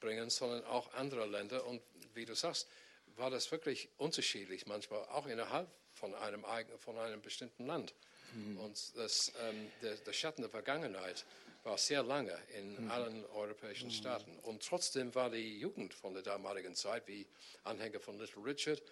bringen, 0.00 0.30
sondern 0.30 0.64
auch 0.64 0.92
andere 0.94 1.26
Länder. 1.26 1.64
Und 1.66 1.82
wie 2.14 2.24
du 2.24 2.34
sagst, 2.34 2.68
war 3.16 3.30
das 3.30 3.50
wirklich 3.50 3.88
unterschiedlich, 3.96 4.66
manchmal 4.66 5.04
auch 5.06 5.26
innerhalb 5.26 5.68
von 5.92 6.14
einem, 6.14 6.44
von 6.78 6.98
einem 6.98 7.22
bestimmten 7.22 7.66
Land. 7.66 7.94
Mhm. 8.34 8.58
Und 8.58 8.96
das, 8.96 9.32
ähm, 9.42 9.70
der, 9.82 9.94
der, 9.96 10.12
Schatten 10.12 10.42
der 10.42 10.50
Vergangenheit 10.50 11.24
war 11.62 11.78
sehr 11.78 12.02
lange 12.02 12.36
in 12.56 12.84
mhm. 12.84 12.90
allen 12.90 13.24
europäischen 13.26 13.88
mhm. 13.88 13.92
Staaten. 13.92 14.38
Und 14.42 14.64
trotzdem 14.64 15.14
war 15.14 15.30
die 15.30 15.58
Jugend 15.58 15.94
von 15.94 16.14
der 16.14 16.22
damaligen 16.22 16.74
Zeit, 16.74 17.06
wie 17.06 17.26
Anhänger 17.64 18.00
von 18.00 18.18
Little 18.18 18.44
Richard, 18.44 18.82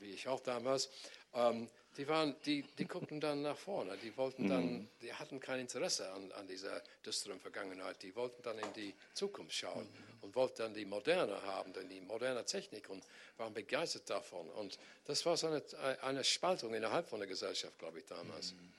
wie 0.00 0.10
ich 0.10 0.28
auch 0.28 0.40
damals, 0.40 0.88
ähm, 1.34 1.68
die, 1.96 2.08
waren, 2.08 2.34
die, 2.46 2.62
die 2.78 2.86
guckten 2.86 3.20
dann 3.20 3.42
nach 3.42 3.56
vorne. 3.56 3.96
Die 4.02 4.16
wollten 4.16 4.48
dann, 4.48 4.72
mhm. 4.72 4.88
die 5.02 5.12
hatten 5.12 5.40
kein 5.40 5.60
Interesse 5.60 6.10
an, 6.12 6.32
an 6.32 6.46
dieser 6.46 6.82
düsteren 7.04 7.40
Vergangenheit. 7.40 8.02
Die 8.02 8.14
wollten 8.14 8.42
dann 8.42 8.58
in 8.58 8.72
die 8.74 8.94
Zukunft 9.14 9.54
schauen 9.54 9.84
mhm. 9.84 10.22
und 10.22 10.34
wollten 10.34 10.58
dann 10.58 10.74
die 10.74 10.84
Moderne 10.84 11.42
haben, 11.42 11.72
dann 11.72 11.88
die 11.88 12.00
moderne 12.00 12.44
Technik 12.44 12.88
und 12.88 13.04
waren 13.36 13.52
begeistert 13.52 14.08
davon. 14.08 14.48
Und 14.50 14.78
das 15.06 15.26
war 15.26 15.36
so 15.36 15.48
eine, 15.48 15.62
eine 16.02 16.24
Spaltung 16.24 16.74
innerhalb 16.74 17.08
von 17.08 17.20
der 17.20 17.28
Gesellschaft, 17.28 17.78
glaube 17.78 17.98
ich, 17.98 18.06
damals. 18.06 18.52
Mhm. 18.52 18.72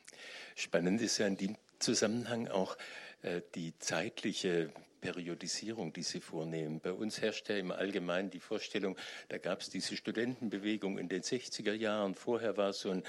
Spannend 0.56 1.02
ist 1.02 1.18
ja 1.18 1.28
in 1.28 1.38
dem 1.38 1.58
Zusammenhang 1.80 2.48
auch 2.48 2.78
äh, 3.24 3.42
die 3.56 3.78
zeitliche 3.80 4.72
Periodisierung, 5.02 5.92
die 5.92 6.04
Sie 6.04 6.22
vornehmen. 6.22 6.80
Bei 6.80 6.94
uns 6.94 7.22
herrscht 7.22 7.50
ja 7.50 7.58
im 7.58 7.72
Allgemeinen 7.72 8.30
die 8.30 8.40
Vorstellung, 8.40 8.96
da 9.30 9.38
gab 9.40 9.62
es 9.62 9.70
diese 9.70 9.98
Studentenbewegung 9.98 10.98
in 10.98 11.10
den 11.10 11.24
60er 11.24 11.74
Jahren. 11.74 12.16
Vorher 12.16 12.56
war 12.56 12.72
so 12.72 12.92
ein 12.92 13.04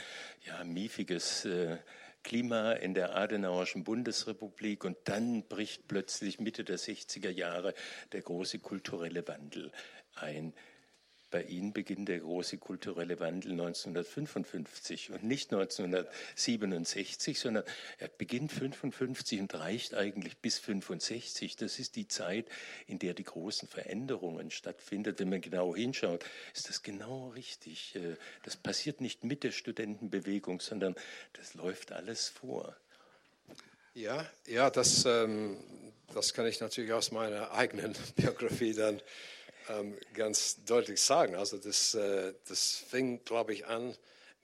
ja, 0.47 0.65
miefiges 0.65 1.45
äh, 1.45 1.77
Klima 2.23 2.73
in 2.73 2.95
der 2.95 3.17
Adenauerischen 3.17 3.85
Bundesrepublik 3.85 4.85
und 4.85 4.97
dann 5.05 5.43
bricht 5.45 5.89
plötzlich 5.89 6.41
Mitte 6.41 6.65
der 6.65 6.79
60er 6.79 7.31
Jahre 7.31 7.75
der 8.13 8.23
große 8.23 8.61
kulturelle 8.61 9.27
Wandel 9.27 9.73
ein. 10.15 10.55
Bei 11.33 11.43
Ihnen 11.43 11.73
beginnt 11.73 12.11
der 12.11 12.21
große 12.21 12.59
kulturelle 12.59 13.19
Wandel 13.19 13.53
1955 13.53 15.13
und 15.13 15.25
nicht 15.25 15.51
1967, 15.51 17.41
sondern 17.41 17.65
er 17.99 18.09
beginnt 18.09 18.53
55 18.53 19.41
und 19.41 19.55
reicht 19.55 19.95
eigentlich 19.95 20.37
bis 20.37 20.59
65. 20.59 21.57
Das 21.57 21.79
ist 21.79 21.97
die 21.97 22.07
Zeit, 22.07 22.47
in 22.87 22.99
der 22.99 23.15
die 23.15 23.25
großen 23.25 23.67
Veränderungen 23.67 24.51
stattfinden. 24.51 25.19
Wenn 25.19 25.31
man 25.31 25.41
genau 25.41 25.75
hinschaut, 25.75 26.23
ist 26.55 26.69
das 26.69 26.83
genau 26.83 27.31
richtig. 27.31 27.97
Äh, 27.97 28.17
das 28.43 28.57
passiert 28.57 29.01
nicht 29.01 29.25
mit 29.25 29.43
der 29.43 29.53
Studentenbewegung, 29.53 30.61
sondern 30.61 30.95
das 31.33 31.55
läuft 31.55 31.93
alles 31.93 32.29
vor. 32.29 32.77
Ja, 33.95 34.31
ja, 34.47 34.69
das, 34.69 35.07
ähm, 35.07 35.57
das 36.13 36.35
kann 36.35 36.47
ich 36.47 36.61
natürlich 36.61 36.93
aus 36.93 37.11
meiner 37.11 37.53
eigenen 37.53 37.95
Biografie 38.17 38.75
dann 38.75 39.01
ähm, 39.69 39.97
ganz 40.15 40.65
deutlich 40.65 41.01
sagen. 41.01 41.35
Also 41.35 41.57
das, 41.59 41.95
äh, 41.95 42.35
das 42.49 42.77
fing, 42.89 43.25
glaube 43.25 43.53
ich, 43.53 43.67
an 43.67 43.95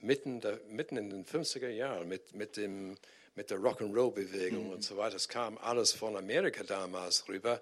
mitten, 0.00 0.40
der, 0.40 0.60
mitten 0.68 0.96
in 0.96 1.10
den 1.10 1.24
50er 1.24 1.68
Jahren 1.68 2.08
mit, 2.08 2.34
mit, 2.34 2.56
dem, 2.56 2.96
mit 3.34 3.50
der 3.50 3.58
Rock'n'Roll-Bewegung 3.58 4.66
mhm. 4.66 4.72
und 4.72 4.84
so 4.84 4.96
weiter. 4.96 5.16
Es 5.16 5.28
kam 5.28 5.58
alles 5.58 5.92
von 5.92 6.16
Amerika 6.16 6.62
damals 6.62 7.28
rüber. 7.28 7.60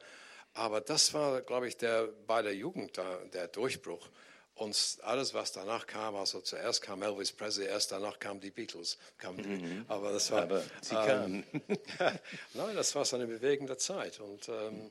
Aber 0.55 0.81
das 0.81 1.13
war, 1.13 1.43
glaube 1.43 1.69
ich, 1.69 1.77
der, 1.77 2.09
bei 2.27 2.43
der 2.43 2.55
Jugend 2.55 2.97
da, 2.97 3.19
der 3.33 3.49
Durchbruch. 3.49 4.09
Und 4.55 4.99
alles, 5.03 5.35
was 5.35 5.53
danach 5.53 5.87
kam, 5.87 6.17
also 6.17 6.41
zuerst 6.41 6.81
kam 6.81 7.03
Elvis 7.03 7.31
Presley, 7.31 7.67
erst 7.67 7.93
danach 7.93 8.19
kamen 8.19 8.41
die 8.41 8.51
Beatles. 8.51 8.97
Kamen 9.19 9.43
die, 9.43 9.49
mhm. 9.49 9.85
Aber 9.87 10.13
das 10.13 10.31
war. 10.31 10.45
Aber 10.45 10.63
sie 10.81 10.95
ähm, 10.95 11.07
kamen. 11.07 11.45
nein, 12.55 12.75
das 12.75 12.95
war 12.95 13.05
so 13.05 13.17
eine 13.17 13.27
bewegende 13.27 13.77
Zeit. 13.77 14.19
Und 14.19 14.49
ähm, 14.49 14.91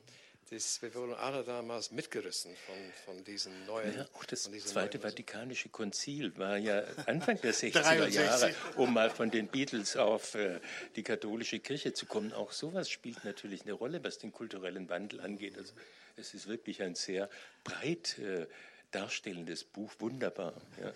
das, 0.50 0.80
wir 0.80 0.94
wurden 0.94 1.14
alle 1.14 1.42
damals 1.42 1.90
mitgerissen 1.90 2.54
von, 2.66 2.76
von 3.04 3.24
diesen 3.24 3.66
neuen. 3.66 3.96
Ja, 3.96 4.06
auch 4.14 4.24
das 4.24 4.42
Zweite 4.42 4.98
Vatikanische 4.98 5.68
Konzil 5.68 6.36
war 6.38 6.56
ja 6.56 6.82
Anfang 7.06 7.40
der 7.40 7.54
60er 7.54 8.06
Jahre, 8.08 8.54
um 8.76 8.92
mal 8.92 9.10
von 9.10 9.30
den 9.30 9.48
Beatles 9.48 9.96
auf 9.96 10.34
äh, 10.34 10.60
die 10.94 11.02
katholische 11.02 11.58
Kirche 11.58 11.92
zu 11.92 12.06
kommen. 12.06 12.32
Auch 12.32 12.52
sowas 12.52 12.88
spielt 12.88 13.24
natürlich 13.24 13.62
eine 13.62 13.72
Rolle, 13.72 14.04
was 14.04 14.18
den 14.18 14.32
kulturellen 14.32 14.88
Wandel 14.88 15.20
angeht. 15.20 15.56
Also 15.58 15.74
es 16.16 16.32
ist 16.32 16.46
wirklich 16.46 16.82
ein 16.82 16.94
sehr 16.94 17.28
breit 17.64 18.18
äh, 18.18 18.46
darstellendes 18.96 19.62
Buch, 19.62 19.92
wunderbar. 19.98 20.54
Ja. 20.80 20.90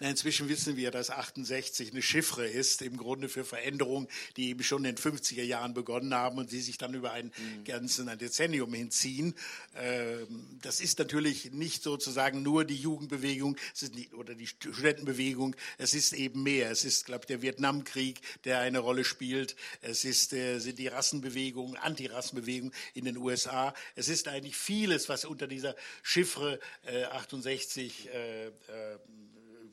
Na, 0.00 0.10
inzwischen 0.10 0.50
wissen 0.50 0.76
wir, 0.76 0.90
dass 0.90 1.08
68 1.08 1.92
eine 1.92 2.02
Chiffre 2.02 2.46
ist, 2.46 2.82
im 2.82 2.98
Grunde 2.98 3.30
für 3.30 3.42
Veränderungen, 3.42 4.06
die 4.36 4.50
eben 4.50 4.62
schon 4.62 4.84
in 4.84 4.94
den 4.94 5.02
50er 5.02 5.42
Jahren 5.42 5.72
begonnen 5.72 6.12
haben 6.12 6.36
und 6.36 6.52
die 6.52 6.60
sich 6.60 6.76
dann 6.76 6.92
über 6.92 7.12
ein 7.12 7.26
mhm. 7.26 7.64
ganzen 7.64 8.10
ein 8.10 8.18
Dezennium 8.18 8.74
hinziehen. 8.74 9.34
Ähm, 9.76 10.58
das 10.60 10.80
ist 10.80 10.98
natürlich 10.98 11.52
nicht 11.52 11.82
sozusagen 11.82 12.42
nur 12.42 12.66
die 12.66 12.76
Jugendbewegung 12.76 13.56
die, 13.80 14.10
oder 14.10 14.34
die 14.34 14.46
Studentenbewegung, 14.46 15.56
es 15.78 15.94
ist 15.94 16.12
eben 16.12 16.42
mehr. 16.42 16.70
Es 16.70 16.84
ist, 16.84 17.06
glaube 17.06 17.22
ich, 17.22 17.28
der 17.28 17.40
Vietnamkrieg, 17.40 18.20
der 18.44 18.60
eine 18.60 18.80
Rolle 18.80 19.04
spielt. 19.04 19.56
Es 19.80 20.04
ist, 20.04 20.34
äh, 20.34 20.58
sind 20.58 20.78
die 20.78 20.88
Rassenbewegungen, 20.88 21.76
Antirassenbewegungen 21.76 22.74
in 22.92 23.06
den 23.06 23.16
USA. 23.16 23.72
Es 23.94 24.08
ist 24.08 24.28
eigentlich 24.28 24.56
vieles, 24.56 25.08
was 25.08 25.24
unter 25.24 25.46
dieser 25.46 25.74
Chiffre 26.02 26.60
äh, 26.84 27.04
68 27.04 27.37
äh, 27.46 28.46
äh, 28.46 28.52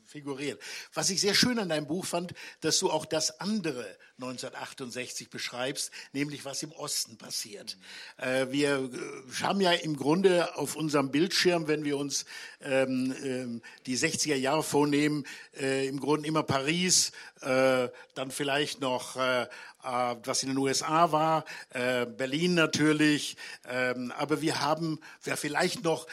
figuriert. 0.06 0.62
Was 0.94 1.10
ich 1.10 1.22
sehr 1.22 1.34
schön 1.34 1.60
an 1.60 1.70
deinem 1.70 1.88
Buch 1.88 2.06
fand, 2.06 2.34
dass 2.62 2.80
du 2.80 2.92
auch 2.92 3.06
das 3.06 3.40
andere 3.40 3.98
1968 4.18 5.30
beschreibst, 5.30 5.92
nämlich 6.14 6.46
was 6.46 6.64
im 6.64 6.72
Osten 6.72 7.18
passiert. 7.18 7.78
Äh, 8.18 8.48
wir 8.50 8.90
äh, 8.92 9.44
haben 9.44 9.60
ja 9.60 9.74
im 9.74 9.98
Grunde 9.98 10.56
auf 10.56 10.78
unserem 10.78 11.12
Bildschirm, 11.12 11.68
wenn 11.68 11.84
wir 11.84 11.98
uns 11.98 12.26
ähm, 12.62 13.14
ähm, 13.24 13.62
die 13.86 13.98
60er 13.98 14.36
Jahre 14.36 14.64
vornehmen, 14.64 15.26
äh, 15.60 15.88
im 15.88 16.00
Grunde 16.00 16.28
immer 16.28 16.44
Paris, 16.44 17.12
dann 17.42 18.32
vielleicht 18.32 18.82
noch 18.82 19.18
was 19.18 20.42
in 20.42 20.50
den 20.50 20.58
USA 20.58 21.12
war, 21.12 21.46
Berlin 21.72 22.56
natürlich, 22.56 23.38
ähm, 23.68 24.12
aber 24.18 24.42
wir 24.42 24.62
haben 24.62 25.00
vielleicht 25.22 25.84
noch, 25.84 26.08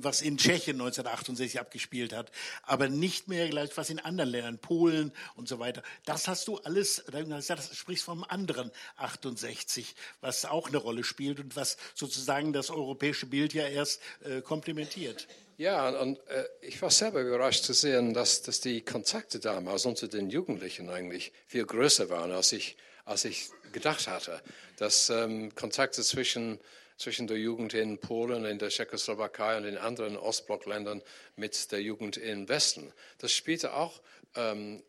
was 0.00 0.20
in 0.20 0.36
Tschechien 0.36 0.80
1968 0.80 1.60
abgespielt 1.60 2.12
hat, 2.12 2.32
aber 2.62 2.88
nicht 2.88 3.28
mehr 3.28 3.48
gleich 3.48 3.76
was 3.76 3.90
in 3.90 4.00
anderen 4.00 4.30
Ländern, 4.30 4.58
Polen 4.58 5.12
und 5.36 5.46
so 5.46 5.60
weiter. 5.60 5.82
Das 6.06 6.26
hast 6.26 6.48
du 6.48 6.56
alles, 6.58 7.04
das 7.40 7.76
sprichst 7.76 8.04
vom 8.04 8.24
anderen 8.24 8.70
68, 8.96 9.94
was 10.20 10.44
auch 10.44 10.68
eine 10.68 10.78
Rolle 10.78 11.04
spielt 11.04 11.40
und 11.40 11.56
was 11.56 11.76
sozusagen 11.94 12.52
das 12.52 12.70
europäische 12.70 13.26
Bild 13.26 13.54
ja 13.54 13.66
erst 13.66 14.00
komplementiert. 14.44 15.26
Ja, 15.56 15.88
und 15.90 16.18
äh, 16.28 16.46
ich 16.62 16.82
war 16.82 16.90
selber 16.90 17.20
überrascht 17.20 17.62
zu 17.62 17.74
sehen, 17.74 18.12
dass, 18.12 18.42
dass 18.42 18.60
die 18.60 18.80
Kontakte 18.80 19.38
damals 19.38 19.86
unter 19.86 20.08
den 20.08 20.28
Jugendlichen 20.28 20.90
eigentlich 20.90 21.32
viel 21.46 21.64
größer 21.64 22.10
waren, 22.10 22.32
als 22.32 22.50
ich 22.50 22.76
als 23.04 23.24
ich 23.24 23.50
gedacht 23.72 24.08
hatte. 24.08 24.40
Dass 24.76 25.10
ähm, 25.10 25.54
Kontakte 25.54 26.02
zwischen, 26.02 26.58
zwischen 26.96 27.26
der 27.26 27.38
Jugend 27.38 27.74
in 27.74 27.98
Polen, 27.98 28.44
in 28.44 28.58
der 28.58 28.70
Tschechoslowakei 28.70 29.56
und 29.56 29.64
in 29.64 29.78
anderen 29.78 30.16
Ostblockländern 30.16 31.02
mit 31.36 31.70
der 31.72 31.82
Jugend 31.82 32.16
im 32.16 32.48
Westen, 32.48 32.92
das 33.18 33.32
spielte 33.32 33.74
auch 33.74 34.00
ähm, 34.36 34.82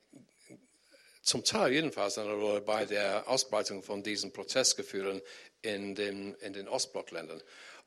zum 1.25 1.43
Teil 1.43 1.73
jedenfalls 1.73 2.17
eine 2.19 2.33
Rolle 2.33 2.61
bei 2.61 2.85
der 2.85 3.27
Ausbreitung 3.27 3.81
von 3.81 4.03
diesen 4.03 4.31
Prozessgefühlen 4.31 5.21
in 5.63 5.95
den, 5.95 6.35
in 6.35 6.53
den 6.53 6.67
Ostblockländern. 6.67 7.41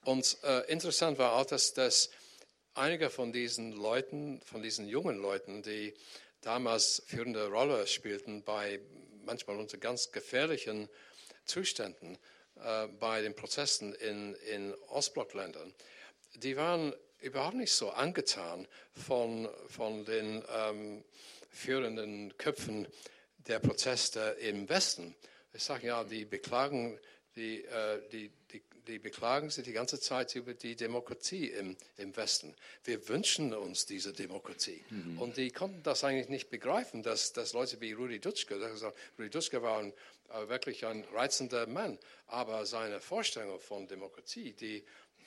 Und 0.04 0.38
äh, 0.42 0.70
interessant 0.70 1.18
war 1.18 1.34
auch, 1.34 1.46
dass, 1.46 1.72
dass 1.72 2.10
einige 2.74 3.10
von 3.10 3.32
diesen 3.32 3.72
Leuten, 3.72 4.40
von 4.44 4.60
diesen 4.60 4.88
jungen 4.88 5.18
Leuten, 5.18 5.62
die 5.62 5.94
damals 6.40 7.02
führende 7.06 7.48
Rolle 7.48 7.86
spielten 7.86 8.42
bei 8.42 8.80
manchmal 9.24 9.56
unter 9.56 9.78
ganz 9.78 10.10
gefährlichen 10.10 10.88
Zuständen 11.44 12.18
äh, 12.56 12.88
bei 12.88 13.22
den 13.22 13.36
Prozessen 13.36 13.94
in, 13.94 14.34
in 14.34 14.74
Ostblockländern, 14.88 15.72
die 16.34 16.56
waren 16.56 16.92
überhaupt 17.20 17.56
nicht 17.56 17.72
so 17.72 17.90
angetan 17.90 18.66
von, 18.92 19.48
von 19.68 20.04
den 20.04 20.42
ähm, 20.52 21.04
führenden 21.50 22.36
Köpfen 22.36 22.88
der 23.48 23.58
Proteste 23.58 24.36
im 24.40 24.68
Westen. 24.68 25.14
Ich 25.52 25.64
sage 25.64 25.88
ja, 25.88 26.04
die 26.04 26.24
beklagen, 26.24 26.98
die, 27.34 27.64
äh, 27.64 28.00
die, 28.12 28.30
die, 28.52 28.62
die 28.86 28.98
beklagen 28.98 29.50
sich 29.50 29.64
die 29.64 29.72
ganze 29.72 29.98
Zeit 30.00 30.34
über 30.34 30.54
die 30.54 30.76
Demokratie 30.76 31.46
im, 31.46 31.76
im 31.96 32.16
Westen. 32.16 32.54
Wir 32.84 33.08
wünschen 33.08 33.54
uns 33.54 33.86
diese 33.86 34.12
Demokratie. 34.12 34.84
Mhm. 34.90 35.18
Und 35.18 35.36
die 35.36 35.50
konnten 35.50 35.82
das 35.82 36.04
eigentlich 36.04 36.28
nicht 36.28 36.50
begreifen, 36.50 37.02
dass, 37.02 37.32
dass 37.32 37.54
Leute 37.54 37.80
wie 37.80 37.92
Rudi 37.92 38.20
Dutschke, 38.20 38.56
Rudi 39.18 39.30
Dutschke 39.30 39.62
war 39.62 39.78
ein, 39.78 39.92
äh, 40.30 40.48
wirklich 40.48 40.84
ein 40.86 41.04
reizender 41.14 41.66
Mann, 41.66 41.98
aber 42.26 42.66
seine 42.66 43.00
Vorstellungen 43.00 43.60
von 43.60 43.88
Demokratie, 43.88 44.52
die, 44.52 44.84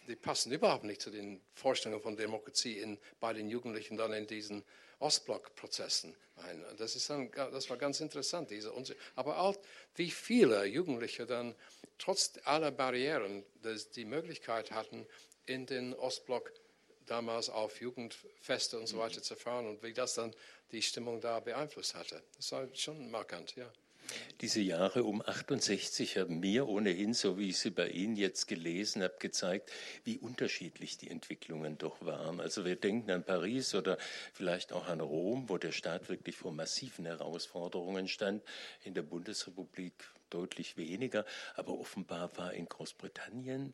die 0.07 0.15
passen 0.15 0.51
überhaupt 0.51 0.83
nicht 0.83 1.01
zu 1.01 1.09
den 1.09 1.41
Vorstellungen 1.53 2.01
von 2.01 2.15
Demokratie 2.15 2.79
in, 2.79 2.99
bei 3.19 3.33
den 3.33 3.49
Jugendlichen 3.49 3.97
dann 3.97 4.13
in 4.13 4.27
diesen 4.27 4.63
Ostblock-Prozessen 5.01 6.15
ein. 6.37 6.63
Das, 6.77 6.95
ist 6.95 7.09
dann, 7.09 7.31
das 7.31 7.69
war 7.69 7.77
ganz 7.77 7.99
interessant. 7.99 8.49
Diese, 8.51 8.73
aber 9.15 9.39
auch, 9.39 9.57
wie 9.95 10.11
viele 10.11 10.65
Jugendliche 10.65 11.25
dann 11.25 11.55
trotz 11.97 12.33
aller 12.45 12.71
Barrieren 12.71 13.43
die 13.95 14.05
Möglichkeit 14.05 14.71
hatten, 14.71 15.05
in 15.45 15.65
den 15.65 15.93
Ostblock 15.93 16.51
damals 17.05 17.49
auf 17.49 17.81
Jugendfeste 17.81 18.79
und 18.79 18.87
so 18.87 18.97
weiter 18.97 19.21
zu 19.21 19.35
fahren 19.35 19.67
und 19.67 19.83
wie 19.83 19.93
das 19.93 20.13
dann 20.13 20.33
die 20.71 20.81
Stimmung 20.81 21.19
da 21.19 21.39
beeinflusst 21.39 21.95
hatte. 21.95 22.23
Das 22.37 22.51
war 22.51 22.67
schon 22.73 23.11
markant, 23.11 23.55
ja. 23.55 23.71
Diese 24.41 24.61
Jahre 24.61 25.03
um 25.03 25.21
68 25.21 26.17
haben 26.17 26.39
mir 26.39 26.67
ohnehin, 26.67 27.13
so 27.13 27.37
wie 27.37 27.49
ich 27.49 27.59
sie 27.59 27.69
bei 27.69 27.89
Ihnen 27.89 28.15
jetzt 28.15 28.47
gelesen 28.47 29.03
habe, 29.03 29.15
gezeigt, 29.19 29.71
wie 30.03 30.17
unterschiedlich 30.17 30.97
die 30.97 31.09
Entwicklungen 31.09 31.77
doch 31.77 32.05
waren. 32.05 32.39
Also 32.39 32.65
wir 32.65 32.75
denken 32.75 33.11
an 33.11 33.23
Paris 33.23 33.75
oder 33.75 33.97
vielleicht 34.33 34.73
auch 34.73 34.87
an 34.87 34.99
Rom, 34.99 35.49
wo 35.49 35.57
der 35.57 35.71
Staat 35.71 36.09
wirklich 36.09 36.35
vor 36.35 36.51
massiven 36.51 37.05
Herausforderungen 37.05 38.07
stand. 38.07 38.43
In 38.83 38.93
der 38.93 39.03
Bundesrepublik 39.03 39.93
deutlich 40.29 40.77
weniger, 40.77 41.25
aber 41.55 41.77
offenbar 41.77 42.35
war 42.37 42.53
in 42.53 42.67
Großbritannien 42.67 43.73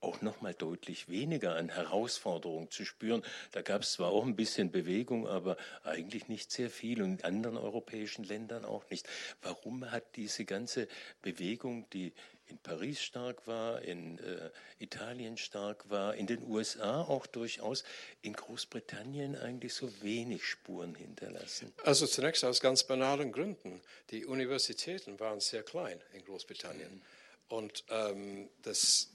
auch 0.00 0.22
noch 0.22 0.40
mal 0.40 0.54
deutlich 0.54 1.08
weniger 1.08 1.56
an 1.56 1.68
Herausforderungen 1.68 2.70
zu 2.70 2.84
spüren. 2.84 3.22
Da 3.52 3.62
gab 3.62 3.82
es 3.82 3.92
zwar 3.92 4.10
auch 4.10 4.24
ein 4.24 4.36
bisschen 4.36 4.70
Bewegung, 4.70 5.28
aber 5.28 5.56
eigentlich 5.84 6.28
nicht 6.28 6.50
sehr 6.50 6.70
viel 6.70 7.02
und 7.02 7.20
in 7.20 7.24
anderen 7.24 7.56
europäischen 7.56 8.24
Ländern 8.24 8.64
auch 8.64 8.88
nicht. 8.90 9.08
Warum 9.42 9.90
hat 9.90 10.16
diese 10.16 10.44
ganze 10.44 10.88
Bewegung, 11.22 11.88
die 11.90 12.12
in 12.50 12.58
Paris 12.58 13.00
stark 13.00 13.46
war, 13.46 13.82
in 13.82 14.18
äh, 14.18 14.50
Italien 14.78 15.36
stark 15.36 15.88
war, 15.88 16.14
in 16.14 16.26
den 16.26 16.42
USA 16.42 17.02
auch 17.02 17.26
durchaus, 17.26 17.84
in 18.22 18.32
Großbritannien 18.32 19.36
eigentlich 19.36 19.72
so 19.72 20.02
wenig 20.02 20.44
Spuren 20.44 20.94
hinterlassen? 20.94 21.72
Also 21.84 22.06
zunächst 22.06 22.44
aus 22.44 22.60
ganz 22.60 22.84
banalen 22.84 23.32
Gründen. 23.32 23.80
Die 24.10 24.26
Universitäten 24.26 25.20
waren 25.20 25.40
sehr 25.40 25.62
klein 25.62 26.00
in 26.12 26.24
Großbritannien. 26.24 26.94
Mhm. 26.94 27.02
Und 27.48 27.84
ähm, 27.88 28.48
das, 28.62 29.10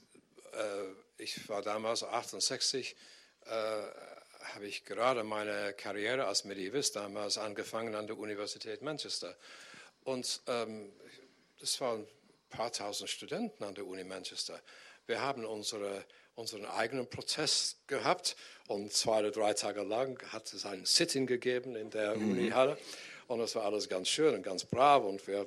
äh, 0.52 1.22
ich 1.22 1.48
war 1.48 1.62
damals 1.62 2.02
68, 2.02 2.96
äh, 3.46 3.50
habe 3.50 4.66
ich 4.66 4.84
gerade 4.84 5.24
meine 5.24 5.72
Karriere 5.72 6.26
als 6.26 6.44
Medievist 6.44 6.96
damals 6.96 7.38
angefangen 7.38 7.94
an 7.94 8.06
der 8.06 8.18
Universität 8.18 8.82
Manchester. 8.82 9.36
Und 10.04 10.40
ähm, 10.46 10.92
das 11.58 11.80
waren 11.80 12.06
paar 12.56 12.72
tausend 12.72 13.10
Studenten 13.10 13.64
an 13.64 13.74
der 13.74 13.86
Uni 13.86 14.04
Manchester. 14.04 14.60
Wir 15.06 15.20
haben 15.20 15.44
unsere, 15.44 16.04
unseren 16.34 16.64
eigenen 16.64 17.08
Prozess 17.08 17.76
gehabt 17.86 18.36
und 18.66 18.92
zwei 18.92 19.20
oder 19.20 19.30
drei 19.30 19.52
Tage 19.52 19.82
lang 19.82 20.20
hat 20.32 20.52
es 20.52 20.64
ein 20.66 20.84
Sitting 20.84 21.26
gegeben 21.26 21.76
in 21.76 21.90
der 21.90 22.16
mhm. 22.16 22.32
Unihalle 22.32 22.78
und 23.28 23.38
das 23.38 23.54
war 23.54 23.64
alles 23.64 23.88
ganz 23.88 24.08
schön 24.08 24.34
und 24.34 24.42
ganz 24.42 24.64
brav 24.64 25.04
und 25.04 25.26
wir, 25.26 25.46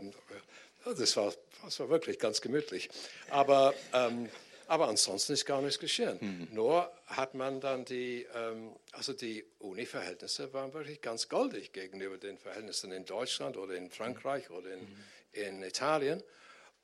das, 0.85 1.17
war, 1.17 1.33
das 1.63 1.79
war 1.79 1.89
wirklich 1.89 2.19
ganz 2.19 2.41
gemütlich. 2.41 2.89
Aber, 3.29 3.73
ähm, 3.93 4.29
aber 4.69 4.87
ansonsten 4.87 5.33
ist 5.33 5.45
gar 5.45 5.61
nichts 5.61 5.79
geschehen. 5.79 6.17
Mhm. 6.21 6.47
Nur 6.51 6.91
hat 7.07 7.33
man 7.33 7.59
dann 7.59 7.85
die, 7.85 8.27
ähm, 8.35 8.75
also 8.91 9.13
die 9.13 9.43
Uni-Verhältnisse 9.57 10.53
waren 10.53 10.73
wirklich 10.73 11.01
ganz 11.01 11.27
goldig 11.27 11.73
gegenüber 11.73 12.17
den 12.17 12.37
Verhältnissen 12.37 12.91
in 12.91 13.03
Deutschland 13.03 13.57
oder 13.57 13.73
in 13.73 13.89
Frankreich 13.89 14.51
oder 14.51 14.71
in, 14.71 14.81
mhm. 14.81 15.03
in 15.31 15.63
Italien. 15.63 16.23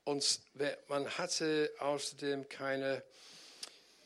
Und 0.04 0.40
man 0.88 1.08
hatte 1.10 1.72
außerdem 1.80 2.50
keine 2.50 3.04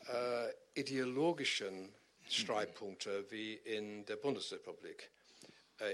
äh, 0.08 0.80
ideologischen 0.80 1.94
Streitpunkte 2.30 3.32
wie 3.32 3.54
in 3.54 4.06
der 4.06 4.18
Bundesrepublik 4.18 5.10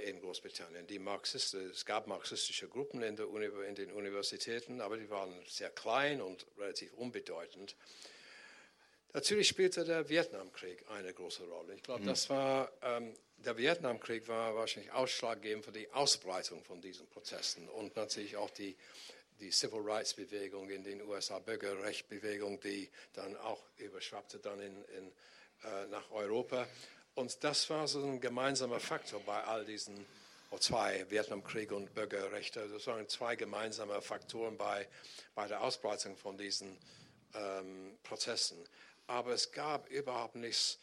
in 0.08 0.20
Großbritannien. 0.20 0.88
Die 0.88 1.00
Marxisten, 1.00 1.70
es 1.70 1.86
gab 1.86 2.08
marxistische 2.08 2.68
Gruppen 2.68 3.02
in, 3.02 3.20
Uni, 3.20 3.50
in, 3.68 3.76
den 3.76 3.92
Universitäten, 3.92 4.82
aber 4.82 4.98
die 4.98 5.10
waren 5.10 5.34
sehr 5.48 5.70
klein 5.70 6.22
und 6.22 6.46
relativ 6.58 6.94
unbedeutend. 6.94 7.76
Natürlich 9.14 9.48
spielte 9.48 9.86
der 9.86 10.10
Vietnamkrieg 10.10 10.84
eine 10.90 11.14
große 11.14 11.44
Rolle. 11.44 11.76
Ich 11.76 11.84
glaube, 11.84 12.02
mhm. 12.02 12.08
das 12.08 12.30
war 12.30 12.72
ähm, 12.82 13.14
der 13.38 13.58
Vietnamkrieg 13.58 14.28
war 14.28 14.56
wahrscheinlich 14.56 14.92
ausschlaggebend 14.92 15.66
für 15.66 15.72
die 15.72 15.90
Ausbreitung 15.92 16.64
von 16.64 16.82
diesen 16.82 17.08
Prozessen 17.08 17.70
und 17.70 17.96
natürlich 17.96 18.38
auch 18.38 18.50
die 18.50 18.76
die 19.40 19.52
Civil 19.52 19.82
Rights 19.82 20.14
Bewegung 20.14 20.70
in 20.70 20.84
den 20.84 21.02
USA, 21.02 21.40
Bürgerrechtsbewegung, 21.40 22.60
die 22.62 22.90
dann 23.14 23.36
auch 23.38 23.62
überschwappte 23.78 24.40
dann 24.40 24.60
in, 24.62 24.86
in, 24.98 25.08
äh, 25.64 25.88
nach 25.88 26.10
Europa. 26.12 26.68
Und 27.16 27.44
das 27.44 27.70
war 27.70 27.88
so 27.88 28.04
ein 28.04 28.20
gemeinsamer 28.20 28.80
Faktor 28.80 29.22
bei 29.22 29.42
all 29.44 29.66
diesen 29.66 30.06
oh, 30.52 30.58
zwei, 30.58 31.10
Vietnamkrieg 31.10 31.72
und 31.72 31.94
Bürgerrechte. 31.94 32.68
Das 32.68 32.86
waren 32.88 33.08
zwei 33.08 33.36
gemeinsame 33.36 34.02
Faktoren 34.02 34.58
bei, 34.58 34.88
bei 35.34 35.48
der 35.48 35.62
Ausbreitung 35.62 36.18
von 36.18 36.38
diesen 36.38 36.78
ähm, 37.34 37.98
Prozessen. 38.04 38.58
Aber 39.08 39.32
es 39.32 39.52
gab 39.52 39.90
überhaupt 39.90 40.36
nichts 40.36 40.78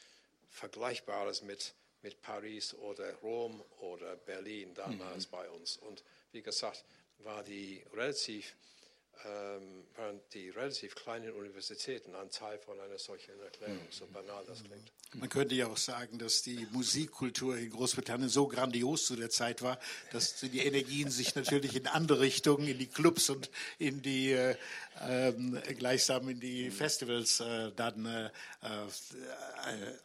Vergleichbares 0.50 1.42
mit, 1.42 1.74
mit 2.02 2.20
Paris 2.22 2.74
oder 2.74 3.12
Rom 3.16 3.62
oder 3.80 4.16
Berlin 4.16 4.74
damals 4.74 5.26
mhm. 5.26 5.30
bei 5.30 5.50
uns. 5.50 5.76
Und 5.76 6.02
wie 6.32 6.42
gesagt, 6.42 6.84
war 7.18 7.42
die 7.42 7.82
relativ, 7.94 8.54
ähm, 9.24 9.86
waren 9.96 10.20
die 10.32 10.48
relativ 10.50 10.94
kleinen 10.94 11.32
Universitäten 11.32 12.14
ein 12.14 12.30
Teil 12.30 12.58
von 12.58 12.80
einer 12.80 12.98
solchen 12.98 13.38
Erklärung, 13.40 13.86
so 13.90 14.06
banal 14.06 14.44
das 14.46 14.64
klingt. 14.64 14.92
Man 15.14 15.28
könnte 15.28 15.54
ja 15.54 15.66
auch 15.66 15.76
sagen, 15.76 16.18
dass 16.18 16.40
die 16.40 16.66
Musikkultur 16.70 17.58
in 17.58 17.68
Großbritannien 17.68 18.30
so 18.30 18.46
grandios 18.46 19.04
zu 19.04 19.14
der 19.14 19.28
Zeit 19.28 19.60
war, 19.60 19.78
dass 20.10 20.36
die 20.40 20.60
Energien 20.60 21.10
sich 21.10 21.34
natürlich 21.34 21.76
in 21.76 21.86
andere 21.86 22.20
Richtungen, 22.20 22.66
in 22.66 22.78
die 22.78 22.86
Clubs 22.86 23.28
und 23.28 23.50
in 23.78 24.00
die 24.00 24.32
äh, 24.32 24.56
äh, 25.00 25.32
gleichsam 25.74 26.28
in 26.30 26.40
die 26.40 26.70
Festivals 26.70 27.40
äh, 27.40 27.72
dann 27.76 28.06
äh, 28.06 28.26
äh, 28.26 28.30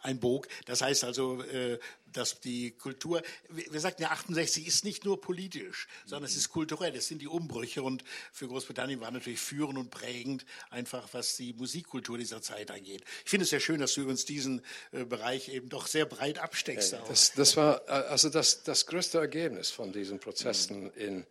einbog. 0.02 0.48
Das 0.66 0.82
heißt 0.82 1.06
also, 1.06 1.42
äh, 1.44 1.80
dass 2.14 2.40
die 2.40 2.72
Kultur, 2.72 3.22
wir 3.50 3.80
sagten 3.80 4.02
ja, 4.02 4.12
68 4.12 4.66
ist 4.66 4.84
nicht 4.84 5.06
nur 5.06 5.22
politisch, 5.22 5.88
sondern 6.06 6.26
es 6.26 6.36
ist 6.36 6.50
kulturell. 6.50 6.96
Es 6.96 7.08
sind 7.08 7.22
die 7.22 7.28
Umbrüche 7.28 7.84
und 7.84 8.04
für 8.32 8.48
Großbritannien 8.48 9.00
war 9.02 9.12
natürlich 9.12 9.40
führend 9.40 9.78
und 9.78 9.92
prägend 9.92 10.46
einfach, 10.70 11.08
was 11.12 11.36
die 11.36 11.54
Musikkultur 11.54 12.18
dieser 12.18 12.42
Zeit 12.42 12.72
angeht. 12.72 13.04
Ich 13.24 13.30
finde 13.30 13.44
es 13.44 13.50
sehr 13.50 13.60
schön, 13.60 13.80
dass 13.80 13.94
du 13.94 14.08
uns 14.08 14.26
diesen 14.26 14.62
Bereich 15.06 15.50
eben 15.50 15.70
doch 15.70 15.88
sehr 15.88 16.06
breit 16.06 16.40
absteckst. 16.40 16.94
Das, 17.08 17.34
das, 17.34 17.58
war 17.58 17.82
äh, 17.88 17.92
also 17.92 18.30
das, 18.30 18.64
das 18.64 18.86
größte 18.86 19.20
Ergebnis 19.20 19.70
von 19.70 19.92
diesen 19.92 20.20
Prozessen 20.20 20.86
mhm. 20.86 20.92
in, 20.96 21.26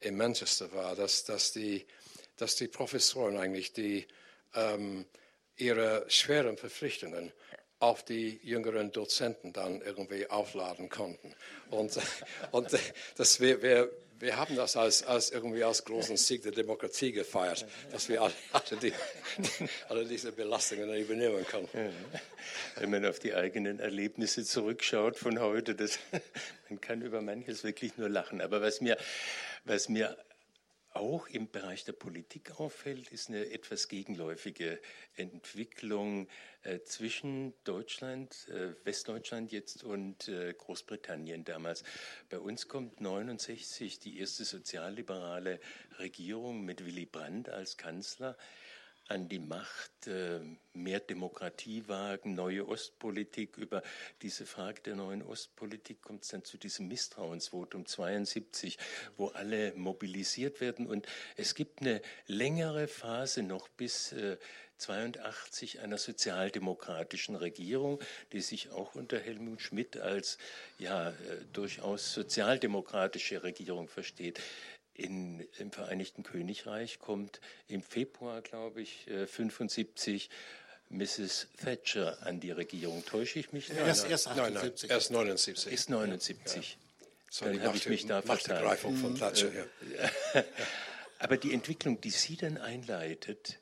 in 0.00 0.16
Manchester 0.16 0.72
war, 0.72 0.94
dass, 0.94 1.24
dass, 1.24 1.52
die, 1.52 1.86
dass 2.36 2.56
die 2.56 2.68
Professoren 2.68 3.36
eigentlich 3.36 3.72
die, 3.72 4.06
ähm, 4.54 5.04
ihre 5.56 6.04
schweren 6.08 6.56
Verpflichtungen 6.56 7.32
auf 7.80 8.04
die 8.04 8.40
jüngeren 8.42 8.90
Dozenten 8.92 9.52
dann 9.52 9.80
irgendwie 9.80 10.28
aufladen 10.28 10.88
konnten. 10.88 11.34
Und, 11.70 11.98
und 12.50 12.68
das 13.16 13.40
wir, 13.40 13.62
wir, 13.62 13.90
wir 14.20 14.36
haben 14.36 14.56
das 14.56 14.76
als, 14.76 15.02
als 15.04 15.30
irgendwie 15.30 15.62
als 15.62 15.84
großen 15.84 16.16
Sieg 16.16 16.42
der 16.42 16.52
Demokratie 16.52 17.12
gefeiert, 17.12 17.66
dass 17.90 18.08
wir 18.08 18.22
alle, 18.22 18.32
die, 18.82 18.92
alle 19.88 20.04
diese 20.04 20.32
Belastungen 20.32 20.92
übernehmen 20.94 21.46
konnten. 21.46 21.92
Wenn 22.76 22.90
man 22.90 23.06
auf 23.06 23.18
die 23.18 23.34
eigenen 23.34 23.78
Erlebnisse 23.78 24.44
zurückschaut 24.44 25.16
von 25.16 25.40
heute, 25.40 25.74
das, 25.74 25.98
man 26.68 26.80
kann 26.80 27.02
über 27.02 27.20
manches 27.22 27.64
wirklich 27.64 27.96
nur 27.96 28.08
lachen. 28.08 28.40
Aber 28.40 28.60
was 28.60 28.80
mir, 28.80 28.96
was 29.64 29.88
mir 29.88 30.16
auch 30.98 31.28
im 31.28 31.50
Bereich 31.50 31.84
der 31.84 31.92
Politik 31.92 32.60
auffällt, 32.60 33.08
ist 33.10 33.28
eine 33.28 33.50
etwas 33.50 33.88
gegenläufige 33.88 34.80
Entwicklung 35.14 36.28
äh, 36.62 36.80
zwischen 36.80 37.54
Deutschland, 37.64 38.48
äh, 38.48 38.74
Westdeutschland 38.84 39.52
jetzt 39.52 39.84
und 39.84 40.28
äh, 40.28 40.52
Großbritannien 40.52 41.44
damals. 41.44 41.84
Bei 42.28 42.38
uns 42.38 42.68
kommt 42.68 43.00
69 43.00 44.00
die 44.00 44.18
erste 44.18 44.44
sozialliberale 44.44 45.60
Regierung 45.98 46.64
mit 46.64 46.84
Willy 46.84 47.06
Brandt 47.06 47.48
als 47.48 47.76
Kanzler 47.76 48.36
an 49.08 49.28
die 49.28 49.38
Macht, 49.38 50.06
äh, 50.06 50.40
mehr 50.74 51.00
Demokratie 51.00 51.88
wagen, 51.88 52.34
neue 52.34 52.68
Ostpolitik. 52.68 53.56
Über 53.56 53.82
diese 54.22 54.46
Frage 54.46 54.82
der 54.82 54.96
neuen 54.96 55.22
Ostpolitik 55.22 56.02
kommt 56.02 56.24
es 56.24 56.28
dann 56.28 56.44
zu 56.44 56.58
diesem 56.58 56.88
Misstrauensvotum 56.88 57.86
72, 57.86 58.78
wo 59.16 59.28
alle 59.28 59.72
mobilisiert 59.74 60.60
werden. 60.60 60.86
Und 60.86 61.06
es 61.36 61.54
gibt 61.54 61.80
eine 61.80 62.02
längere 62.26 62.86
Phase 62.86 63.42
noch 63.42 63.68
bis 63.68 64.14
82 64.76 65.76
äh, 65.76 65.78
einer 65.80 65.98
sozialdemokratischen 65.98 67.34
Regierung, 67.34 68.00
die 68.32 68.42
sich 68.42 68.70
auch 68.70 68.94
unter 68.94 69.18
Helmut 69.18 69.62
Schmidt 69.62 69.96
als 69.96 70.36
ja, 70.78 71.10
äh, 71.10 71.14
durchaus 71.52 72.12
sozialdemokratische 72.12 73.42
Regierung 73.42 73.88
versteht 73.88 74.38
in, 74.98 75.46
im 75.58 75.70
Vereinigten 75.70 76.24
Königreich 76.24 76.98
kommt 76.98 77.40
im 77.68 77.82
Februar, 77.82 78.42
glaube 78.42 78.82
ich, 78.82 79.06
75 79.26 80.28
äh, 80.28 80.94
Mrs. 80.94 81.46
Thatcher 81.62 82.18
an 82.22 82.40
die 82.40 82.50
Regierung. 82.50 83.04
Täusche 83.04 83.38
ich 83.38 83.52
mich? 83.52 83.68
Ja, 83.68 83.86
erst, 83.86 84.08
erst, 84.08 84.28
78. 84.28 84.42
Nein, 84.42 84.54
nein, 84.54 84.96
erst 84.96 85.10
79. 85.10 85.72
Ist 85.72 85.90
79. 85.90 86.78
Ja. 87.40 87.46
Dann 87.46 87.62
habe 87.62 87.76
ich 87.76 87.88
mich 87.88 88.06
da 88.06 88.22
vertan. 88.22 88.76
von 88.76 89.16
Thatcher, 89.16 89.50
ja. 89.54 90.44
Aber 91.20 91.36
die 91.36 91.52
Entwicklung, 91.52 92.00
die 92.00 92.10
sie 92.10 92.36
dann 92.36 92.58
einleitet, 92.58 93.58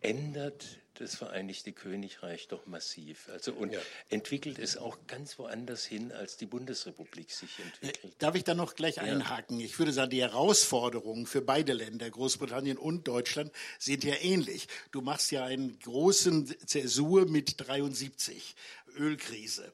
ändert 0.00 0.81
das 1.02 1.16
Vereinigte 1.16 1.72
Königreich 1.72 2.46
doch 2.48 2.66
massiv. 2.66 3.28
Also 3.30 3.52
und 3.52 3.72
ja. 3.72 3.80
entwickelt 4.08 4.58
es 4.58 4.76
auch 4.76 4.96
ganz 5.08 5.38
woanders 5.38 5.84
hin, 5.84 6.12
als 6.12 6.36
die 6.36 6.46
Bundesrepublik 6.46 7.30
sich 7.32 7.58
entwickelt. 7.58 8.14
Darf 8.18 8.36
ich 8.36 8.44
da 8.44 8.54
noch 8.54 8.76
gleich 8.76 8.96
ja. 8.96 9.02
einhaken? 9.02 9.58
Ich 9.58 9.78
würde 9.78 9.92
sagen, 9.92 10.10
die 10.10 10.22
Herausforderungen 10.22 11.26
für 11.26 11.42
beide 11.42 11.72
Länder, 11.72 12.08
Großbritannien 12.08 12.78
und 12.78 13.08
Deutschland, 13.08 13.50
sind 13.78 14.04
ja 14.04 14.14
ähnlich. 14.22 14.68
Du 14.92 15.00
machst 15.00 15.32
ja 15.32 15.44
einen 15.44 15.78
großen 15.80 16.54
Zäsur 16.66 17.26
mit 17.26 17.54
73, 17.68 18.54
Ölkrise. 18.96 19.72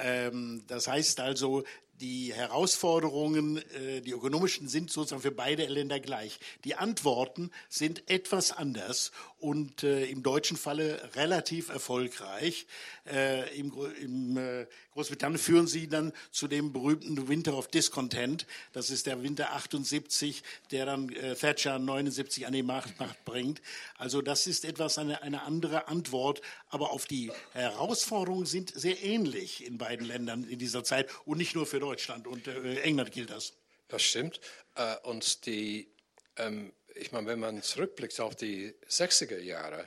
Ähm, 0.00 0.64
das 0.66 0.88
heißt 0.88 1.20
also, 1.20 1.62
die 2.00 2.34
Herausforderungen, 2.34 3.58
äh, 3.58 4.00
die 4.00 4.10
ökonomischen, 4.10 4.68
sind 4.68 4.90
sozusagen 4.90 5.22
für 5.22 5.30
beide 5.30 5.66
Länder 5.66 6.00
gleich. 6.00 6.38
Die 6.64 6.74
Antworten 6.74 7.50
sind 7.68 8.10
etwas 8.10 8.50
anders 8.52 9.12
und 9.44 9.82
äh, 9.82 10.06
im 10.06 10.22
deutschen 10.22 10.56
Falle 10.56 11.10
relativ 11.16 11.68
erfolgreich. 11.68 12.66
Äh, 13.06 13.58
Im, 13.58 13.74
im 14.00 14.36
äh, 14.38 14.66
Großbritannien 14.94 15.38
führen 15.38 15.66
sie 15.66 15.86
dann 15.86 16.14
zu 16.30 16.48
dem 16.48 16.72
berühmten 16.72 17.28
Winter 17.28 17.54
of 17.54 17.68
Discontent. 17.68 18.46
Das 18.72 18.88
ist 18.88 19.04
der 19.04 19.22
Winter 19.22 19.52
78, 19.52 20.42
der 20.70 20.86
dann 20.86 21.10
äh, 21.10 21.34
Thatcher 21.34 21.78
79 21.78 22.46
an 22.46 22.54
die 22.54 22.62
Macht, 22.62 22.98
Macht 22.98 23.22
bringt. 23.26 23.60
Also 23.98 24.22
das 24.22 24.46
ist 24.46 24.64
etwas 24.64 24.96
eine, 24.96 25.20
eine 25.20 25.42
andere 25.42 25.88
Antwort, 25.88 26.40
aber 26.70 26.92
auf 26.92 27.04
die 27.04 27.30
Herausforderungen 27.52 28.46
sind 28.46 28.72
sehr 28.74 29.02
ähnlich 29.04 29.66
in 29.66 29.76
beiden 29.76 30.06
Ländern 30.06 30.44
in 30.44 30.58
dieser 30.58 30.84
Zeit 30.84 31.10
und 31.26 31.36
nicht 31.36 31.54
nur 31.54 31.66
für 31.66 31.80
Deutschland 31.80 32.26
und 32.26 32.48
äh, 32.48 32.80
England 32.80 33.12
gilt 33.12 33.28
das. 33.28 33.52
Das 33.88 34.02
stimmt. 34.02 34.40
Äh, 34.74 34.96
und 35.02 35.44
die, 35.44 35.92
ähm, 36.36 36.72
ich 36.94 37.12
meine, 37.12 37.26
wenn 37.26 37.40
man 37.40 37.62
zurückblickt 37.62 38.18
auf 38.20 38.34
die 38.34 38.74
60er 38.88 39.38
Jahre, 39.38 39.86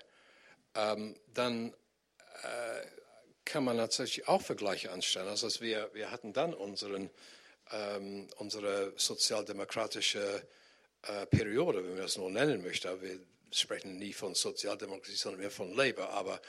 ähm, 0.75 1.15
dann 1.33 1.73
äh, 2.43 2.85
kann 3.45 3.63
man 3.63 3.77
natürlich 3.77 4.27
auch 4.27 4.41
Vergleiche 4.41 4.91
anstellen. 4.91 5.27
Also 5.27 5.49
wir, 5.61 5.89
wir 5.93 6.11
hatten 6.11 6.33
dann 6.33 6.53
unseren, 6.53 7.09
ähm, 7.71 8.27
unsere 8.35 8.93
sozialdemokratische 8.97 10.45
äh, 11.03 11.25
Periode, 11.27 11.83
wenn 11.83 11.93
man 11.93 12.01
das 12.01 12.17
nur 12.17 12.29
nennen 12.29 12.61
möchte. 12.61 13.01
Wir 13.01 13.19
sprechen 13.51 13.97
nie 13.97 14.13
von 14.13 14.35
Sozialdemokratie, 14.35 15.15
sondern 15.15 15.41
mehr 15.41 15.51
von 15.51 15.73
Labour. 15.73 16.09
Aber 16.09 16.41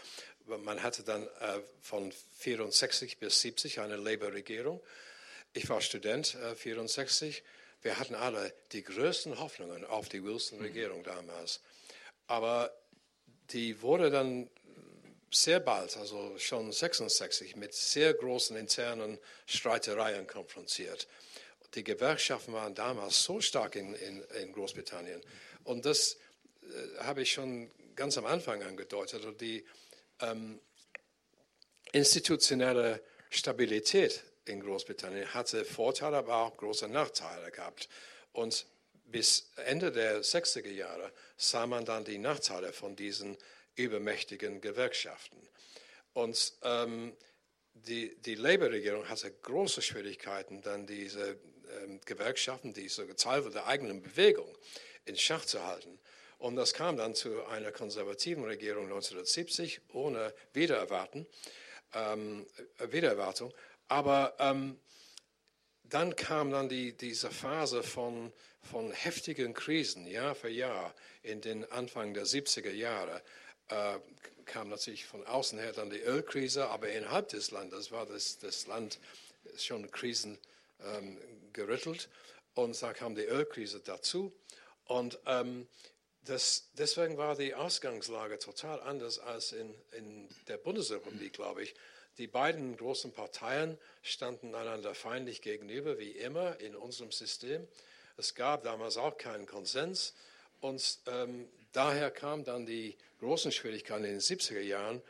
man 0.46 0.82
hatte 0.82 1.04
dann 1.04 1.22
äh, 1.22 1.60
von 1.80 2.12
64 2.38 3.18
bis 3.18 3.40
70 3.42 3.80
eine 3.80 3.96
Labour-Regierung. 3.96 4.82
Ich 5.52 5.68
war 5.68 5.80
Student, 5.80 6.34
äh, 6.34 6.54
64. 6.54 7.44
Wir 7.82 7.98
hatten 7.98 8.14
alle 8.14 8.52
die 8.72 8.82
größten 8.82 9.38
Hoffnungen 9.38 9.84
auf 9.84 10.08
die 10.08 10.24
Wilson-Regierung 10.24 11.00
mhm. 11.00 11.04
damals. 11.04 11.60
Aber 12.26 12.72
die 13.50 13.80
wurde 13.80 14.10
dann 14.10 14.50
sehr 15.30 15.60
bald, 15.60 15.96
also 15.96 16.38
schon 16.38 16.72
66, 16.72 17.56
mit 17.56 17.74
sehr 17.74 18.14
großen 18.14 18.56
internen 18.56 19.18
Streitereien 19.46 20.26
konfrontiert. 20.26 21.06
Die 21.74 21.84
Gewerkschaften 21.84 22.52
waren 22.54 22.74
damals 22.74 23.22
so 23.22 23.40
stark 23.40 23.76
in, 23.76 23.94
in, 23.94 24.22
in 24.42 24.52
Großbritannien. 24.52 25.20
Und 25.64 25.84
das 25.84 26.16
äh, 26.62 26.98
habe 27.00 27.22
ich 27.22 27.32
schon 27.32 27.70
ganz 27.94 28.16
am 28.16 28.24
Anfang 28.24 28.62
angedeutet. 28.62 29.24
Und 29.24 29.40
die 29.40 29.64
ähm, 30.20 30.60
institutionelle 31.92 33.02
Stabilität 33.30 34.22
in 34.48 34.60
Großbritannien 34.60 35.32
hatte 35.34 35.64
Vorteile, 35.64 36.18
aber 36.18 36.36
auch 36.36 36.56
große 36.56 36.88
Nachteile 36.88 37.50
gehabt. 37.50 37.88
Und 38.32 38.66
bis 39.04 39.50
Ende 39.56 39.90
der 39.90 40.22
60er 40.22 40.70
Jahre 40.70 41.12
sah 41.36 41.66
man 41.66 41.84
dann 41.84 42.04
die 42.04 42.18
Nachteile 42.18 42.72
von 42.72 42.96
diesen 42.96 43.36
übermächtigen 43.74 44.60
Gewerkschaften. 44.60 45.38
Und 46.12 46.54
ähm, 46.62 47.16
die, 47.74 48.16
die 48.20 48.34
Labour-Regierung 48.34 49.08
hatte 49.08 49.30
große 49.30 49.82
Schwierigkeiten, 49.82 50.62
dann 50.62 50.86
diese 50.86 51.38
ähm, 51.82 52.00
Gewerkschaften, 52.04 52.72
die 52.72 52.88
so 52.88 53.04
Teil 53.04 53.48
der 53.50 53.66
eigenen 53.66 54.02
Bewegung, 54.02 54.52
in 55.04 55.16
Schach 55.16 55.44
zu 55.44 55.64
halten. 55.64 55.98
Und 56.38 56.56
das 56.56 56.72
kam 56.72 56.96
dann 56.96 57.14
zu 57.14 57.44
einer 57.46 57.72
konservativen 57.72 58.44
Regierung 58.44 58.84
1970 58.84 59.80
ohne 59.92 60.34
Wiedererwarten, 60.52 61.26
ähm, 61.94 62.46
Wiedererwartung. 62.90 63.52
Aber 63.88 64.34
ähm, 64.38 64.78
dann 65.84 66.16
kam 66.16 66.50
dann 66.50 66.68
die, 66.68 66.96
diese 66.96 67.30
Phase 67.30 67.82
von, 67.82 68.32
von 68.60 68.92
heftigen 68.92 69.54
Krisen, 69.54 70.06
Jahr 70.06 70.34
für 70.34 70.50
Jahr, 70.50 70.94
in 71.22 71.40
den 71.40 71.70
Anfang 71.72 72.14
der 72.14 72.26
70er 72.26 72.72
Jahre. 72.72 73.22
Äh, 73.68 73.98
kam 74.44 74.68
natürlich 74.68 75.06
von 75.06 75.26
außen 75.26 75.58
her 75.58 75.72
dann 75.72 75.90
die 75.90 76.00
Ölkrise, 76.00 76.68
aber 76.68 76.88
innerhalb 76.90 77.28
des 77.28 77.50
Landes 77.50 77.92
war 77.92 78.06
das, 78.06 78.38
das 78.38 78.66
Land 78.66 78.98
schon 79.56 79.90
Krisen 79.90 80.38
ähm, 80.84 81.18
gerüttelt. 81.52 82.08
Und 82.54 82.80
da 82.82 82.92
kam 82.92 83.14
die 83.14 83.24
Ölkrise 83.24 83.80
dazu. 83.80 84.32
Und 84.84 85.18
ähm, 85.26 85.68
das, 86.22 86.70
deswegen 86.74 87.16
war 87.16 87.36
die 87.36 87.54
Ausgangslage 87.54 88.38
total 88.38 88.80
anders 88.80 89.18
als 89.18 89.52
in, 89.52 89.74
in 89.92 90.28
der 90.48 90.58
Bundesrepublik, 90.58 91.34
glaube 91.34 91.62
ich. 91.62 91.74
Die 92.18 92.26
beiden 92.26 92.76
großen 92.76 93.12
Parteien 93.12 93.78
standen 94.02 94.52
einander 94.56 94.92
feindlich 94.92 95.40
gegenüber, 95.40 96.00
wie 96.00 96.10
immer 96.10 96.58
in 96.58 96.74
unserem 96.74 97.12
System. 97.12 97.66
Es 98.16 98.34
gab 98.34 98.64
damals 98.64 98.96
auch 98.96 99.16
keinen 99.16 99.46
Konsens. 99.46 100.14
Und 100.60 100.98
ähm, 101.06 101.48
daher 101.72 102.10
kamen 102.10 102.42
dann 102.42 102.66
die 102.66 102.96
großen 103.20 103.52
Schwierigkeiten 103.52 104.04
in 104.04 104.10
den 104.10 104.20
70er 104.20 104.60
Jahren, 104.60 105.00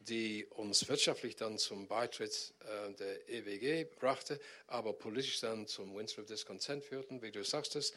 die 0.00 0.44
uns 0.50 0.86
wirtschaftlich 0.88 1.36
dann 1.36 1.56
zum 1.56 1.86
Beitritt 1.86 2.52
äh, 2.60 2.92
der 2.92 3.28
EWG 3.30 3.86
brachte, 3.98 4.38
aber 4.66 4.92
politisch 4.92 5.40
dann 5.40 5.66
zum 5.66 5.94
Windsor 5.96 6.24
Discontent 6.24 6.84
führten, 6.84 7.22
wie 7.22 7.30
du 7.30 7.42
sagtest. 7.44 7.94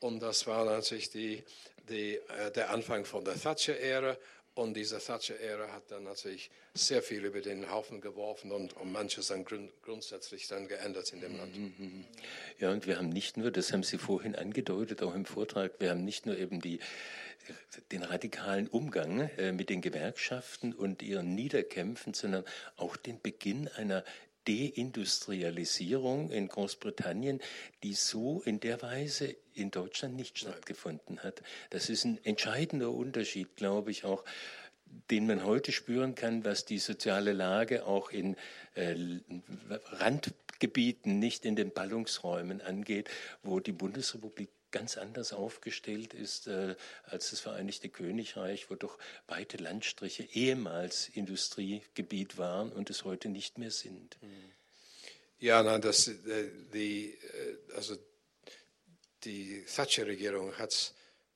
Und 0.00 0.20
das 0.20 0.46
war 0.46 0.64
natürlich 0.64 1.10
die, 1.10 1.44
die, 1.90 2.14
äh, 2.14 2.50
der 2.52 2.70
Anfang 2.70 3.04
von 3.04 3.22
der 3.22 3.38
Thatcher-Ära. 3.38 4.16
Und 4.58 4.74
diese 4.74 4.98
Thatcher-Ära 4.98 5.72
hat 5.72 5.88
dann 5.92 6.02
natürlich 6.02 6.50
sehr 6.74 7.00
viel 7.00 7.24
über 7.24 7.40
den 7.40 7.70
Haufen 7.70 8.00
geworfen 8.00 8.50
und, 8.50 8.76
und 8.76 8.90
manches 8.90 9.28
dann 9.28 9.44
grund, 9.44 9.70
grundsätzlich 9.82 10.48
dann 10.48 10.66
geändert 10.66 11.12
in 11.12 11.20
dem 11.20 11.36
Land. 11.36 11.56
Mhm, 11.56 11.74
mhm, 11.78 11.84
mhm. 11.84 12.04
Ja, 12.58 12.72
und 12.72 12.84
wir 12.88 12.96
haben 12.96 13.08
nicht 13.08 13.36
nur, 13.36 13.52
das 13.52 13.72
haben 13.72 13.84
Sie 13.84 13.98
vorhin 13.98 14.34
angedeutet, 14.34 15.00
auch 15.04 15.14
im 15.14 15.26
Vortrag, 15.26 15.74
wir 15.78 15.90
haben 15.90 16.04
nicht 16.04 16.26
nur 16.26 16.36
eben 16.36 16.60
die 16.60 16.80
den 17.92 18.02
radikalen 18.02 18.66
Umgang 18.66 19.30
äh, 19.38 19.52
mit 19.52 19.70
den 19.70 19.80
Gewerkschaften 19.80 20.74
und 20.74 21.02
ihren 21.02 21.34
Niederkämpfen, 21.34 22.12
sondern 22.12 22.44
auch 22.76 22.96
den 22.96 23.22
Beginn 23.22 23.68
einer 23.68 24.04
Deindustrialisierung 24.48 26.30
in 26.30 26.48
Großbritannien, 26.48 27.40
die 27.82 27.92
so 27.92 28.40
in 28.42 28.60
der 28.60 28.80
Weise 28.80 29.36
in 29.54 29.70
Deutschland 29.70 30.16
nicht 30.16 30.38
stattgefunden 30.38 31.22
hat. 31.22 31.42
Das 31.70 31.90
ist 31.90 32.04
ein 32.04 32.18
entscheidender 32.24 32.90
Unterschied, 32.90 33.56
glaube 33.56 33.90
ich, 33.90 34.04
auch 34.04 34.24
den 35.10 35.26
man 35.26 35.44
heute 35.44 35.70
spüren 35.70 36.14
kann, 36.14 36.46
was 36.46 36.64
die 36.64 36.78
soziale 36.78 37.32
Lage 37.32 37.84
auch 37.84 38.10
in 38.10 38.36
äh, 38.74 38.94
Randgebieten, 39.92 41.18
nicht 41.18 41.44
in 41.44 41.56
den 41.56 41.72
Ballungsräumen 41.72 42.62
angeht, 42.62 43.10
wo 43.42 43.60
die 43.60 43.72
Bundesrepublik 43.72 44.48
ganz 44.70 44.96
anders 44.98 45.32
aufgestellt 45.32 46.14
ist 46.14 46.46
äh, 46.46 46.76
als 47.04 47.30
das 47.30 47.40
Vereinigte 47.40 47.88
Königreich, 47.88 48.70
wo 48.70 48.74
doch 48.74 48.98
weite 49.26 49.56
Landstriche 49.56 50.24
ehemals 50.32 51.08
Industriegebiet 51.08 52.38
waren 52.38 52.72
und 52.72 52.90
es 52.90 53.04
heute 53.04 53.28
nicht 53.28 53.58
mehr 53.58 53.70
sind. 53.70 54.16
Mhm. 54.22 54.52
Ja, 55.40 55.62
nein, 55.62 55.80
das, 55.80 56.08
äh, 56.08 56.50
die, 56.72 57.12
äh, 57.14 57.74
also 57.74 57.96
die 59.24 59.64
Thatcher-Regierung 59.64 60.56
hat 60.58 60.94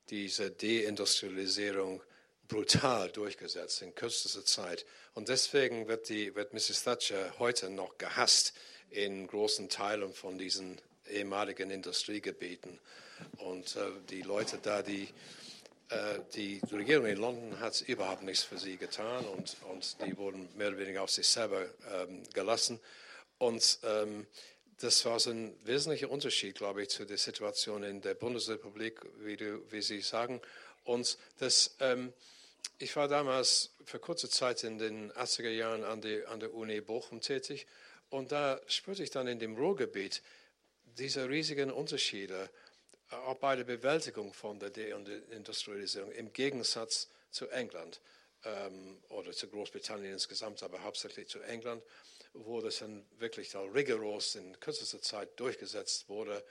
diese 0.09 0.51
Deindustrialisierung 0.51 2.03
brutal 2.47 3.09
durchgesetzt 3.11 3.81
in 3.81 3.95
kürzester 3.95 4.45
Zeit. 4.45 4.85
Und 5.13 5.29
deswegen 5.29 5.87
wird, 5.87 6.09
die, 6.09 6.35
wird 6.35 6.53
Mrs. 6.53 6.83
Thatcher 6.83 7.39
heute 7.39 7.69
noch 7.69 7.97
gehasst 7.97 8.53
in 8.89 9.27
großen 9.27 9.69
Teilen 9.69 10.13
von 10.13 10.37
diesen 10.37 10.79
ehemaligen 11.09 11.71
Industriegebieten. 11.71 12.79
Und 13.37 13.75
äh, 13.75 13.91
die 14.09 14.21
Leute 14.21 14.59
da, 14.61 14.81
die, 14.81 15.07
äh, 15.89 16.19
die 16.35 16.61
Regierung 16.71 17.05
in 17.05 17.17
London 17.17 17.59
hat 17.59 17.81
überhaupt 17.81 18.23
nichts 18.23 18.43
für 18.43 18.57
sie 18.57 18.77
getan 18.77 19.25
und, 19.25 19.55
und 19.71 19.97
die 20.05 20.17
wurden 20.17 20.49
mehr 20.55 20.69
oder 20.69 20.79
weniger 20.79 21.03
auf 21.03 21.11
sich 21.11 21.27
selber 21.27 21.65
ähm, 21.93 22.23
gelassen. 22.33 22.79
Und 23.37 23.79
ähm, 23.83 24.27
das 24.79 25.05
war 25.05 25.19
so 25.19 25.31
ein 25.31 25.55
wesentlicher 25.63 26.09
Unterschied, 26.09 26.55
glaube 26.55 26.83
ich, 26.83 26.89
zu 26.89 27.05
der 27.05 27.17
Situation 27.17 27.83
in 27.83 28.01
der 28.01 28.15
Bundesrepublik, 28.15 29.01
wie, 29.19 29.37
du, 29.37 29.61
wie 29.71 29.81
Sie 29.81 30.01
sagen. 30.01 30.41
Und 30.83 31.17
das, 31.39 31.75
ähm, 31.79 32.13
ich 32.79 32.95
war 32.95 33.07
damals 33.07 33.71
für 33.85 33.99
kurze 33.99 34.29
Zeit 34.29 34.63
in 34.63 34.77
den 34.77 35.11
80er 35.13 35.49
Jahren 35.49 35.83
an, 35.83 36.01
die, 36.01 36.25
an 36.25 36.39
der 36.39 36.53
Uni 36.53 36.81
Bochum 36.81 37.21
tätig 37.21 37.65
und 38.09 38.31
da 38.31 38.61
spürte 38.67 39.01
ich 39.01 39.09
dann 39.09 39.27
in 39.27 39.39
dem 39.39 39.55
Ruhrgebiet 39.55 40.21
diese 40.99 41.27
riesigen 41.27 41.71
Unterschiede 41.71 42.49
auch 43.21 43.37
bei 43.37 43.55
der 43.55 43.63
Bewältigung 43.63 44.33
von 44.33 44.59
der 44.59 44.69
Deindustrialisierung 44.69 46.11
im 46.11 46.31
Gegensatz 46.33 47.09
zu 47.31 47.47
England 47.49 48.01
ähm, 48.45 48.97
oder 49.09 49.31
zu 49.31 49.47
Großbritannien 49.47 50.13
insgesamt, 50.13 50.63
aber 50.63 50.83
hauptsächlich 50.83 51.27
zu 51.27 51.39
England, 51.41 51.83
wo 52.33 52.61
das 52.61 52.79
dann 52.79 53.05
wirklich 53.19 53.49
dann 53.49 53.69
rigoros 53.69 54.35
in 54.35 54.59
kürzester 54.59 55.01
Zeit 55.01 55.39
durchgesetzt 55.39 56.09
wurde 56.09 56.43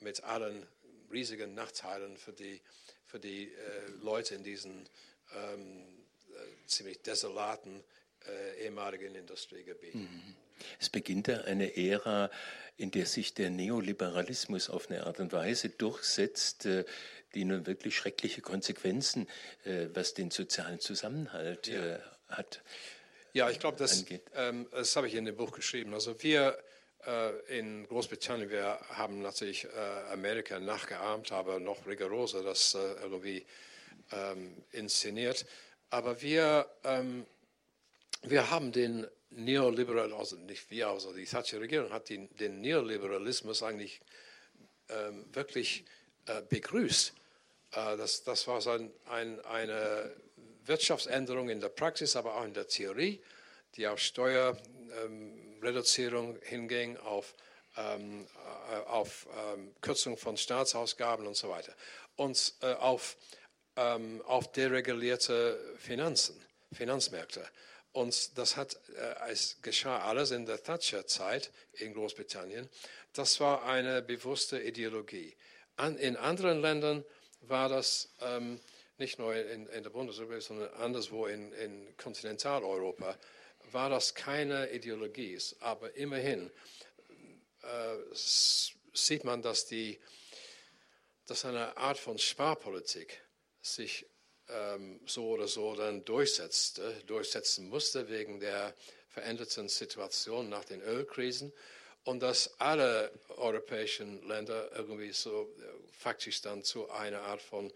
mit 0.00 0.22
allen 0.24 0.66
riesigen 1.10 1.54
Nachteilen 1.54 2.16
für 2.16 2.32
die, 2.32 2.60
für 3.04 3.18
die 3.18 3.52
äh, 3.52 3.56
Leute 4.02 4.34
in 4.34 4.44
diesen 4.44 4.88
ähm, 5.34 6.04
äh, 6.30 6.66
ziemlich 6.66 7.02
desolaten 7.02 7.82
äh, 8.26 8.64
ehemaligen 8.64 9.14
Industriegebieten. 9.14 10.02
Mhm. 10.02 10.36
Es 10.80 10.90
beginnt 10.90 11.28
eine 11.28 11.76
Ära, 11.76 12.30
in 12.76 12.90
der 12.92 13.06
sich 13.06 13.34
der 13.34 13.50
Neoliberalismus 13.50 14.70
auf 14.70 14.88
eine 14.88 15.04
Art 15.04 15.18
und 15.20 15.32
Weise 15.32 15.68
durchsetzt, 15.68 16.64
äh, 16.66 16.84
die 17.34 17.44
nun 17.44 17.66
wirklich 17.66 17.96
schreckliche 17.96 18.40
Konsequenzen, 18.40 19.28
äh, 19.64 19.88
was 19.92 20.14
den 20.14 20.30
sozialen 20.30 20.78
Zusammenhalt 20.78 21.66
ja. 21.66 21.96
Äh, 21.96 21.98
hat. 22.28 22.62
Ja, 23.32 23.50
ich 23.50 23.58
glaube, 23.58 23.76
das, 23.76 24.04
ähm, 24.34 24.68
das 24.70 24.94
habe 24.96 25.08
ich 25.08 25.14
in 25.14 25.24
dem 25.24 25.36
Buch 25.36 25.52
geschrieben. 25.52 25.92
Also 25.94 26.22
wir 26.22 26.58
in 27.46 27.86
Großbritannien, 27.86 28.50
wir 28.50 28.80
haben 28.90 29.22
natürlich 29.22 29.66
Amerika 30.10 30.58
nachgeahmt, 30.58 31.30
aber 31.30 31.60
noch 31.60 31.86
rigoroser 31.86 32.42
das 32.42 32.74
irgendwie 32.74 33.46
ähm, 34.12 34.56
inszeniert. 34.72 35.46
Aber 35.90 36.20
wir, 36.20 36.68
ähm, 36.84 37.24
wir 38.22 38.50
haben 38.50 38.72
den 38.72 39.06
Neoliberal, 39.30 40.12
also 40.14 40.36
nicht 40.36 40.70
wir, 40.70 40.88
also 40.88 41.12
die 41.12 41.24
Thatcher-Regierung 41.24 41.92
hat 41.92 42.08
den, 42.08 42.34
den, 42.36 42.60
Neoliberalismus 42.60 43.62
eigentlich 43.62 44.00
ähm, 44.88 45.24
wirklich 45.34 45.84
äh, 46.26 46.42
begrüßt. 46.42 47.12
Äh, 47.72 47.96
das, 47.96 48.22
das 48.24 48.46
war 48.46 48.60
so 48.60 48.70
ein, 48.70 48.92
ein, 49.06 49.40
eine 49.44 50.14
Wirtschaftsänderung 50.64 51.48
in 51.50 51.60
der 51.60 51.68
Praxis, 51.68 52.16
aber 52.16 52.36
auch 52.36 52.44
in 52.44 52.54
der 52.54 52.68
Theorie, 52.68 53.20
die 53.74 53.86
auf 53.86 54.00
Steuerreduzierung 54.00 56.36
ähm, 56.36 56.42
hinging, 56.42 56.96
auf, 56.98 57.34
ähm, 57.76 58.26
äh, 58.70 58.76
auf 58.88 59.26
ähm, 59.52 59.74
Kürzung 59.80 60.16
von 60.16 60.36
Staatsausgaben 60.36 61.26
und 61.26 61.36
so 61.36 61.48
weiter. 61.50 61.74
Und 62.16 62.54
äh, 62.62 62.72
auf, 62.74 63.16
ähm, 63.76 64.22
auf 64.26 64.50
deregulierte 64.52 65.76
Finanzen, 65.78 66.40
Finanzmärkte. 66.72 67.48
Und 67.98 68.38
das 68.38 68.56
hat, 68.56 68.78
äh, 68.96 69.30
es 69.32 69.56
geschah 69.60 69.98
alles 70.02 70.30
in 70.30 70.46
der 70.46 70.62
Thatcher-Zeit 70.62 71.50
in 71.72 71.94
Großbritannien. 71.94 72.68
Das 73.12 73.40
war 73.40 73.64
eine 73.64 74.02
bewusste 74.02 74.62
Ideologie. 74.62 75.34
An, 75.74 75.98
in 75.98 76.16
anderen 76.16 76.60
Ländern 76.60 77.04
war 77.40 77.68
das 77.68 78.10
ähm, 78.20 78.60
nicht 78.98 79.18
nur 79.18 79.34
in, 79.34 79.66
in, 79.66 79.82
der 79.82 79.90
Bundesrepublik, 79.90 80.42
sondern 80.42 80.72
anderswo 80.74 81.26
in, 81.26 81.52
in 81.54 81.96
Kontinentaleuropa, 81.96 83.18
war 83.72 83.90
das 83.90 84.14
keine 84.14 84.70
Ideologie. 84.70 85.36
Aber 85.58 85.96
immerhin 85.96 86.52
äh, 87.62 87.96
sieht 88.92 89.24
man, 89.24 89.42
dass, 89.42 89.66
die, 89.66 89.98
dass 91.26 91.44
eine 91.44 91.76
Art 91.76 91.98
von 91.98 92.16
Sparpolitik 92.16 93.20
sich 93.60 94.06
ähm, 94.50 95.00
so 95.06 95.28
oder 95.28 95.48
so 95.48 95.74
dann 95.74 96.04
durchsetzte, 96.04 97.02
durchsetzen 97.06 97.68
musste 97.68 98.08
wegen 98.08 98.40
der 98.40 98.74
veränderten 99.08 99.68
Situation 99.68 100.48
nach 100.48 100.64
den 100.64 100.80
Ölkrisen 100.82 101.52
und 102.04 102.20
dass 102.20 102.58
alle 102.60 103.10
europäischen 103.36 104.26
Länder 104.26 104.70
irgendwie 104.74 105.12
so 105.12 105.42
äh, 105.58 105.64
faktisch 105.92 106.40
dann 106.40 106.62
zu 106.62 106.90
einer 106.90 107.20
Art 107.22 107.42
von, 107.42 107.72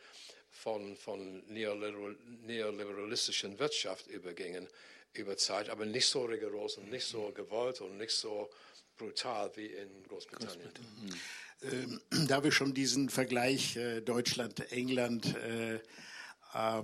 von, 0.50 0.96
von 0.96 1.42
neoliberal, 1.48 2.16
neoliberalistischen 2.46 3.58
Wirtschaft 3.58 4.06
übergingen 4.06 4.68
über 5.14 5.36
Zeit, 5.36 5.68
aber 5.68 5.84
nicht 5.84 6.06
so 6.06 6.24
rigoros 6.24 6.78
und 6.78 6.90
nicht 6.90 7.04
so 7.04 7.30
gewollt 7.32 7.80
und 7.80 7.98
nicht 7.98 8.12
so 8.12 8.48
brutal 8.96 9.50
wie 9.56 9.66
in 9.66 9.88
Großbritannien. 10.08 10.70
Großbritannien. 10.72 11.20
Ähm, 11.70 12.00
da 12.28 12.42
wir 12.42 12.50
schon 12.50 12.74
diesen 12.74 13.08
Vergleich 13.08 13.76
äh, 13.76 14.00
Deutschland-England 14.00 15.36
äh, 15.36 15.80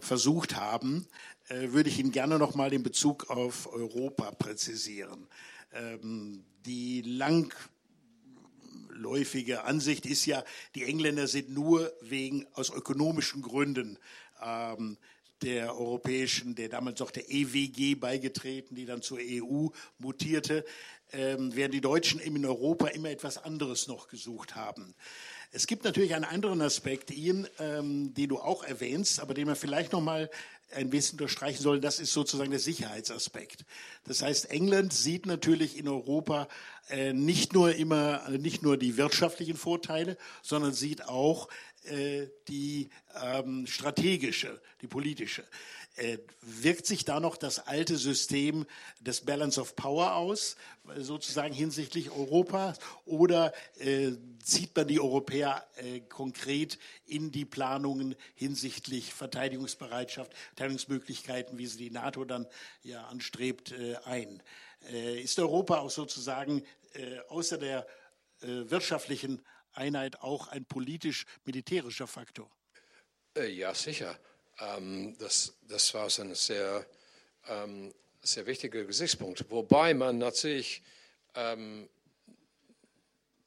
versucht 0.01 0.57
haben, 0.57 1.07
äh, 1.49 1.73
würde 1.73 1.89
ich 1.89 1.99
ihn 1.99 2.13
gerne 2.13 2.39
noch 2.39 2.55
mal 2.55 2.73
in 2.73 2.83
Bezug 2.83 3.31
auf 3.31 3.73
Europa 3.73 4.31
präzisieren. 4.33 5.27
Ähm, 5.73 6.45
die 6.67 7.03
langläufige 7.03 9.65
Ansicht 9.65 10.05
ist 10.07 10.27
ja, 10.27 10.45
die 10.75 10.85
Engländer 10.85 11.27
sind 11.27 11.51
nur 11.51 11.93
wegen 12.01 12.47
aus 12.55 12.71
ökonomischen 12.71 13.43
Gründen 13.43 13.99
ähm, 14.43 14.99
der 15.43 15.79
europäischen, 15.79 16.55
der 16.55 16.69
damals 16.69 17.01
noch 17.01 17.11
der 17.11 17.31
EWG 17.31 17.95
beigetreten, 17.95 18.75
die 18.75 18.87
dann 18.87 19.03
zur 19.03 19.19
EU 19.21 19.69
mutierte, 19.99 20.65
ähm, 21.13 21.55
während 21.55 21.75
die 21.75 21.81
Deutschen 21.81 22.21
in 22.21 22.45
Europa 22.45 22.89
immer 22.89 23.11
etwas 23.11 23.39
anderes 23.39 23.87
noch 23.87 24.09
gesucht 24.09 24.57
haben. 24.57 24.95
Es 25.51 25.67
gibt 25.67 25.85
natürlich 25.85 26.15
einen 26.15 26.25
anderen 26.25 26.61
Aspekt, 26.61 27.11
Ian, 27.11 27.49
ähm, 27.59 28.13
den 28.13 28.29
du 28.29 28.39
auch 28.39 28.65
erwähnst, 28.65 29.19
aber 29.19 29.33
den 29.33 29.49
wir 29.49 29.57
vielleicht 29.57 29.93
noch 29.93 30.03
mal 30.03 30.31
ein 30.75 30.91
bisschen 30.91 31.19
unterstreichen 31.19 31.63
sollen. 31.63 31.81
Das 31.81 31.99
ist 31.99 32.13
sozusagen 32.13 32.51
der 32.51 32.61
Sicherheitsaspekt. 32.61 33.65
Das 34.05 34.21
heißt, 34.21 34.51
England 34.51 34.93
sieht 34.93 35.25
natürlich 35.25 35.79
in 35.79 35.89
Europa 35.89 36.49
äh, 36.91 37.15
nicht 37.15 37.55
nur 37.55 37.75
immer, 37.75 38.29
nicht 38.29 38.63
nur 38.63 38.77
die 38.77 38.99
wirtschaftlichen 38.99 39.57
Vorteile, 39.57 40.19
sondern 40.43 40.75
sieht 40.75 41.09
auch 41.09 41.49
äh, 41.85 42.27
die 42.49 42.91
ähm, 43.23 43.67
strategische, 43.67 44.61
die 44.83 44.87
politische. 44.87 45.45
Äh, 45.99 46.19
wirkt 46.43 46.87
sich 46.87 47.05
da 47.05 47.19
noch 47.19 47.37
das 47.37 47.67
alte 47.67 47.97
System 47.97 48.67
des 49.01 49.23
Balance 49.23 49.61
of 49.61 49.75
Power 49.75 50.15
aus, 50.15 50.57
sozusagen 50.97 51.53
hinsichtlich 51.53 52.13
Europa, 52.13 52.75
oder 53.05 53.53
äh, 53.79 54.13
zieht 54.41 54.77
man 54.77 54.87
die 54.87 55.01
Europäer 55.01 55.67
äh, 55.77 56.01
konkret 56.01 56.79
in 57.05 57.33
die 57.33 57.45
Planungen 57.45 58.15
hinsichtlich 58.35 59.13
Verteidigungsbereitschaft, 59.13 60.33
Verteidigungsmöglichkeiten, 60.51 61.59
wie 61.59 61.67
sie 61.67 61.79
die 61.79 61.91
NATO 61.91 62.25
dann 62.25 62.47
ja 62.83 63.05
anstrebt, 63.07 63.73
äh, 63.73 63.97
ein? 64.05 64.41
Äh, 64.93 65.21
ist 65.21 65.39
Europa 65.41 65.79
auch 65.79 65.91
sozusagen 65.91 66.65
äh, 66.95 67.19
außer 67.29 67.59
der 67.59 67.87
wirtschaftlichen 68.41 69.45
Einheit 69.73 70.23
auch 70.23 70.47
ein 70.47 70.65
politisch-militärischer 70.65 72.07
Faktor? 72.07 72.49
Ja, 73.37 73.75
sicher. 73.75 74.17
Ähm, 74.61 75.17
das, 75.19 75.55
das 75.69 75.93
war 75.95 76.11
so 76.11 76.23
ein 76.23 76.35
sehr, 76.35 76.85
ähm, 77.49 77.93
sehr 78.23 78.47
wichtiger 78.47 78.85
Gesichtspunkt. 78.85 79.45
Wobei 79.51 79.95
man 79.95 80.19
natürlich, 80.19 80.83
ähm, 81.35 81.89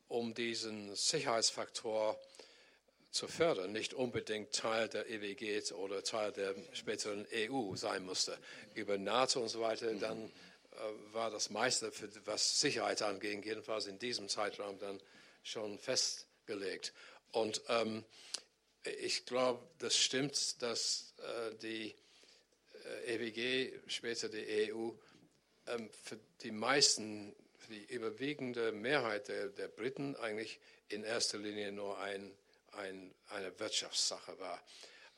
um 0.07 0.33
diesen 0.33 0.95
Sicherheitsfaktor 0.95 2.19
zu 3.11 3.27
fördern, 3.27 3.73
nicht 3.73 3.93
unbedingt 3.93 4.53
Teil 4.53 4.87
der 4.87 5.09
EWG 5.09 5.73
oder 5.73 6.03
Teil 6.03 6.31
der 6.31 6.55
späteren 6.73 7.27
EU 7.33 7.75
sein 7.75 8.05
musste. 8.05 8.37
Über 8.73 8.97
NATO 8.97 9.41
und 9.41 9.49
so 9.49 9.59
weiter, 9.61 9.93
dann 9.95 10.25
äh, 10.25 11.13
war 11.13 11.29
das 11.29 11.49
meiste, 11.49 11.91
für, 11.91 12.09
was 12.25 12.59
Sicherheit 12.59 13.01
angeht, 13.01 13.43
jedenfalls 13.45 13.85
in 13.85 13.99
diesem 13.99 14.29
Zeitraum 14.29 14.79
dann 14.79 15.01
schon 15.43 15.77
festgelegt. 15.77 16.93
Und 17.31 17.61
ähm, 17.67 18.05
ich 18.83 19.25
glaube, 19.25 19.65
das 19.79 19.95
stimmt, 19.97 20.61
dass 20.61 21.13
äh, 21.17 21.55
die 21.55 21.95
äh, 23.05 23.15
EWG, 23.15 23.79
später 23.87 24.29
die 24.29 24.71
EU, 24.71 24.91
ähm, 25.67 25.89
für 26.03 26.19
die 26.41 26.51
meisten, 26.51 27.35
für 27.57 27.73
die 27.73 27.85
überwiegende 27.85 28.71
Mehrheit 28.71 29.27
der, 29.27 29.49
der 29.49 29.67
Briten 29.67 30.15
eigentlich 30.15 30.59
in 30.89 31.03
erster 31.03 31.37
Linie 31.37 31.71
nur 31.71 31.99
ein, 31.99 32.33
ein, 32.73 33.13
eine 33.29 33.57
Wirtschaftssache 33.59 34.39
war. 34.39 34.57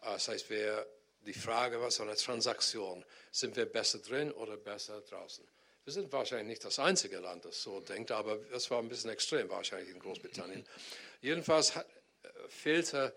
Äh, 0.02 0.14
das 0.14 0.28
heißt, 0.28 0.50
wer, 0.50 0.86
die 1.26 1.34
Frage 1.34 1.80
war 1.80 1.90
so 1.90 2.04
eine 2.04 2.16
Transaktion. 2.16 3.06
Sind 3.32 3.56
wir 3.56 3.66
besser 3.66 4.00
drin 4.00 4.32
oder 4.32 4.58
besser 4.58 5.02
draußen? 5.02 5.48
Wir 5.86 5.94
sind 5.94 6.12
wahrscheinlich 6.12 6.48
nicht 6.48 6.66
das 6.66 6.80
einzige 6.80 7.20
Land, 7.20 7.46
das 7.46 7.62
so 7.62 7.82
denkt, 7.82 8.12
aber 8.12 8.38
das 8.52 8.70
war 8.72 8.80
ein 8.80 8.88
bisschen 8.88 9.10
extrem 9.10 9.50
wahrscheinlich 9.50 9.90
in 9.90 10.00
Großbritannien. 10.00 10.66
Jedenfalls 11.22 11.76
hat, 11.76 11.88
äh, 12.24 12.28
fehlte 12.50 13.14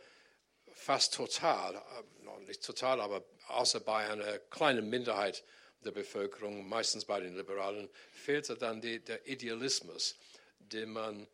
fast 0.87 1.15
total, 1.15 1.75
äh, 1.75 2.41
nicht 2.47 2.65
total, 2.65 3.01
aber 3.01 3.25
außer 3.49 3.81
bei 3.81 4.09
einer 4.09 4.39
kleinen 4.39 4.89
Minderheit 4.89 5.43
der 5.85 5.91
Bevölkerung, 5.91 6.69
meistens 6.69 7.05
bei 7.05 7.19
den 7.19 7.37
Liberalen, 7.37 7.91
fehlte 8.13 8.57
dann 8.57 8.81
die, 8.81 9.01
der 9.01 9.27
Idealismus, 9.27 10.17
den 10.61 10.91
man 10.91 11.27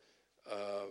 äh, 0.46 0.86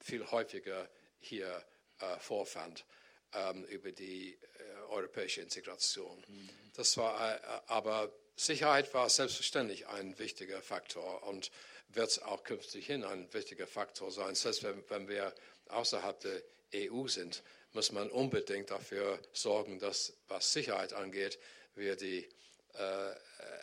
viel 0.00 0.28
häufiger 0.28 0.88
hier 1.20 1.64
äh, 2.00 2.18
vorfand 2.18 2.84
ähm, 3.32 3.64
über 3.66 3.92
die 3.92 4.32
äh, 4.32 4.80
europäische 4.88 5.40
Integration. 5.40 6.18
Mhm. 6.26 6.50
Das 6.74 6.96
war, 6.96 7.36
äh, 7.36 7.40
aber 7.68 8.12
Sicherheit 8.34 8.92
war 8.92 9.08
selbstverständlich 9.08 9.86
ein 9.86 10.18
wichtiger 10.18 10.60
Faktor 10.62 11.22
und 11.28 11.52
wird 11.90 12.22
auch 12.22 12.42
künftig 12.42 12.86
hin 12.86 13.04
ein 13.04 13.32
wichtiger 13.32 13.68
Faktor 13.68 14.10
sein, 14.10 14.34
selbst 14.34 14.64
wenn, 14.64 14.82
wenn 14.90 15.06
wir 15.06 15.32
außerhalb 15.68 16.18
der 16.20 16.42
EU 16.90 17.06
sind 17.06 17.44
muss 17.72 17.92
man 17.92 18.10
unbedingt 18.10 18.70
dafür 18.70 19.18
sorgen, 19.32 19.78
dass, 19.78 20.12
was 20.28 20.52
Sicherheit 20.52 20.92
angeht, 20.92 21.38
wir 21.74 21.96
die 21.96 22.28
äh, 22.74 23.14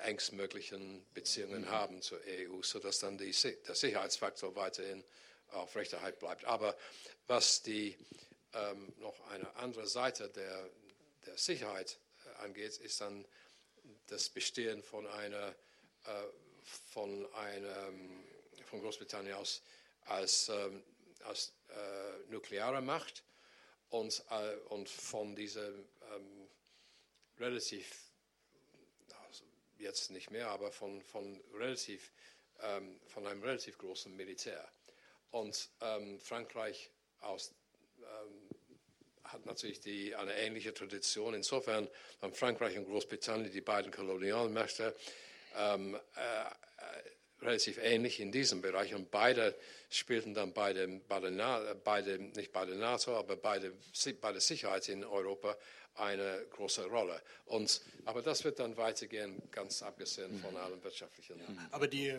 engstmöglichen 0.06 1.06
Beziehungen 1.14 1.62
mhm. 1.62 1.70
haben 1.70 2.02
zur 2.02 2.20
EU, 2.26 2.62
sodass 2.62 3.00
dann 3.00 3.18
die, 3.18 3.32
der 3.68 3.76
Sicherheitsfaktor 3.76 4.56
weiterhin 4.56 5.04
aufrechterhalten 5.50 6.20
bleibt. 6.20 6.46
Aber 6.46 6.76
was 7.28 7.62
die 7.62 7.98
ähm, 8.54 8.94
noch 8.98 9.20
eine 9.30 9.56
andere 9.58 9.88
Seite 9.88 10.30
der, 10.30 10.70
der 11.26 11.38
Sicherheit 11.38 11.98
äh, 12.26 12.44
angeht, 12.44 12.78
ist 12.78 13.02
dann 13.02 13.26
das 14.08 14.30
Bestehen 14.30 14.84
von 14.84 15.06
einer 15.08 15.56
äh, 16.06 16.10
von, 16.92 17.26
einem, 17.34 18.24
von 18.66 18.82
Großbritannien 18.82 19.36
aus 19.36 19.62
als, 20.06 20.50
ähm, 20.50 20.84
als 21.24 21.54
äh, 21.70 22.32
nukleare 22.32 22.82
Macht 22.82 23.24
und, 23.90 24.24
äh, 24.30 24.56
und 24.70 24.90
von 24.90 25.36
dieser 25.36 25.68
ähm, 25.68 26.48
relativ, 27.40 28.12
also 29.28 29.46
jetzt 29.78 30.12
nicht 30.12 30.32
mehr, 30.32 30.50
aber 30.50 30.72
von, 30.72 31.02
von, 31.02 31.40
relativ, 31.54 32.12
ähm, 32.62 33.00
von 33.08 33.26
einem 33.28 33.44
relativ 33.44 33.78
großen 33.78 34.16
Militär. 34.16 34.68
Und 35.32 35.70
ähm, 35.82 36.20
Frankreich 36.20 36.90
aus, 37.22 37.54
ähm, 38.00 38.50
hat 39.24 39.46
natürlich 39.46 39.80
die, 39.80 40.16
eine 40.16 40.34
ähnliche 40.36 40.74
Tradition. 40.74 41.34
Insofern 41.34 41.88
haben 42.22 42.34
Frankreich 42.34 42.78
und 42.78 42.86
Großbritannien, 42.86 43.52
die 43.52 43.62
beiden 43.62 43.92
Kolonialmächte, 43.92 44.96
ähm, 45.56 45.96
äh, 45.96 46.67
relativ 47.48 47.80
ähnlich 47.82 48.20
in 48.20 48.32
diesem 48.32 48.62
Bereich 48.62 48.94
und 48.94 49.10
beide 49.10 49.56
spielten 49.90 50.34
dann 50.34 50.54
bei, 50.54 50.74
dem, 50.74 51.02
bei, 51.08 51.20
der, 51.20 51.76
bei 51.76 52.02
dem, 52.02 52.32
nicht 52.32 52.52
bei 52.52 52.66
der 52.66 52.76
NATO, 52.76 53.16
aber 53.16 53.38
bei 53.38 53.60
der, 53.60 53.72
bei 54.22 54.32
der 54.32 54.42
Sicherheit 54.42 54.90
in 54.90 55.04
Europa 55.04 55.56
eine 55.98 56.46
große 56.52 56.86
Rolle. 56.86 57.20
Und, 57.46 57.82
aber 58.06 58.22
das 58.22 58.44
wird 58.44 58.60
dann 58.60 58.78
weitergehen, 58.78 59.42
ganz 59.52 59.82
abgesehen 59.82 60.40
von 60.40 60.56
allem 60.56 60.84
wirtschaftlichen. 60.84 61.36
Aber 61.72 61.88
die 61.88 62.10
äh, 62.10 62.18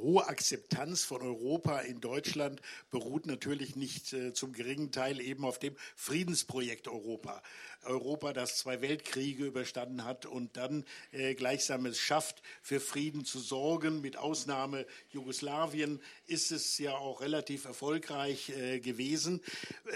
hohe 0.00 0.26
Akzeptanz 0.26 1.04
von 1.04 1.22
Europa 1.22 1.80
in 1.80 2.00
Deutschland 2.00 2.60
beruht 2.90 3.26
natürlich 3.26 3.76
nicht 3.76 4.12
äh, 4.12 4.32
zum 4.32 4.52
geringen 4.52 4.90
Teil 4.90 5.20
eben 5.20 5.44
auf 5.44 5.58
dem 5.58 5.76
Friedensprojekt 5.94 6.88
Europa. 6.88 7.42
Europa, 7.84 8.32
das 8.32 8.56
zwei 8.56 8.80
Weltkriege 8.80 9.44
überstanden 9.44 10.04
hat 10.04 10.26
und 10.26 10.56
dann 10.56 10.84
äh, 11.12 11.34
gleichsam 11.34 11.86
es 11.86 11.98
schafft, 11.98 12.42
für 12.62 12.80
Frieden 12.80 13.24
zu 13.24 13.38
sorgen. 13.38 14.00
Mit 14.00 14.16
Ausnahme 14.16 14.86
Jugoslawien 15.10 16.00
ist 16.26 16.52
es 16.52 16.78
ja 16.78 16.96
auch 16.96 17.20
relativ 17.20 17.64
erfolgreich 17.64 18.50
äh, 18.50 18.80
gewesen. 18.80 19.40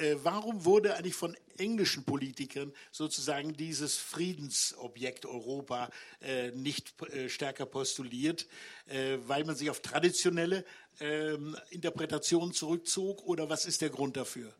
Äh, 0.00 0.16
warum 0.22 0.64
wurde 0.64 0.96
eigentlich 0.96 1.14
von 1.14 1.36
englischen 1.58 2.04
Politikern 2.04 2.72
sozusagen 2.90 3.56
dieses 3.56 3.96
Friedensobjekt 3.96 5.26
Europa 5.26 5.90
äh, 6.20 6.50
nicht 6.50 7.00
äh, 7.02 7.28
stärker 7.28 7.66
postuliert, 7.66 8.46
äh, 8.86 9.18
weil 9.26 9.44
man 9.44 9.56
sich 9.56 9.70
auf 9.70 9.80
traditionelle 9.80 10.64
ähm, 11.00 11.56
Interpretationen 11.70 12.52
zurückzog 12.52 13.24
oder 13.24 13.48
was 13.48 13.66
ist 13.66 13.82
der 13.82 13.90
Grund 13.90 14.16
dafür? 14.16 14.52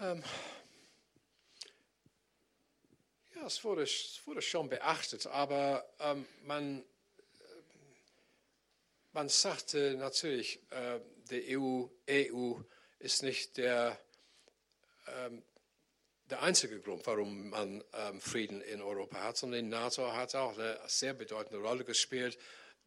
Ähm, 0.00 0.22
ja, 3.40 3.46
es 3.46 3.62
wurde, 3.64 3.82
es 3.82 4.20
wurde, 4.24 4.42
schon 4.42 4.68
beachtet, 4.68 5.26
aber 5.26 5.88
ähm, 6.00 6.26
man, 6.44 6.84
man 9.12 9.28
sagte 9.28 9.96
natürlich, 9.96 10.60
äh, 10.70 11.00
die 11.30 11.56
EU, 11.56 11.86
EU 12.08 12.54
ist 12.98 13.22
nicht 13.22 13.56
der 13.56 13.98
ähm, 15.06 15.42
der 16.30 16.42
einzige 16.42 16.80
Grund, 16.80 17.06
warum 17.06 17.48
man 17.48 17.82
ähm, 17.94 18.20
Frieden 18.20 18.60
in 18.60 18.82
Europa 18.82 19.22
hat, 19.22 19.36
sondern 19.36 19.64
die 19.64 19.70
NATO 19.70 20.12
hat 20.12 20.34
auch 20.34 20.58
eine 20.58 20.78
sehr 20.86 21.14
bedeutende 21.14 21.58
Rolle 21.58 21.84
gespielt. 21.84 22.38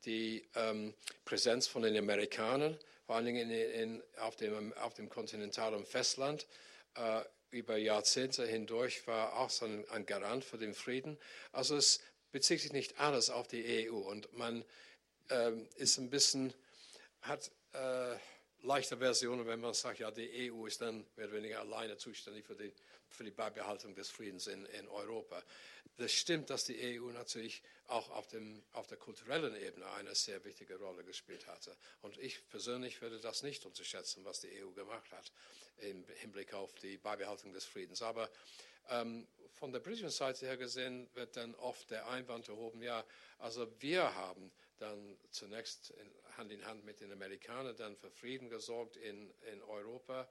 Die 0.06 0.48
ähm, 0.56 0.94
Präsenz 1.26 1.68
von 1.68 1.82
den 1.82 1.98
Amerikanern, 1.98 2.78
vor 3.06 3.16
allen 3.16 3.26
Dingen 3.26 3.50
in, 3.50 3.72
in, 3.72 4.04
auf, 4.20 4.36
dem, 4.36 4.74
auf 4.74 4.94
dem 4.94 5.10
kontinentalen 5.10 5.86
Festland, 5.86 6.46
äh, 6.96 7.22
über 7.52 7.78
Jahrzehnte 7.78 8.46
hindurch 8.48 9.06
war 9.08 9.38
auch 9.38 9.50
so 9.50 9.66
ein, 9.66 10.06
Garant 10.06 10.44
für 10.44 10.58
den 10.58 10.74
Frieden. 10.74 11.18
Also 11.52 11.76
es 11.76 12.00
bezieht 12.32 12.62
sich 12.62 12.74
nicht 12.74 13.00
alles 13.00 13.30
auf 13.30 13.48
die 13.48 13.90
EU 13.90 13.96
und 13.96 14.32
man 14.38 14.64
ähm, 15.30 15.68
ist 15.76 15.98
ein 15.98 16.10
bisschen, 16.10 16.54
hat 17.22 17.52
äh, 17.74 18.16
leichte 18.64 18.98
Versionen, 18.98 19.46
wenn 19.46 19.60
man 19.60 19.74
sagt, 19.74 20.00
ja, 20.00 20.12
die 20.12 20.52
EU 20.52 20.66
ist 20.66 20.82
dann 20.82 21.06
mehr 21.16 21.28
oder 21.28 21.36
weniger 21.38 21.60
alleine 21.60 21.98
zuständig 21.98 22.46
für 22.46 22.56
die, 22.56 22.74
für 23.08 23.26
die 23.26 23.32
Beibehaltung 23.32 23.96
des 23.96 24.10
Friedens 24.10 24.48
in, 24.48 24.66
in 24.68 24.88
Europa. 24.88 25.44
Das 25.98 26.12
stimmt, 26.12 26.50
dass 26.50 26.66
die 26.66 27.00
EU 27.00 27.12
natürlich 27.12 27.62
auch 27.88 28.10
auf, 28.12 28.28
dem, 28.28 28.64
auf 28.74 28.88
der 28.88 28.98
kulturellen 28.98 29.56
Ebene 29.56 29.90
eine 29.92 30.16
sehr 30.16 30.44
wichtige 30.46 30.78
Rolle 30.78 31.04
gespielt 31.04 31.48
hatte. 31.48 31.76
Und 32.02 32.18
ich 32.18 32.48
persönlich 32.50 33.02
würde 33.02 33.20
das 33.20 33.44
nicht 33.44 33.66
unterschätzen, 33.66 34.24
was 34.24 34.40
die 34.40 34.64
EU 34.64 34.72
gemacht 34.72 35.12
hat 35.12 35.32
im 35.78 36.06
Hinblick 36.16 36.54
auf 36.54 36.74
die 36.76 36.98
Beibehaltung 36.98 37.54
des 37.54 37.66
Friedens. 37.66 38.02
Aber 38.02 38.30
ähm, 38.90 39.28
von 39.54 39.72
der 39.72 39.80
britischen 39.80 40.10
Seite 40.10 40.46
her 40.46 40.58
gesehen 40.58 41.10
wird 41.14 41.36
dann 41.38 41.54
oft 41.56 41.92
der 41.92 42.08
Einwand 42.08 42.48
erhoben, 42.48 42.82
ja, 42.82 43.06
also 43.40 43.68
wir 43.80 44.16
haben 44.16 44.52
dann 44.80 45.18
zunächst 45.30 45.92
in, 45.92 46.12
Hand 46.38 46.52
in 46.52 46.66
Hand 46.66 46.86
mit 46.86 47.02
den 47.02 47.12
Amerikanern 47.12 47.76
dann 47.76 47.96
für 47.96 48.10
Frieden 48.10 48.50
gesorgt 48.50 48.98
in, 48.98 49.32
in 49.52 49.62
Europa, 49.64 50.28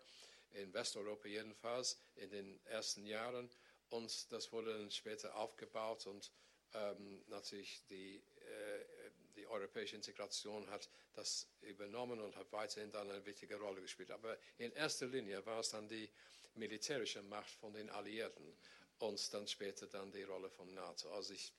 in 0.52 0.72
Westeuropa 0.72 1.28
jedenfalls, 1.28 2.00
in 2.16 2.30
den 2.30 2.60
ersten 2.66 3.06
Jahren. 3.06 3.48
Und 3.90 4.32
das 4.32 4.52
wurde 4.52 4.72
dann 4.72 4.90
später 4.90 5.34
aufgebaut 5.36 6.06
und 6.06 6.30
ähm, 6.74 7.24
natürlich 7.26 7.84
die, 7.88 8.16
äh, 8.16 9.10
die 9.34 9.46
europäische 9.46 9.96
Integration 9.96 10.68
hat 10.70 10.88
das 11.14 11.48
übernommen 11.62 12.20
und 12.20 12.36
hat 12.36 12.52
weiterhin 12.52 12.92
dann 12.92 13.10
eine 13.10 13.24
wichtige 13.26 13.56
Rolle 13.56 13.80
gespielt. 13.80 14.10
Aber 14.12 14.38
in 14.58 14.72
erster 14.72 15.06
Linie 15.06 15.44
war 15.44 15.60
es 15.60 15.70
dann 15.70 15.88
die 15.88 16.08
militärische 16.54 17.22
Macht 17.22 17.50
von 17.50 17.72
den 17.72 17.90
Alliierten 17.90 18.56
und 18.98 19.34
dann 19.34 19.48
später 19.48 19.86
dann 19.86 20.12
die 20.12 20.22
Rolle 20.22 20.50
von 20.50 20.72
NATO. 20.72 21.10
Also 21.12 21.34
ich 21.34 21.52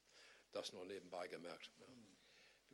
das 0.54 0.72
nur 0.74 0.86
nebenbei 0.86 1.28
gemerkt. 1.28 1.72
Ja 1.80 1.91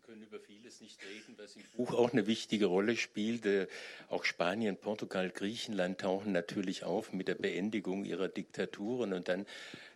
können 0.08 0.24
über 0.24 0.40
vieles 0.40 0.80
nicht 0.80 1.02
reden, 1.04 1.36
was 1.38 1.58
im 1.58 1.64
Buch 1.76 1.94
auch 1.94 2.14
eine 2.14 2.28
wichtige 2.28 2.68
Rolle 2.68 2.96
spielt. 2.96 3.46
Äh, 3.46 3.68
auch 4.08 4.24
Spanien, 4.24 4.78
Portugal, 4.78 5.30
Griechenland 5.30 6.00
tauchen 6.00 6.32
natürlich 6.32 6.86
auf 6.86 7.12
mit 7.12 7.28
der 7.28 7.36
Beendigung 7.36 8.06
ihrer 8.06 8.30
Diktaturen 8.30 9.12
und 9.12 9.28
dann 9.28 9.46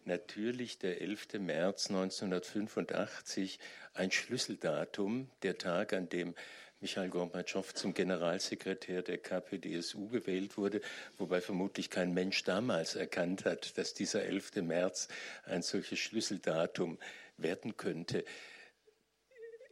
natürlich 0.03 0.77
der 0.79 0.99
11. 0.99 1.39
März 1.39 1.87
1985, 1.91 3.57
ein 3.93 4.11
Schlüsseldatum, 4.11 5.29
der 5.43 5.57
Tag, 5.57 5.93
an 5.93 6.09
dem 6.09 6.35
Michael 6.81 7.09
Gorbatschow 7.09 7.73
zum 7.73 7.93
Generalsekretär 7.93 9.03
der 9.03 9.17
KPDSU 9.17 10.09
gewählt 10.09 10.57
wurde, 10.57 10.81
wobei 11.19 11.39
vermutlich 11.39 11.89
kein 11.89 12.13
Mensch 12.13 12.43
damals 12.43 12.95
erkannt 12.95 13.45
hat, 13.45 13.77
dass 13.77 13.93
dieser 13.93 14.23
11. 14.23 14.57
März 14.57 15.07
ein 15.45 15.61
solches 15.61 15.99
Schlüsseldatum 15.99 16.97
werden 17.37 17.77
könnte. 17.77 18.25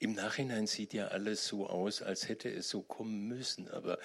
Im 0.01 0.13
Nachhinein 0.13 0.65
sieht 0.65 0.93
ja 0.93 1.09
alles 1.09 1.45
so 1.45 1.67
aus, 1.67 2.01
als 2.01 2.29
hätte 2.29 2.49
es 2.49 2.69
so 2.69 2.81
kommen 2.81 3.27
müssen, 3.27 3.67
aber 3.67 3.99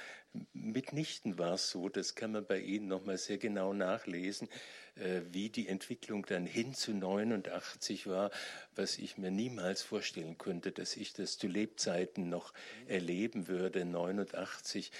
mitnichten 0.52 1.38
war 1.38 1.54
es 1.54 1.70
so. 1.70 1.88
Das 1.88 2.16
kann 2.16 2.32
man 2.32 2.44
bei 2.44 2.58
Ihnen 2.58 2.88
nochmal 2.88 3.16
sehr 3.16 3.38
genau 3.38 3.72
nachlesen, 3.72 4.48
äh, 4.96 5.20
wie 5.30 5.50
die 5.50 5.68
Entwicklung 5.68 6.26
dann 6.26 6.46
hin 6.46 6.74
zu 6.74 6.92
89 6.92 8.08
war, 8.08 8.32
was 8.74 8.98
ich 8.98 9.18
mir 9.18 9.30
niemals 9.30 9.82
vorstellen 9.82 10.36
könnte, 10.36 10.72
dass 10.72 10.96
ich 10.96 11.12
das 11.12 11.38
zu 11.38 11.46
Lebzeiten 11.46 12.28
noch 12.28 12.52
erleben 12.88 13.46
würde, 13.46 13.84
89 13.84 14.90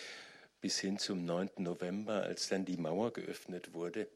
bis 0.60 0.78
hin 0.78 0.98
zum 0.98 1.24
9. 1.24 1.50
November, 1.58 2.22
als 2.22 2.48
dann 2.48 2.64
die 2.64 2.76
Mauer 2.76 3.12
geöffnet 3.12 3.74
wurde. 3.74 4.08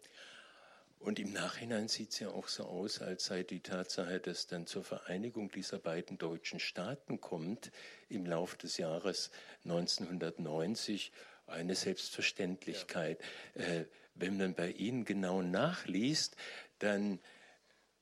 Und 1.00 1.18
im 1.18 1.32
Nachhinein 1.32 1.88
sieht 1.88 2.10
es 2.10 2.18
ja 2.18 2.28
auch 2.30 2.48
so 2.48 2.64
aus, 2.64 3.00
als 3.00 3.26
sei 3.26 3.42
die 3.42 3.60
Tatsache, 3.60 4.18
dass 4.18 4.46
dann 4.46 4.66
zur 4.66 4.82
Vereinigung 4.82 5.50
dieser 5.50 5.78
beiden 5.78 6.18
deutschen 6.18 6.58
Staaten 6.58 7.20
kommt, 7.20 7.70
im 8.08 8.26
Laufe 8.26 8.56
des 8.58 8.78
Jahres 8.78 9.30
1990 9.64 11.12
eine 11.46 11.74
Selbstverständlichkeit. 11.74 13.20
Ja. 13.54 13.62
Äh, 13.62 13.86
wenn 14.14 14.36
man 14.36 14.54
bei 14.54 14.70
Ihnen 14.72 15.04
genau 15.04 15.42
nachliest, 15.42 16.36
dann 16.80 17.20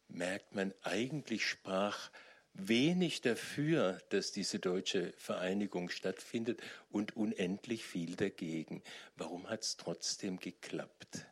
merkt 0.09 0.55
man, 0.55 0.73
eigentlich 0.83 1.47
sprach 1.47 2.11
wenig 2.55 3.21
dafür, 3.21 3.99
dass 4.09 4.33
diese 4.33 4.59
deutsche 4.59 5.13
Vereinigung 5.19 5.91
stattfindet 5.91 6.63
und 6.91 7.17
unendlich 7.17 7.85
viel 7.85 8.17
dagegen. 8.17 8.83
Warum 9.17 9.51
hat 9.51 9.63
es 9.63 9.77
trotzdem 9.77 10.39
geklappt? 10.39 11.27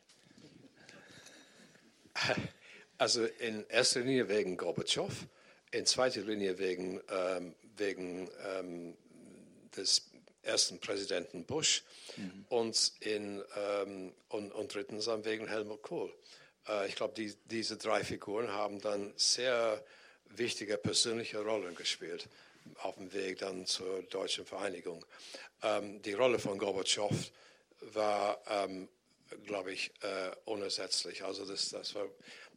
Also 2.97 3.25
in 3.25 3.65
erster 3.67 3.99
Linie 3.99 4.29
wegen 4.29 4.55
Gorbatschow, 4.55 5.11
in 5.71 5.85
zweiter 5.85 6.21
Linie 6.21 6.57
wegen, 6.57 7.01
ähm, 7.09 7.53
wegen 7.75 8.29
ähm, 8.57 8.95
des 9.75 10.09
ersten 10.41 10.79
Präsidenten 10.79 11.43
Bush 11.45 11.83
mhm. 12.15 12.45
und, 12.47 12.93
in, 13.01 13.43
ähm, 13.57 14.13
und, 14.29 14.53
und, 14.53 14.73
drittens 14.73 15.07
wegen 15.07 15.47
Helmut 15.47 15.81
Kohl. 15.81 16.13
Äh, 16.69 16.87
ich 16.87 16.95
glaube, 16.95 17.13
die, 17.15 17.35
diese 17.45 17.75
drei 17.75 18.03
Figuren 18.03 18.49
haben 18.49 18.79
dann 18.79 19.13
sehr 19.17 19.83
wichtige 20.29 20.77
persönliche 20.77 21.39
Rollen 21.39 21.75
gespielt 21.75 22.29
auf 22.81 22.95
dem 22.95 23.13
Weg 23.13 23.39
dann 23.39 23.65
zur 23.65 24.03
deutschen 24.03 24.45
Vereinigung. 24.45 25.05
Ähm, 25.61 26.01
die 26.01 26.13
Rolle 26.13 26.39
von 26.39 26.57
Gorbatschow 26.57 27.11
war 27.93 28.41
ähm, 28.47 28.87
glaube 29.45 29.71
ich, 29.71 29.91
äh, 30.01 30.31
unersetzlich. 30.45 31.23
Also 31.23 31.45
das, 31.45 31.69
das, 31.69 31.95
war, 31.95 32.07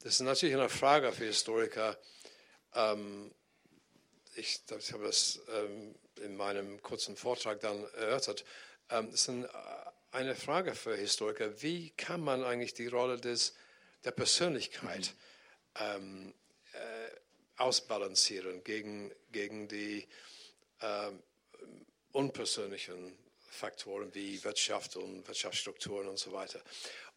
das 0.02 0.14
ist 0.14 0.20
natürlich 0.20 0.54
eine 0.54 0.68
Frage 0.68 1.12
für 1.12 1.24
Historiker. 1.24 1.98
Ähm, 2.74 3.32
ich, 4.34 4.60
ich 4.78 4.92
habe 4.92 5.04
das 5.04 5.40
ähm, 5.52 5.94
in 6.22 6.36
meinem 6.36 6.82
kurzen 6.82 7.16
Vortrag 7.16 7.60
dann 7.60 7.84
erörtert. 7.94 8.44
Ähm, 8.90 9.08
es 9.08 9.22
ist 9.22 9.28
ein, 9.28 9.48
eine 10.10 10.34
Frage 10.34 10.74
für 10.74 10.96
Historiker. 10.96 11.62
Wie 11.62 11.90
kann 11.90 12.20
man 12.20 12.44
eigentlich 12.44 12.74
die 12.74 12.86
Rolle 12.86 13.18
des, 13.18 13.54
der 14.04 14.12
Persönlichkeit 14.12 15.14
mhm. 15.74 15.84
ähm, 15.84 16.34
äh, 16.72 17.16
ausbalancieren 17.56 18.62
gegen, 18.62 19.12
gegen 19.32 19.68
die 19.68 20.06
äh, 20.80 21.10
unpersönlichen 22.12 23.16
Faktoren 23.58 24.14
wie 24.14 24.42
Wirtschaft 24.44 24.96
und 24.96 25.26
Wirtschaftsstrukturen 25.26 26.08
und 26.08 26.18
so 26.18 26.32
weiter. 26.32 26.60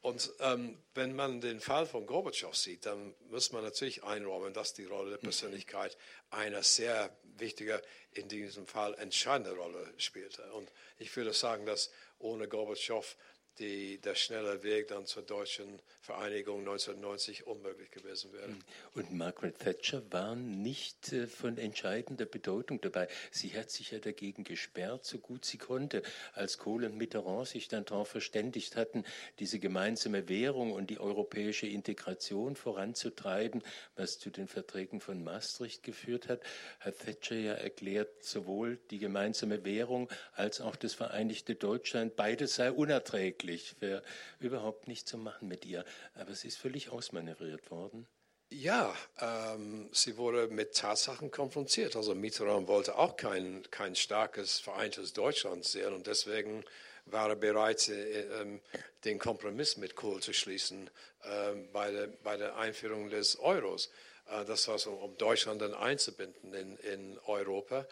Und 0.01 0.33
ähm, 0.39 0.77
wenn 0.95 1.15
man 1.15 1.41
den 1.41 1.59
Fall 1.59 1.85
von 1.85 2.07
Gorbatschow 2.07 2.55
sieht, 2.55 2.87
dann 2.87 3.13
muss 3.29 3.51
man 3.51 3.63
natürlich 3.63 4.03
einräumen, 4.03 4.51
dass 4.51 4.73
die 4.73 4.85
Rolle 4.85 5.11
der 5.11 5.19
mhm. 5.19 5.23
Persönlichkeit 5.23 5.95
eine 6.31 6.63
sehr 6.63 7.15
wichtige, 7.37 7.81
in 8.13 8.27
diesem 8.27 8.65
Fall 8.65 8.95
entscheidende 8.95 9.55
Rolle 9.55 9.93
spielte. 9.97 10.43
Und 10.53 10.71
ich 10.97 11.15
würde 11.15 11.33
sagen, 11.33 11.65
dass 11.67 11.91
ohne 12.17 12.47
Gorbatschow 12.47 13.15
die, 13.59 13.99
der 13.99 14.15
schnelle 14.15 14.63
Weg 14.63 14.87
dann 14.87 15.05
zur 15.05 15.23
deutschen 15.23 15.79
Vereinigung 15.99 16.59
1990 16.61 17.45
unmöglich 17.45 17.91
gewesen 17.91 18.33
wäre. 18.33 18.47
Hm. 18.47 18.59
Und 18.95 19.13
Margaret 19.13 19.59
Thatcher 19.59 20.01
war 20.11 20.35
nicht 20.35 21.13
äh, 21.13 21.27
von 21.27 21.57
entscheidender 21.57 22.25
Bedeutung 22.25 22.81
dabei. 22.81 23.07
Sie 23.29 23.49
hat 23.57 23.69
sich 23.69 23.91
ja 23.91 23.99
dagegen 23.99 24.43
gesperrt, 24.43 25.05
so 25.05 25.19
gut 25.19 25.45
sie 25.45 25.57
konnte, 25.57 26.01
als 26.33 26.57
Kohl 26.57 26.85
und 26.85 26.97
Mitterrand 26.97 27.47
sich 27.47 27.67
dann 27.67 27.85
darauf 27.85 28.07
verständigt 28.07 28.75
hatten, 28.75 29.03
diese 29.39 29.59
gemeinsame 29.59 30.27
Währung 30.27 30.71
und 30.71 30.89
die 30.89 30.99
europäische 30.99 31.67
Integration 31.67 32.55
voranzutreiben, 32.55 33.61
was 33.95 34.17
zu 34.17 34.29
den 34.29 34.47
Verträgen 34.47 35.01
von 35.01 35.23
Maastricht 35.23 35.83
geführt 35.83 36.29
hat, 36.29 36.41
hat 36.79 36.99
Thatcher 36.99 37.35
ja 37.35 37.53
erklärt, 37.53 38.23
sowohl 38.23 38.79
die 38.89 38.99
gemeinsame 38.99 39.63
Währung 39.65 40.09
als 40.33 40.61
auch 40.61 40.75
das 40.75 40.93
vereinigte 40.93 41.55
Deutschland, 41.55 42.15
beides 42.15 42.55
sei 42.55 42.71
unerträglich, 42.71 43.40
wäre 43.79 44.03
überhaupt 44.39 44.87
nicht 44.87 45.07
zu 45.07 45.17
machen 45.17 45.47
mit 45.47 45.65
ihr 45.65 45.85
aber 46.15 46.31
es 46.31 46.43
ist 46.43 46.57
völlig 46.57 46.89
ausmanövriert 46.89 47.71
worden. 47.71 48.07
Ja, 48.49 48.93
ähm, 49.19 49.89
sie 49.93 50.17
wurde 50.17 50.47
mit 50.47 50.75
Tatsachen 50.75 51.31
konfrontiert. 51.31 51.95
Also 51.95 52.13
Mitterrand 52.15 52.67
wollte 52.67 52.97
auch 52.97 53.15
kein, 53.15 53.63
kein 53.71 53.95
starkes, 53.95 54.59
vereintes 54.59 55.13
Deutschland 55.13 55.63
sehen 55.63 55.93
und 55.93 56.07
deswegen 56.07 56.65
war 57.05 57.29
er 57.29 57.35
bereit, 57.37 57.87
äh, 57.87 58.21
äh, 58.21 58.59
den 59.05 59.19
Kompromiss 59.19 59.77
mit 59.77 59.95
Kohl 59.95 60.21
zu 60.21 60.33
schließen 60.33 60.89
äh, 61.23 61.53
bei, 61.71 61.91
der, 61.91 62.07
bei 62.23 62.35
der 62.37 62.57
Einführung 62.57 63.09
des 63.09 63.39
Euros. 63.39 63.89
Äh, 64.29 64.43
das 64.43 64.67
war 64.67 64.77
so, 64.77 64.91
um 64.91 65.17
Deutschland 65.17 65.61
dann 65.61 65.73
einzubinden 65.73 66.53
in, 66.53 66.77
in 66.77 67.19
Europa 67.25 67.87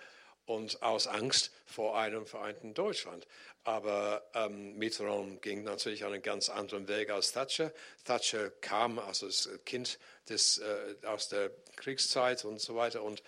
und 0.50 0.82
aus 0.82 1.06
Angst 1.06 1.52
vor 1.68 1.95
einem 1.95 2.26
vereinten 2.26 2.74
Deutschland. 2.74 3.28
Aber 3.64 4.28
ähm, 4.34 4.76
Mitterrand 4.78 5.43
ging 5.43 5.64
natürlich 5.64 6.04
einen 6.06 6.24
ganz 6.24 6.50
anderen 6.50 6.88
Weg 6.88 7.12
als 7.12 7.34
Thatcher. 7.34 7.72
Thatcher 8.04 8.50
kam 8.50 8.97
als 8.97 9.47
Kind 9.66 10.00
des, 10.28 10.58
äh, 10.58 10.95
aus 11.06 11.30
der 11.30 11.52
Kriegszeit 11.76 12.45
und 12.45 12.60
so 12.60 12.76
weiter 12.76 13.04
und, 13.04 13.22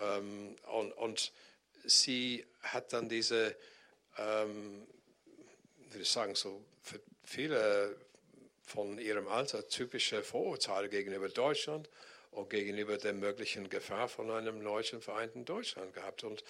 ähm, 0.00 0.56
und, 0.70 0.92
und 0.92 1.32
sie 1.84 2.44
hat 2.60 2.92
dann 2.92 3.08
diese, 3.08 3.56
ähm, 4.18 4.86
würde 5.88 6.02
ich 6.02 6.10
sagen, 6.10 6.34
so 6.34 6.62
für 6.82 7.00
viele 7.24 7.96
von 8.64 8.98
ihrem 8.98 9.28
Alter 9.28 9.66
typische 9.66 10.22
Vorurteile 10.22 10.90
gegenüber 10.90 11.30
Deutschland 11.30 11.88
und 12.30 12.50
gegenüber 12.50 12.98
der 12.98 13.12
möglichen 13.12 13.68
Gefahr 13.68 14.08
von 14.08 14.30
einem 14.30 14.62
neuen 14.62 15.00
vereinten 15.00 15.44
Deutschland 15.44 15.94
gehabt. 15.94 16.24
Und 16.24 16.44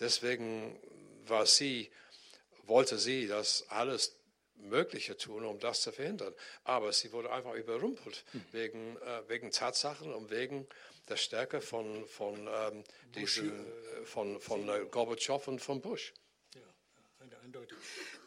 deswegen 0.00 0.78
war 1.26 1.46
sie, 1.46 1.90
wollte 2.64 2.98
sie 2.98 3.26
das 3.26 3.68
alles 3.68 4.16
Mögliche 4.56 5.16
tun, 5.16 5.44
um 5.44 5.58
das 5.58 5.82
zu 5.82 5.92
verhindern. 5.92 6.34
Aber 6.64 6.92
sie 6.92 7.12
wurde 7.12 7.30
einfach 7.30 7.54
überrumpelt 7.54 8.24
mhm. 8.32 8.44
wegen, 8.52 8.96
äh, 8.98 9.28
wegen 9.28 9.50
Tatsachen 9.50 10.12
und 10.12 10.30
wegen 10.30 10.66
der 11.08 11.16
Stärke 11.16 11.60
von, 11.60 12.06
von, 12.06 12.48
ähm, 12.48 12.84
diesen, 13.14 13.50
äh, 13.50 14.04
von, 14.04 14.40
von 14.40 14.68
äh, 14.68 14.86
Gorbatschow 14.90 15.46
und 15.48 15.60
von 15.60 15.80
Bush. 15.80 16.12
Ja, 16.54 16.60
eindeutig. 17.42 17.76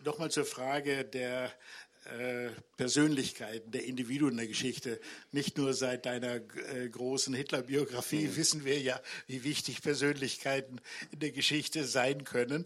Nochmal 0.03 0.29
zur 0.29 0.45
Frage 0.45 1.05
der 1.05 1.53
Persönlichkeiten, 2.77 3.71
der 3.71 3.85
Individuen 3.85 4.37
der 4.37 4.47
Geschichte. 4.47 4.99
Nicht 5.31 5.57
nur 5.57 5.73
seit 5.73 6.05
deiner 6.05 6.35
äh, 6.35 6.89
großen 6.89 7.33
Hitler-Biografie 7.33 8.27
mhm. 8.27 8.35
wissen 8.35 8.65
wir 8.65 8.79
ja, 8.79 8.99
wie 9.27 9.43
wichtig 9.43 9.81
Persönlichkeiten 9.81 10.81
in 11.11 11.19
der 11.19 11.31
Geschichte 11.31 11.85
sein 11.85 12.23
können. 12.23 12.65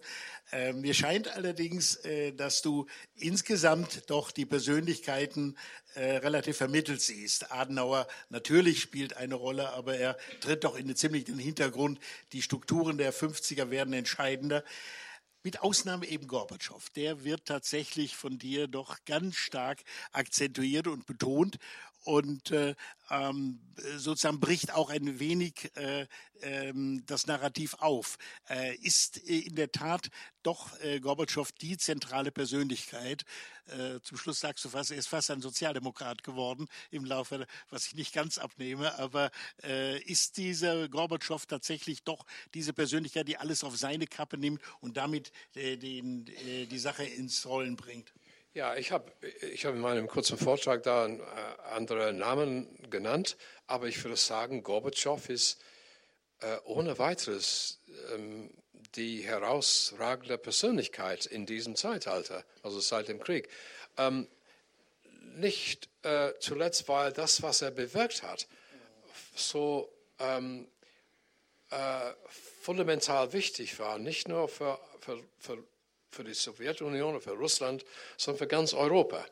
Ähm, 0.51 0.81
mir 0.81 0.93
scheint 0.93 1.27
allerdings, 1.27 1.97
äh, 1.97 2.33
dass 2.33 2.61
du 2.61 2.87
insgesamt 3.15 4.09
doch 4.09 4.31
die 4.31 4.45
Persönlichkeiten 4.45 5.55
äh, 5.95 6.17
relativ 6.17 6.57
vermittelt 6.57 7.01
siehst. 7.01 7.51
Adenauer 7.51 8.07
natürlich 8.29 8.81
spielt 8.81 9.17
eine 9.17 9.35
Rolle, 9.35 9.69
aber 9.69 9.95
er 9.95 10.17
tritt 10.41 10.63
doch 10.63 10.77
in 10.77 10.87
den 10.87 10.95
ziemlichen 10.95 11.37
Hintergrund. 11.37 11.99
Die 12.33 12.41
Strukturen 12.41 12.97
der 12.97 13.13
50er 13.13 13.69
werden 13.69 13.93
entscheidender. 13.93 14.63
Mit 15.41 15.61
Ausnahme 15.61 16.05
eben 16.05 16.27
Gorbatschow. 16.27 16.89
Der 16.89 17.23
wird 17.23 17.45
tatsächlich 17.45 18.17
von 18.17 18.37
dir 18.37 18.67
doch 18.67 18.97
ganz 19.05 19.37
stark 19.37 19.83
akzentuiert 20.11 20.87
und 20.87 21.05
betont 21.05 21.59
und 22.03 22.51
äh, 22.51 22.75
ähm, 23.09 23.59
sozusagen 23.97 24.39
bricht 24.39 24.73
auch 24.73 24.89
ein 24.89 25.19
wenig 25.19 25.71
äh, 25.75 26.07
ähm, 26.41 27.03
das 27.05 27.27
Narrativ 27.27 27.75
auf. 27.75 28.17
Äh, 28.49 28.75
ist 28.77 29.17
in 29.17 29.55
der 29.55 29.71
Tat 29.71 30.09
doch 30.43 30.79
äh, 30.81 30.99
Gorbatschow 30.99 31.51
die 31.51 31.77
zentrale 31.77 32.31
Persönlichkeit. 32.31 33.25
Äh, 33.67 33.99
zum 34.01 34.17
Schluss 34.17 34.39
sagst 34.39 34.63
du 34.65 34.69
fast, 34.69 34.91
er 34.91 34.97
ist 34.97 35.07
fast 35.07 35.31
ein 35.31 35.41
Sozialdemokrat 35.41 36.23
geworden 36.23 36.67
im 36.91 37.05
Laufe, 37.05 37.45
was 37.69 37.87
ich 37.87 37.95
nicht 37.95 38.13
ganz 38.13 38.37
abnehme, 38.37 38.97
aber 38.97 39.31
äh, 39.63 40.01
ist 40.03 40.37
dieser 40.37 40.87
Gorbatschow 40.89 41.45
tatsächlich 41.45 42.03
doch 42.03 42.25
diese 42.53 42.73
Persönlichkeit, 42.73 43.27
die 43.27 43.37
alles 43.37 43.63
auf 43.63 43.77
seine 43.77 44.07
Kappe 44.07 44.37
nimmt 44.37 44.61
und 44.79 44.97
damit 44.97 45.31
äh, 45.55 45.77
den, 45.77 46.27
äh, 46.27 46.65
die 46.65 46.79
Sache 46.79 47.03
ins 47.03 47.45
Rollen 47.45 47.75
bringt? 47.75 48.13
Ja, 48.53 48.75
ich 48.75 48.91
habe 48.91 49.11
ich 49.53 49.65
hab 49.65 49.75
in 49.75 49.81
meinem 49.81 50.07
kurzen 50.07 50.35
Vortrag 50.35 50.81
da 50.81 51.07
äh, 51.07 51.19
andere 51.71 52.13
Namen 52.13 52.67
genannt, 52.89 53.37
aber 53.67 53.87
ich 53.87 54.03
würde 54.03 54.17
sagen, 54.17 54.63
Gorbatschow 54.63 55.29
ist 55.29 55.61
äh, 56.39 56.57
ohne 56.63 56.97
weiteres 56.97 57.79
ähm, 58.11 58.49
die 58.95 59.21
herausragende 59.21 60.39
Persönlichkeit 60.39 61.27
in 61.27 61.45
diesem 61.45 61.75
Zeitalter, 61.75 62.43
also 62.63 62.79
seit 62.79 63.07
dem 63.07 63.19
Krieg. 63.19 63.49
Ähm, 63.97 64.27
nicht 65.35 65.87
äh, 66.01 66.31
zuletzt, 66.39 66.87
weil 66.87 67.13
das, 67.13 67.43
was 67.43 67.61
er 67.61 67.69
bewirkt 67.69 68.23
hat, 68.23 68.47
so 69.35 69.93
ähm, 70.17 70.67
äh, 71.69 72.13
fundamental 72.61 73.31
wichtig 73.31 73.77
war, 73.77 73.99
nicht 73.99 74.27
nur 74.27 74.47
für, 74.47 74.79
für, 75.01 75.23
für 75.37 75.63
für 76.11 76.23
die 76.23 76.33
Sowjetunion 76.33 77.15
und 77.15 77.21
für 77.21 77.31
Russland, 77.31 77.85
sondern 78.17 78.39
für 78.39 78.47
ganz 78.47 78.73
Europa 78.73 79.25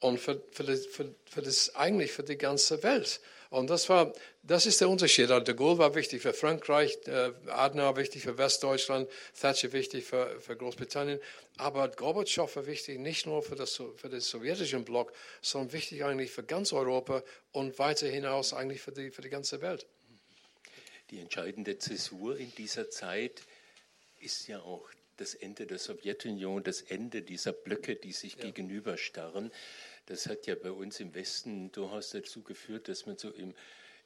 und 0.00 0.18
für, 0.18 0.40
für, 0.52 0.64
das, 0.64 0.86
für, 0.86 1.14
für, 1.30 1.42
das, 1.42 1.74
eigentlich 1.74 2.12
für 2.12 2.22
die 2.22 2.36
ganze 2.36 2.82
Welt. 2.82 3.20
Und 3.50 3.70
das 3.70 3.88
war, 3.88 4.12
das 4.42 4.66
ist 4.66 4.80
der 4.82 4.90
Unterschied. 4.90 5.30
De 5.30 5.54
Gaulle 5.54 5.78
war 5.78 5.94
wichtig 5.94 6.20
für 6.20 6.34
Frankreich, 6.34 6.98
äh, 7.06 7.32
Adenauer 7.46 7.96
wichtig 7.96 8.22
für 8.22 8.36
Westdeutschland, 8.36 9.08
Thatcher 9.40 9.72
wichtig 9.72 10.04
für, 10.04 10.38
für 10.38 10.54
Großbritannien. 10.54 11.18
Aber 11.56 11.88
Gorbatschow 11.88 12.54
war 12.56 12.66
wichtig 12.66 12.98
nicht 12.98 13.24
nur 13.24 13.42
für 13.42 13.56
das, 13.56 13.74
für 13.74 14.08
den 14.10 14.20
sowjetischen 14.20 14.84
Block, 14.84 15.14
sondern 15.40 15.72
wichtig 15.72 16.04
eigentlich 16.04 16.30
für 16.30 16.42
ganz 16.42 16.74
Europa 16.74 17.22
und 17.52 17.78
weiter 17.78 18.06
hinaus 18.06 18.52
eigentlich 18.52 18.82
für 18.82 18.92
die, 18.92 19.10
für 19.10 19.22
die 19.22 19.30
ganze 19.30 19.62
Welt. 19.62 19.86
Die 21.10 21.20
entscheidende 21.20 21.78
Zäsur 21.78 22.36
in 22.36 22.54
dieser 22.54 22.90
Zeit 22.90 23.40
ist 24.20 24.46
ja 24.46 24.60
auch 24.60 24.90
das 25.18 25.34
Ende 25.34 25.66
der 25.66 25.78
Sowjetunion, 25.78 26.62
das 26.64 26.80
Ende 26.82 27.22
dieser 27.22 27.52
Blöcke, 27.52 27.96
die 27.96 28.12
sich 28.12 28.36
ja. 28.36 28.44
gegenüberstarren. 28.44 29.52
Das 30.06 30.26
hat 30.26 30.46
ja 30.46 30.54
bei 30.54 30.70
uns 30.70 31.00
im 31.00 31.14
Westen 31.14 31.70
durchaus 31.72 32.10
dazu 32.10 32.42
geführt, 32.42 32.88
dass 32.88 33.04
man 33.06 33.18
so 33.18 33.30
im, 33.30 33.54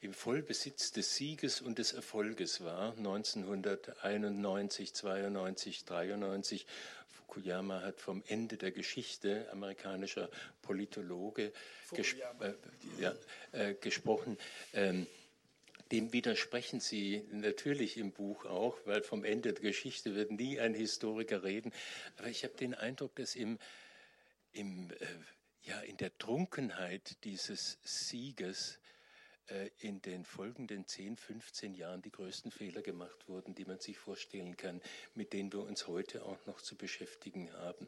im 0.00 0.12
Vollbesitz 0.12 0.90
des 0.90 1.14
Sieges 1.14 1.60
und 1.60 1.78
des 1.78 1.92
Erfolges 1.92 2.64
war. 2.64 2.96
1991, 2.96 4.94
92, 4.94 5.84
93. 5.84 6.66
Fukuyama 7.08 7.82
hat 7.82 8.00
vom 8.00 8.22
Ende 8.26 8.56
der 8.56 8.72
Geschichte 8.72 9.48
amerikanischer 9.52 10.28
Politologe 10.62 11.52
gesp 11.92 12.18
äh, 12.40 12.52
ja, 12.98 13.14
äh, 13.52 13.74
gesprochen. 13.74 14.38
Ähm, 14.74 15.06
dem 15.92 16.12
widersprechen 16.12 16.80
Sie 16.80 17.22
natürlich 17.30 17.98
im 17.98 18.12
Buch 18.12 18.46
auch, 18.46 18.78
weil 18.86 19.02
vom 19.02 19.24
Ende 19.24 19.52
der 19.52 19.62
Geschichte 19.62 20.14
wird 20.14 20.30
nie 20.30 20.58
ein 20.58 20.74
Historiker 20.74 21.44
reden. 21.44 21.70
Aber 22.16 22.28
ich 22.28 22.44
habe 22.44 22.54
den 22.54 22.74
Eindruck, 22.74 23.14
dass 23.16 23.36
im, 23.36 23.58
im, 24.52 24.90
äh, 24.90 25.06
ja, 25.64 25.78
in 25.80 25.98
der 25.98 26.16
Trunkenheit 26.16 27.22
dieses 27.24 27.78
Sieges 27.84 28.80
äh, 29.48 29.68
in 29.80 30.00
den 30.00 30.24
folgenden 30.24 30.86
10, 30.86 31.18
15 31.18 31.74
Jahren 31.74 32.00
die 32.00 32.10
größten 32.10 32.50
Fehler 32.50 32.80
gemacht 32.80 33.28
wurden, 33.28 33.54
die 33.54 33.66
man 33.66 33.78
sich 33.78 33.98
vorstellen 33.98 34.56
kann, 34.56 34.80
mit 35.14 35.34
denen 35.34 35.52
wir 35.52 35.60
uns 35.60 35.88
heute 35.88 36.24
auch 36.24 36.46
noch 36.46 36.62
zu 36.62 36.74
beschäftigen 36.74 37.52
haben. 37.52 37.86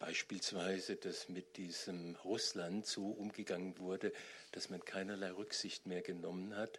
Beispielsweise, 0.00 0.96
dass 0.96 1.28
mit 1.28 1.56
diesem 1.56 2.16
Russland 2.24 2.86
so 2.86 3.06
umgegangen 3.06 3.78
wurde, 3.78 4.12
dass 4.50 4.70
man 4.70 4.84
keinerlei 4.84 5.30
Rücksicht 5.30 5.86
mehr 5.86 6.02
genommen 6.02 6.56
hat, 6.56 6.78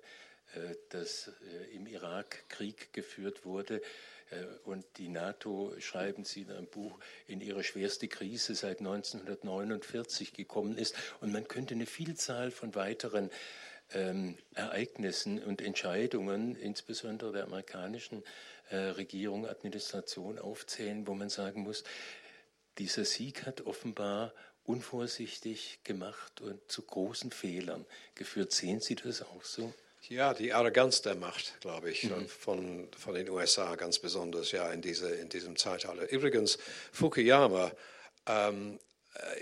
äh, 0.56 0.76
dass 0.90 1.28
äh, 1.28 1.76
im 1.76 1.88
Irak 1.88 2.50
Krieg 2.50 2.92
geführt 2.92 3.46
wurde 3.46 3.82
und 4.64 4.86
die 4.96 5.10
NATO, 5.10 5.74
schreiben 5.80 6.24
Sie 6.24 6.44
in 6.44 6.52
einem 6.52 6.68
Buch, 6.68 6.98
in 7.28 7.42
ihre 7.42 7.66
schwerste 7.66 8.08
Krise 8.08 8.56
seit 8.56 8.80
1949 8.80 10.32
gekommen 10.32 10.78
ist. 10.78 10.96
Und 11.20 11.34
man 11.34 11.50
könnte 11.50 11.74
eine 11.74 11.86
Vielzahl 11.86 12.50
von 12.50 12.74
weiteren 12.74 13.30
ähm, 13.94 14.38
Ereignissen 14.56 15.44
und 15.44 15.62
Entscheidungen, 15.62 16.56
insbesondere 16.56 17.34
der 17.34 17.44
amerikanischen 17.44 18.24
äh, 18.70 18.78
Regierung, 18.78 19.46
Administration 19.46 20.40
aufzählen, 20.40 21.06
wo 21.08 21.14
man 21.14 21.30
sagen 21.30 21.64
muss, 21.64 21.84
dieser 22.78 23.06
Sieg 23.06 23.46
hat 23.46 23.62
offenbar 23.62 24.34
unvorsichtig 24.64 25.80
gemacht 25.84 26.42
und 26.42 26.60
zu 26.72 26.84
großen 26.84 27.32
Fehlern 27.32 27.86
geführt. 28.16 28.52
Sehen 28.52 28.80
Sie 28.80 28.96
das 28.96 29.22
auch 29.22 29.44
so? 29.44 29.74
Ja, 30.10 30.34
die 30.34 30.52
Arroganz 30.54 31.02
der 31.02 31.16
Macht, 31.16 31.60
glaube 31.62 31.92
ich, 31.92 32.04
mhm. 32.04 32.28
von, 32.28 32.90
von 32.98 33.14
den 33.14 33.30
USA 33.30 33.76
ganz 33.76 34.00
besonders, 34.00 34.52
ja, 34.52 34.72
in, 34.72 34.82
diese, 34.82 35.10
in 35.10 35.30
diesem 35.30 35.56
Zeitalter. 35.56 36.10
Übrigens, 36.12 36.58
Fukuyama, 36.92 37.72
ähm, 38.26 38.80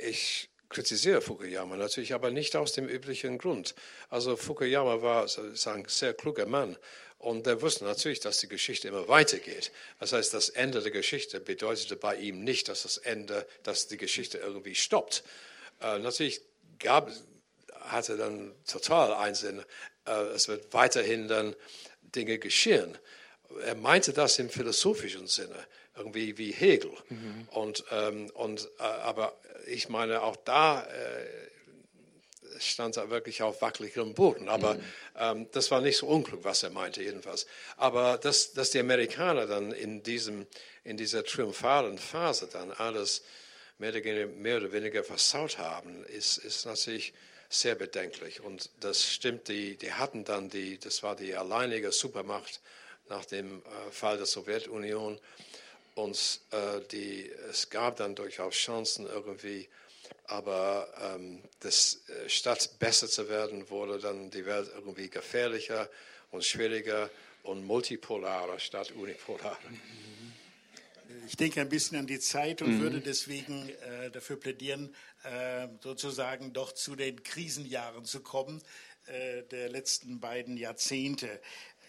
ich 0.03 0.49
kritisiere 0.68 1.22
Fukuyama 1.22 1.77
natürlich, 1.77 2.14
aber 2.14 2.30
nicht 2.30 2.56
aus 2.56 2.73
dem 2.73 2.88
üblichen 2.88 3.38
Grund. 3.38 3.73
Also 4.10 4.35
Fukuyama 4.35 5.01
war 5.01 5.27
sozusagen 5.27 5.84
ein 5.84 5.89
sehr 5.89 6.14
kluger 6.14 6.45
Mann 6.45 6.77
und 7.20 7.46
er 7.48 7.62
wusste 7.62 7.84
natürlich, 7.84 8.22
dass 8.22 8.40
die 8.40 8.48
Geschichte 8.48 8.88
immer 8.88 9.08
weitergeht. 9.10 9.72
Das 10.00 10.14
heißt, 10.14 10.34
das 10.34 10.48
Ende 10.48 10.82
der 10.82 10.91
Geschichte 10.91 11.41
bedeutete 11.41 11.98
bei 11.98 12.16
ihm 12.16 12.44
nicht, 12.46 12.70
dass 12.70 12.84
das 12.84 12.98
Ende, 12.98 13.46
dass 13.64 13.88
die 13.88 13.98
Geschichte 13.98 14.38
irgendwie 14.38 14.74
stoppt. 14.74 15.24
Äh, 15.82 16.00
natürlich 16.00 16.41
gab, 16.80 17.12
hatte 17.82 18.16
dann 18.16 18.56
total 18.66 19.14
Einsinn, 19.14 19.62
äh, 20.06 20.12
es 20.34 20.48
wird 20.48 20.74
weiterhin 20.74 21.28
dann 21.28 21.56
Dinge 22.02 22.40
geschehen. 22.40 22.98
Er 23.66 23.76
meinte 23.76 24.14
das 24.14 24.40
im 24.40 24.50
philosophischen 24.50 25.28
Sinne 25.28 25.68
irgendwie 25.98 26.38
wie 26.38 26.54
Hegel. 26.54 26.94
Mhm. 27.10 27.48
Und, 27.52 27.84
ähm, 27.91 28.30
und, 28.34 28.70
äh, 28.80 28.84
aber 28.84 29.38
ich 29.68 29.90
meine, 29.90 30.22
auch 30.22 30.38
da 30.38 30.84
äh, 30.84 31.26
stand 32.60 32.98
er 32.98 33.10
wirklich 33.10 33.41
auf 33.41 33.61
wackeligem 33.61 34.14
Boden. 34.14 34.49
Aber 34.49 34.76
mhm. 34.76 34.84
ähm, 35.18 35.48
das 35.52 35.72
war 35.72 35.81
nicht 35.81 35.98
so 35.98 36.07
unklug, 36.07 36.44
was 36.44 36.64
er 36.64 36.69
meinte, 36.69 37.02
jedenfalls. 37.02 37.48
Aber 37.77 38.18
dass, 38.18 38.53
dass 38.53 38.72
die 38.72 38.80
Amerikaner 38.80 39.48
dann 39.48 39.72
in, 39.72 40.03
diesem, 40.03 40.48
in 40.84 40.98
dieser 40.98 41.23
triumphalen 41.23 41.98
Phase 41.98 42.48
dann 42.52 42.72
alles 42.72 43.23
mehr 43.77 43.91
oder, 43.91 44.72
weniger, 44.73 45.03
versaut 45.03 45.57
haben, 45.57 46.03
ist, 46.06 46.38
ist 46.38 46.65
natürlich 46.65 47.14
sehr 47.49 47.76
bedenklich. 47.76 48.41
Und 48.41 48.69
das 48.81 49.06
stimmt, 49.06 49.48
die, 49.48 49.77
die 49.77 49.94
hatten 49.94 50.26
dann 50.26 50.49
die, 50.49 50.77
das 50.77 51.02
war 51.02 51.15
die 51.15 51.36
alleinige 51.36 51.91
Supermacht 51.91 52.60
nach 53.07 53.26
dem 53.26 53.60
äh, 53.60 53.91
Fall 53.91 54.18
der 54.18 54.26
Sowjetunion 54.26 55.19
uns 55.95 56.41
äh, 56.52 56.81
die, 56.91 57.30
es 57.49 57.69
gab 57.69 57.98
dann 57.98 58.15
durchaus 58.15 58.53
Chancen 58.56 59.06
irgendwie, 59.07 59.68
aber 60.30 60.88
ähm, 61.01 61.41
das, 61.60 62.01
äh, 62.07 62.30
statt 62.30 62.76
besser 62.80 63.07
zu 63.07 63.30
werden, 63.30 63.69
wurde 63.69 63.99
dann 63.99 64.30
die 64.30 64.45
Welt 64.45 64.69
irgendwie 64.73 65.10
gefährlicher 65.10 65.89
und 66.31 66.45
schwieriger 66.45 67.10
und 67.43 67.65
multipolarer 67.65 68.60
statt 68.60 68.91
unipolarer. 68.91 69.57
Ich 71.27 71.35
denke 71.35 71.61
ein 71.61 71.69
bisschen 71.69 71.97
an 71.97 72.07
die 72.07 72.19
Zeit 72.19 72.61
und 72.61 72.77
mhm. 72.77 72.81
würde 72.81 73.01
deswegen 73.01 73.69
äh, 73.69 74.11
dafür 74.11 74.39
plädieren, 74.39 74.95
äh, 75.23 75.68
sozusagen 75.81 76.53
doch 76.53 76.72
zu 76.72 76.95
den 76.95 77.23
Krisenjahren 77.23 78.06
zu 78.06 78.22
kommen 78.22 78.61
äh, 79.07 79.43
der 79.43 79.69
letzten 79.69 80.19
beiden 80.19 80.57
Jahrzehnte. 80.57 81.39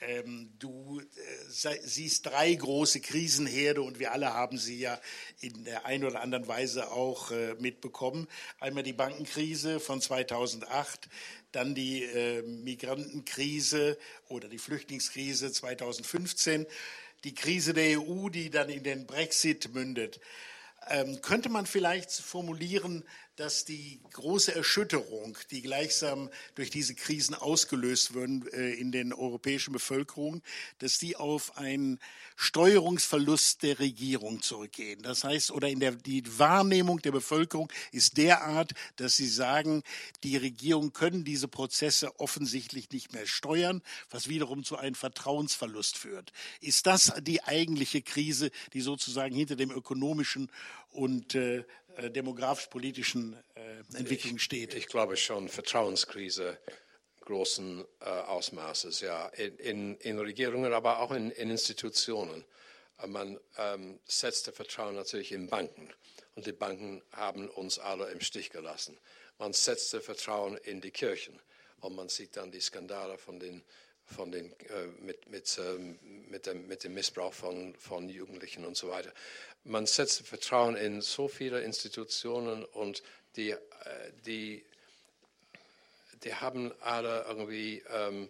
Ähm, 0.03 0.51
du 0.59 1.01
äh, 1.01 1.79
siehst 1.83 2.27
drei 2.27 2.55
große 2.55 3.01
Krisenherde 3.01 3.83
und 3.83 3.99
wir 3.99 4.13
alle 4.13 4.33
haben 4.33 4.57
sie 4.57 4.79
ja 4.79 4.99
in 5.41 5.65
der 5.65 5.85
einen 5.85 6.05
oder 6.05 6.23
anderen 6.23 6.49
Weise 6.49 6.91
auch 6.91 7.31
äh, 7.31 7.55
mitbekommen. 7.59 8.27
Einmal 8.61 8.83
die 8.83 8.95
Bankenkrise 8.95 9.79
von 9.79 10.01
2008, 10.01 11.09
dann 11.53 11.75
die 11.75 12.05
äh, 12.05 12.43
Migrantenkrise 12.43 13.99
oder 14.29 14.49
die 14.49 14.59
Flüchtlingskrise 14.59 15.53
2015, 15.53 16.67
die 17.25 17.35
Krise 17.35 17.75
der 17.75 18.01
EU, 18.01 18.31
die 18.31 18.49
dann 18.49 18.71
in 18.71 18.83
den 18.83 19.07
Brexit 19.07 19.75
mündet. 19.75 20.19
Ähm, 20.89 21.21
könnte 21.21 21.51
man 21.51 21.67
vielleicht 21.67 22.11
formulieren, 22.11 23.05
dass 23.41 23.65
die 23.65 23.99
große 24.13 24.55
Erschütterung, 24.55 25.35
die 25.51 25.63
gleichsam 25.63 26.29
durch 26.57 26.69
diese 26.69 26.95
Krisen 26.95 27.35
ausgelöst 27.35 28.13
würden 28.13 28.47
äh, 28.53 28.75
in 28.75 28.93
den 28.93 29.15
europäischen 29.15 29.73
Bevölkerungen, 29.73 30.43
dass 30.79 30.99
die 30.99 31.17
auf 31.17 31.57
einen 31.57 31.99
Steuerungsverlust 32.43 33.63
der 33.63 33.79
Regierung 33.81 34.41
zurückgehen. 34.41 35.03
Das 35.03 35.25
heißt, 35.25 35.51
oder 35.51 35.69
in 35.69 35.79
der, 35.79 35.93
die 35.93 36.23
Wahrnehmung 36.39 37.03
der 37.03 37.13
Bevölkerung 37.13 37.71
ist 37.93 38.17
derart, 38.17 38.73
dass 38.97 39.17
sie 39.17 39.29
sagen, 39.29 39.83
die 40.25 40.39
Regierung 40.39 40.95
können 40.95 41.23
diese 41.23 41.49
Prozesse 41.49 42.19
offensichtlich 42.19 42.91
nicht 42.93 43.13
mehr 43.13 43.27
steuern, 43.27 43.83
was 44.09 44.31
wiederum 44.31 44.65
zu 44.65 44.79
einem 44.79 44.95
Vertrauensverlust 44.95 45.99
führt. 45.99 46.33
Ist 46.63 46.87
das 46.87 47.13
die 47.21 47.43
eigentliche 47.43 48.01
Krise, 48.01 48.51
die 48.73 48.81
sozusagen 48.81 49.35
hinter 49.35 49.57
dem 49.57 49.71
ökonomischen 49.71 50.51
und 50.93 51.35
äh, 51.35 51.65
äh, 51.97 52.11
demografisch-politischen 52.11 53.37
äh, 53.55 53.99
Entwicklung 53.99 54.39
steht? 54.39 54.73
Ich, 54.73 54.85
ich, 54.85 54.87
glaube 54.87 55.19
schon, 55.19 55.51
Vertrauenskrise 55.51 56.59
großen 57.21 57.85
äh, 58.01 58.05
Ausmaßes, 58.05 59.01
ja, 59.01 59.29
in, 59.29 59.57
in, 59.59 59.97
in, 59.99 60.19
Regierungen, 60.19 60.73
aber 60.73 61.01
auch 61.01 61.13
in, 61.13 61.31
in 61.31 61.51
Institutionen. 61.51 62.45
Äh, 62.99 63.07
man 63.07 63.39
ähm, 63.59 64.01
setzte 64.07 64.53
Vertrauen 64.53 64.95
natürlich 64.95 65.33
in 65.33 65.49
Banken 65.49 65.89
und 66.35 66.47
die 66.47 66.53
Banken 66.53 67.03
haben 67.13 67.49
uns 67.49 67.79
alle 67.79 68.11
im 68.11 68.21
Stich 68.21 68.51
gelassen. 68.51 68.99
Man 69.39 69.53
setzte 69.53 70.01
Vertrauen 70.01 70.57
in 70.59 70.81
die 70.81 70.91
Kirchen 70.91 71.39
und 71.81 71.95
man 71.95 72.09
sieht 72.09 72.37
dann 72.37 72.51
die 72.51 72.61
Skandale 72.61 73.19
von 73.19 73.39
den 73.39 73.63
von 74.05 74.33
den, 74.33 74.51
äh, 74.51 74.89
mit, 74.99 75.31
mit, 75.31 75.57
ähm, 75.65 75.97
mit, 76.29 76.47
dem, 76.47 76.67
mit 76.67 76.83
dem 76.83 76.95
Missbrauch 76.95 77.33
von, 77.33 77.77
von 77.77 78.09
Jugendlichen 78.09 78.65
und 78.65 78.77
so 78.77 78.89
weiter 78.89 79.13
man 79.65 79.87
setzt 79.87 80.27
Vertrauen 80.27 80.77
in 80.77 81.01
so 81.01 81.29
viele 81.29 81.61
Institutionen 81.63 82.65
und 82.65 83.03
die, 83.37 83.51
äh, 83.51 83.59
die, 84.27 84.65
die 86.25 86.35
haben 86.35 86.73
alle 86.81 87.25
irgendwie 87.29 87.83
ähm, 87.91 88.29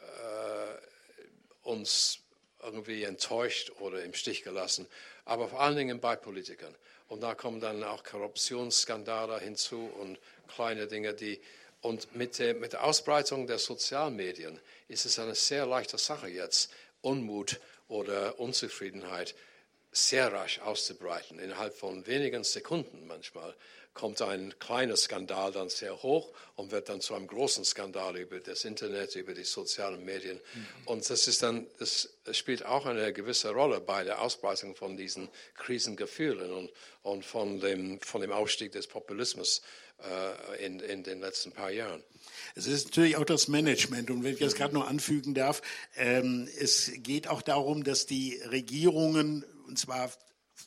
äh, 0.00 1.68
uns 1.68 2.18
irgendwie 2.62 3.04
enttäuscht 3.04 3.72
oder 3.80 4.04
im 4.04 4.14
Stich 4.14 4.42
gelassen, 4.42 4.86
aber 5.24 5.48
vor 5.48 5.60
allen 5.60 5.76
Dingen 5.76 6.00
bei 6.00 6.16
Politikern. 6.16 6.74
Und 7.08 7.22
da 7.22 7.34
kommen 7.34 7.60
dann 7.60 7.82
auch 7.84 8.04
Korruptionsskandale 8.04 9.40
hinzu 9.40 9.90
und 10.00 10.18
kleine 10.48 10.86
Dinge, 10.86 11.14
die 11.14 11.40
und 11.82 12.14
mit 12.14 12.38
der, 12.38 12.54
mit 12.54 12.74
der 12.74 12.84
Ausbreitung 12.84 13.48
der 13.48 13.58
Sozialmedien 13.58 14.60
ist 14.86 15.04
es 15.04 15.18
eine 15.18 15.34
sehr 15.34 15.66
leichte 15.66 15.98
Sache 15.98 16.28
jetzt, 16.28 16.72
Unmut 17.00 17.60
oder 17.88 18.38
Unzufriedenheit 18.38 19.34
sehr 19.92 20.32
rasch 20.32 20.58
auszubreiten. 20.60 21.38
Innerhalb 21.38 21.76
von 21.76 22.06
wenigen 22.06 22.44
Sekunden 22.44 23.06
manchmal 23.06 23.54
kommt 23.94 24.22
ein 24.22 24.54
kleiner 24.58 24.96
Skandal 24.96 25.52
dann 25.52 25.68
sehr 25.68 26.02
hoch 26.02 26.32
und 26.56 26.70
wird 26.70 26.88
dann 26.88 27.02
zu 27.02 27.14
einem 27.14 27.26
großen 27.26 27.64
Skandal 27.64 28.16
über 28.16 28.40
das 28.40 28.64
Internet, 28.64 29.14
über 29.16 29.34
die 29.34 29.44
sozialen 29.44 30.02
Medien. 30.04 30.40
Mhm. 30.54 30.66
Und 30.86 31.10
das 31.10 31.28
ist 31.28 31.42
dann, 31.42 31.66
das 31.78 32.08
spielt 32.32 32.64
auch 32.64 32.86
eine 32.86 33.12
gewisse 33.12 33.50
Rolle 33.50 33.80
bei 33.80 34.02
der 34.02 34.22
Ausbreitung 34.22 34.74
von 34.74 34.96
diesen 34.96 35.28
Krisengefühlen 35.56 36.50
und, 36.52 36.70
und 37.02 37.24
von, 37.24 37.60
dem, 37.60 38.00
von 38.00 38.22
dem 38.22 38.32
Aufstieg 38.32 38.72
des 38.72 38.86
Populismus 38.86 39.60
äh, 39.98 40.64
in, 40.64 40.80
in 40.80 41.02
den 41.02 41.20
letzten 41.20 41.52
paar 41.52 41.70
Jahren. 41.70 42.02
Es 42.54 42.66
ist 42.66 42.86
natürlich 42.86 43.16
auch 43.16 43.24
das 43.26 43.48
Management. 43.48 44.10
Und 44.10 44.24
wenn 44.24 44.32
ich 44.32 44.40
das 44.40 44.54
gerade 44.54 44.72
noch 44.72 44.86
anfügen 44.86 45.34
darf, 45.34 45.60
ähm, 45.96 46.48
es 46.58 46.92
geht 46.96 47.28
auch 47.28 47.42
darum, 47.42 47.84
dass 47.84 48.06
die 48.06 48.40
Regierungen 48.50 49.44
und 49.72 49.78
zwar 49.78 50.10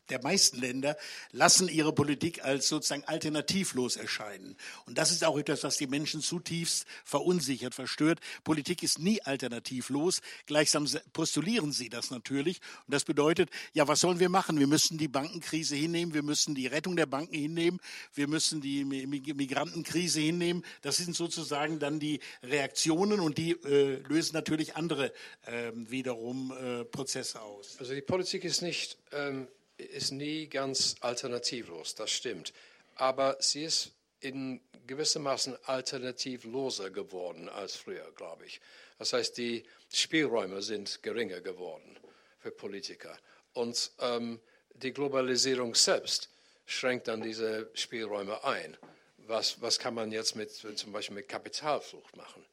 der 0.09 0.21
meisten 0.21 0.59
Länder 0.59 0.97
lassen 1.31 1.67
ihre 1.67 1.93
Politik 1.93 2.43
als 2.43 2.67
sozusagen 2.67 3.03
alternativlos 3.05 3.95
erscheinen. 3.95 4.55
Und 4.85 4.97
das 4.97 5.11
ist 5.11 5.23
auch 5.23 5.37
etwas, 5.37 5.63
was 5.63 5.77
die 5.77 5.87
Menschen 5.87 6.21
zutiefst 6.21 6.85
verunsichert, 7.03 7.75
verstört. 7.75 8.19
Politik 8.43 8.83
ist 8.83 8.99
nie 8.99 9.21
alternativlos. 9.21 10.21
Gleichsam 10.45 10.87
postulieren 11.13 11.71
sie 11.71 11.89
das 11.89 12.11
natürlich. 12.11 12.61
Und 12.87 12.93
das 12.93 13.03
bedeutet, 13.03 13.49
ja, 13.73 13.87
was 13.87 14.01
sollen 14.01 14.19
wir 14.19 14.29
machen? 14.29 14.59
Wir 14.59 14.67
müssen 14.67 14.97
die 14.97 15.07
Bankenkrise 15.07 15.75
hinnehmen. 15.75 16.13
Wir 16.13 16.23
müssen 16.23 16.55
die 16.55 16.67
Rettung 16.67 16.95
der 16.95 17.05
Banken 17.05 17.35
hinnehmen. 17.35 17.79
Wir 18.13 18.27
müssen 18.27 18.61
die 18.61 18.85
Migrantenkrise 18.85 20.19
hinnehmen. 20.19 20.63
Das 20.81 20.97
sind 20.97 21.15
sozusagen 21.15 21.79
dann 21.79 21.99
die 21.99 22.19
Reaktionen 22.43 23.19
und 23.19 23.37
die 23.37 23.51
äh, 23.51 24.01
lösen 24.07 24.33
natürlich 24.33 24.75
andere 24.75 25.11
äh, 25.45 25.71
wiederum 25.73 26.51
äh, 26.51 26.85
Prozesse 26.85 27.41
aus. 27.41 27.77
Also 27.79 27.93
die 27.93 28.01
Politik 28.01 28.43
ist 28.43 28.61
nicht 28.61 28.97
ähm 29.11 29.47
ist 29.77 30.11
nie 30.11 30.47
ganz 30.47 30.95
alternativlos, 31.01 31.95
das 31.95 32.11
stimmt. 32.11 32.53
Aber 32.95 33.37
sie 33.39 33.63
ist 33.63 33.91
in 34.19 34.61
gewissermaßen 34.87 35.57
alternativloser 35.65 36.89
geworden 36.89 37.49
als 37.49 37.75
früher, 37.75 38.11
glaube 38.15 38.45
ich. 38.45 38.61
Das 38.97 39.13
heißt, 39.13 39.37
die 39.37 39.63
Spielräume 39.91 40.61
sind 40.61 41.03
geringer 41.03 41.41
geworden 41.41 41.97
für 42.39 42.51
Politiker. 42.51 43.17
Und 43.53 43.91
ähm, 43.99 44.39
die 44.75 44.93
Globalisierung 44.93 45.75
selbst 45.75 46.29
schränkt 46.65 47.07
dann 47.07 47.21
diese 47.21 47.69
Spielräume 47.73 48.43
ein. 48.43 48.77
Was, 49.17 49.61
was 49.61 49.79
kann 49.79 49.93
man 49.93 50.11
jetzt 50.11 50.35
mit, 50.35 50.51
zum 50.51 50.91
Beispiel 50.91 51.15
mit 51.15 51.29
Kapitalflucht 51.29 52.15
machen? 52.15 52.45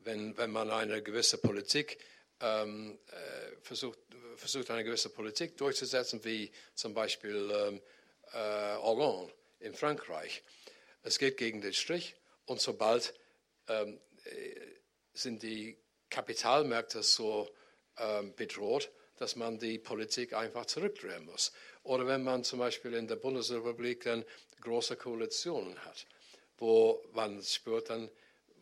Wenn, 0.00 0.36
wenn 0.36 0.50
man 0.50 0.70
eine 0.70 1.02
gewisse 1.02 1.38
Politik 1.38 1.98
ähm, 2.40 2.98
äh, 3.08 3.56
versucht, 3.62 3.98
versucht, 4.36 4.70
eine 4.70 4.84
gewisse 4.84 5.10
Politik 5.10 5.56
durchzusetzen, 5.56 6.24
wie 6.24 6.50
zum 6.74 6.94
Beispiel 6.94 7.50
ähm, 7.52 7.80
äh, 8.32 8.76
Hollande 8.76 9.32
in 9.60 9.74
Frankreich. 9.74 10.42
Es 11.02 11.18
geht 11.18 11.36
gegen 11.36 11.60
den 11.60 11.72
Strich 11.72 12.16
und 12.46 12.60
sobald 12.60 13.14
ähm, 13.68 13.98
äh, 14.24 14.54
sind 15.14 15.42
die 15.42 15.76
Kapitalmärkte 16.10 17.02
so 17.02 17.48
ähm, 17.98 18.34
bedroht, 18.34 18.90
dass 19.16 19.36
man 19.36 19.58
die 19.58 19.78
Politik 19.78 20.34
einfach 20.34 20.66
zurückdrehen 20.66 21.24
muss. 21.24 21.52
Oder 21.82 22.06
wenn 22.06 22.22
man 22.22 22.44
zum 22.44 22.58
Beispiel 22.58 22.94
in 22.94 23.08
der 23.08 23.16
Bundesrepublik 23.16 24.04
dann 24.04 24.24
große 24.60 24.96
Koalitionen 24.96 25.78
hat, 25.84 26.06
wo 26.58 27.02
man 27.12 27.42
spürt 27.42 27.90
dann, 27.90 28.10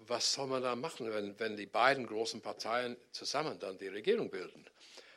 was 0.09 0.32
soll 0.32 0.47
man 0.47 0.62
da 0.62 0.76
machen, 0.76 1.12
wenn, 1.12 1.39
wenn 1.39 1.56
die 1.56 1.66
beiden 1.66 2.06
großen 2.06 2.40
Parteien 2.40 2.97
zusammen 3.12 3.59
dann 3.59 3.78
die 3.78 3.89
Regierung 3.89 4.31
bilden? 4.31 4.64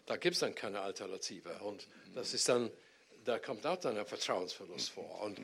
Da 0.06 0.16
gibt 0.18 0.36
es 0.36 0.40
dann 0.40 0.56
keine 0.56 0.82
Alternative. 0.82 1.50
Und 1.60 1.88
das 2.16 2.34
ist 2.34 2.48
dann, 2.48 2.72
da 3.26 3.40
kommt 3.40 3.66
auch 3.66 3.78
dann 3.78 3.98
ein 3.98 4.06
Vertrauensverlust 4.06 4.90
vor. 4.90 5.22
Und 5.22 5.40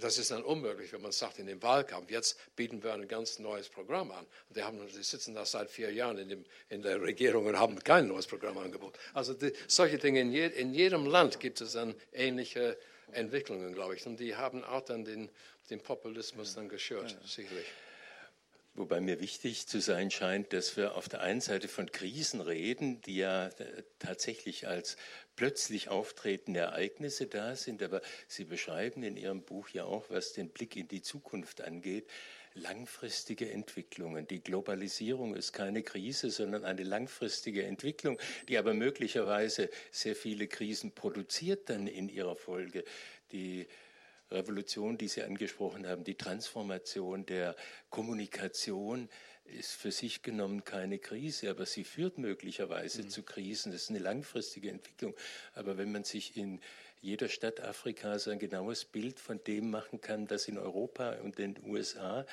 das 0.00 0.18
ist 0.18 0.32
dann 0.32 0.42
unmöglich, 0.42 0.92
wenn 0.92 1.02
man 1.02 1.12
sagt, 1.12 1.38
in 1.38 1.46
dem 1.46 1.62
Wahlkampf, 1.62 2.10
jetzt 2.10 2.36
bieten 2.56 2.82
wir 2.82 2.94
ein 2.94 3.06
ganz 3.06 3.38
neues 3.38 3.68
Programm 3.68 4.10
an. 4.10 4.26
Die, 4.50 4.62
haben, 4.62 4.80
die 4.88 5.02
sitzen 5.04 5.34
da 5.34 5.46
seit 5.46 5.70
vier 5.70 5.92
Jahren 5.92 6.18
in, 6.18 6.28
dem, 6.28 6.44
in 6.68 6.82
der 6.82 7.00
Regierung 7.00 7.46
und 7.46 7.58
haben 7.58 7.78
kein 7.84 8.08
neues 8.08 8.26
Programm 8.26 8.58
angeboten. 8.58 8.98
Also 9.14 9.34
die, 9.34 9.52
solche 9.68 9.98
Dinge, 9.98 10.20
in, 10.20 10.32
je, 10.32 10.46
in 10.46 10.74
jedem 10.74 11.06
Land 11.06 11.38
gibt 11.38 11.60
es 11.60 11.72
dann 11.72 11.94
ähnliche 12.12 12.76
Entwicklungen, 13.12 13.72
glaube 13.72 13.94
ich. 13.94 14.04
Und 14.04 14.18
die 14.18 14.34
haben 14.34 14.64
auch 14.64 14.82
dann 14.82 15.04
den, 15.04 15.30
den 15.70 15.80
Populismus 15.80 16.56
dann 16.56 16.68
geschürt, 16.68 17.12
ja. 17.12 17.26
sicherlich. 17.26 17.66
Wobei 18.78 19.00
mir 19.00 19.18
wichtig 19.18 19.66
zu 19.66 19.80
sein 19.80 20.08
scheint, 20.12 20.52
dass 20.52 20.76
wir 20.76 20.94
auf 20.94 21.08
der 21.08 21.20
einen 21.20 21.40
Seite 21.40 21.66
von 21.66 21.90
Krisen 21.90 22.40
reden, 22.40 23.00
die 23.00 23.16
ja 23.16 23.48
äh, 23.48 23.82
tatsächlich 23.98 24.68
als 24.68 24.96
plötzlich 25.34 25.88
auftretende 25.88 26.60
Ereignisse 26.60 27.26
da 27.26 27.56
sind, 27.56 27.82
aber 27.82 28.00
Sie 28.28 28.44
beschreiben 28.44 29.02
in 29.02 29.16
Ihrem 29.16 29.42
Buch 29.42 29.68
ja 29.70 29.84
auch, 29.84 30.10
was 30.10 30.32
den 30.32 30.50
Blick 30.50 30.76
in 30.76 30.86
die 30.86 31.02
Zukunft 31.02 31.60
angeht, 31.60 32.06
langfristige 32.54 33.50
Entwicklungen. 33.50 34.28
Die 34.28 34.44
Globalisierung 34.44 35.34
ist 35.34 35.52
keine 35.52 35.82
Krise, 35.82 36.30
sondern 36.30 36.64
eine 36.64 36.84
langfristige 36.84 37.64
Entwicklung, 37.64 38.16
die 38.46 38.58
aber 38.58 38.74
möglicherweise 38.74 39.70
sehr 39.90 40.14
viele 40.14 40.46
Krisen 40.46 40.92
produziert 40.92 41.68
dann 41.68 41.88
in 41.88 42.08
ihrer 42.08 42.36
Folge. 42.36 42.84
Die 43.32 43.66
Revolution, 44.30 44.98
die 44.98 45.08
Sie 45.08 45.22
angesprochen 45.22 45.86
haben, 45.86 46.04
die 46.04 46.16
Transformation 46.16 47.26
der 47.26 47.56
Kommunikation 47.90 49.08
ist 49.44 49.72
für 49.72 49.92
sich 49.92 50.22
genommen 50.22 50.64
keine 50.64 50.98
Krise, 50.98 51.50
aber 51.50 51.66
sie 51.66 51.84
führt 51.84 52.18
möglicherweise 52.18 53.02
mhm. 53.02 53.08
zu 53.08 53.22
Krisen. 53.22 53.72
Das 53.72 53.82
ist 53.82 53.90
eine 53.90 53.98
langfristige 53.98 54.70
Entwicklung. 54.70 55.14
Aber 55.54 55.78
wenn 55.78 55.90
man 55.90 56.04
sich 56.04 56.36
in 56.36 56.60
jeder 57.00 57.28
Stadt 57.28 57.60
Afrikas 57.60 58.28
ein 58.28 58.38
genaues 58.38 58.84
Bild 58.84 59.20
von 59.20 59.42
dem 59.44 59.70
machen 59.70 60.00
kann, 60.00 60.26
das 60.26 60.48
in 60.48 60.58
Europa 60.58 61.12
und 61.22 61.38
den 61.38 61.56
USA 61.64 62.26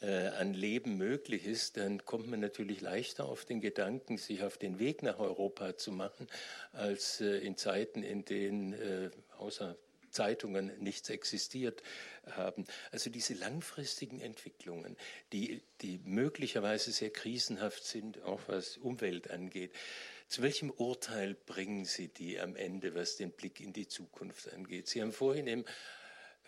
äh, 0.00 0.28
an 0.28 0.54
Leben 0.54 0.96
möglich 0.96 1.44
ist, 1.44 1.76
dann 1.76 2.04
kommt 2.04 2.28
man 2.28 2.40
natürlich 2.40 2.80
leichter 2.80 3.24
auf 3.24 3.44
den 3.44 3.60
Gedanken, 3.60 4.16
sich 4.16 4.42
auf 4.42 4.56
den 4.56 4.78
Weg 4.78 5.02
nach 5.02 5.18
Europa 5.18 5.76
zu 5.76 5.90
machen, 5.90 6.28
als 6.72 7.20
äh, 7.20 7.38
in 7.38 7.56
Zeiten, 7.56 8.02
in 8.02 8.24
denen 8.24 8.72
äh, 8.74 9.10
außer 9.36 9.76
Zeitungen 10.10 10.72
nichts 10.78 11.10
existiert 11.10 11.82
haben. 12.30 12.64
Also 12.90 13.10
diese 13.10 13.34
langfristigen 13.34 14.20
Entwicklungen, 14.20 14.96
die, 15.32 15.62
die 15.80 16.00
möglicherweise 16.04 16.92
sehr 16.92 17.10
krisenhaft 17.10 17.84
sind, 17.84 18.22
auch 18.22 18.40
was 18.46 18.76
Umwelt 18.76 19.30
angeht. 19.30 19.72
Zu 20.28 20.42
welchem 20.42 20.70
Urteil 20.70 21.34
bringen 21.34 21.86
Sie 21.86 22.08
die 22.08 22.38
am 22.38 22.54
Ende, 22.54 22.94
was 22.94 23.16
den 23.16 23.30
Blick 23.30 23.60
in 23.60 23.72
die 23.72 23.88
Zukunft 23.88 24.52
angeht? 24.52 24.86
Sie 24.86 25.00
haben 25.00 25.12
vorhin 25.12 25.46
im 25.46 25.64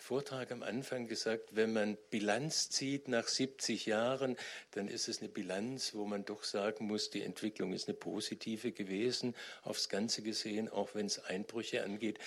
Vortrag 0.00 0.50
am 0.50 0.62
Anfang 0.62 1.06
gesagt, 1.06 1.54
wenn 1.54 1.72
man 1.72 1.98
Bilanz 2.08 2.70
zieht 2.70 3.06
nach 3.08 3.28
70 3.28 3.86
Jahren, 3.86 4.36
dann 4.70 4.88
ist 4.88 5.08
es 5.08 5.20
eine 5.20 5.28
Bilanz, 5.28 5.94
wo 5.94 6.06
man 6.06 6.24
doch 6.24 6.42
sagen 6.42 6.86
muss, 6.86 7.10
die 7.10 7.22
Entwicklung 7.22 7.72
ist 7.74 7.86
eine 7.86 7.96
positive 7.96 8.72
gewesen, 8.72 9.36
aufs 9.62 9.88
Ganze 9.88 10.22
gesehen, 10.22 10.68
auch 10.68 10.94
wenn 10.94 11.06
es 11.06 11.18
Einbrüche 11.18 11.84
angeht. 11.84 12.18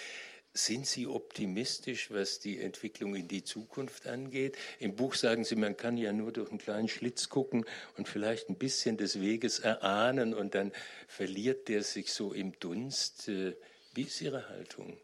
Sind 0.56 0.86
Sie 0.86 1.08
optimistisch, 1.08 2.12
was 2.12 2.40
die 2.40 2.60
Entwicklung 2.60 3.16
in 3.16 3.28
die 3.28 3.44
Zukunft 3.44 4.06
angeht? 4.06 4.56
Im 4.78 4.96
Buch 4.96 5.16
sagen 5.16 5.44
Sie, 5.44 5.56
man 5.56 5.76
kann 5.76 5.98
ja 5.98 6.14
nur 6.14 6.32
durch 6.32 6.50
einen 6.50 6.60
kleinen 6.60 6.88
Schlitz 6.88 7.30
gucken 7.30 7.66
und 7.98 8.08
vielleicht 8.08 8.50
ein 8.50 8.58
bisschen 8.58 8.96
des 8.98 9.20
Weges 9.20 9.58
erahnen 9.58 10.36
und 10.36 10.54
dann 10.54 10.72
verliert 11.08 11.70
der 11.70 11.82
sich 11.82 12.14
so 12.14 12.34
im 12.34 12.58
Dunst. 12.60 13.30
Äh, 13.30 13.56
wie 13.96 14.04
ist 14.04 14.22
Ihre 14.22 14.48
Haltung? 14.50 14.96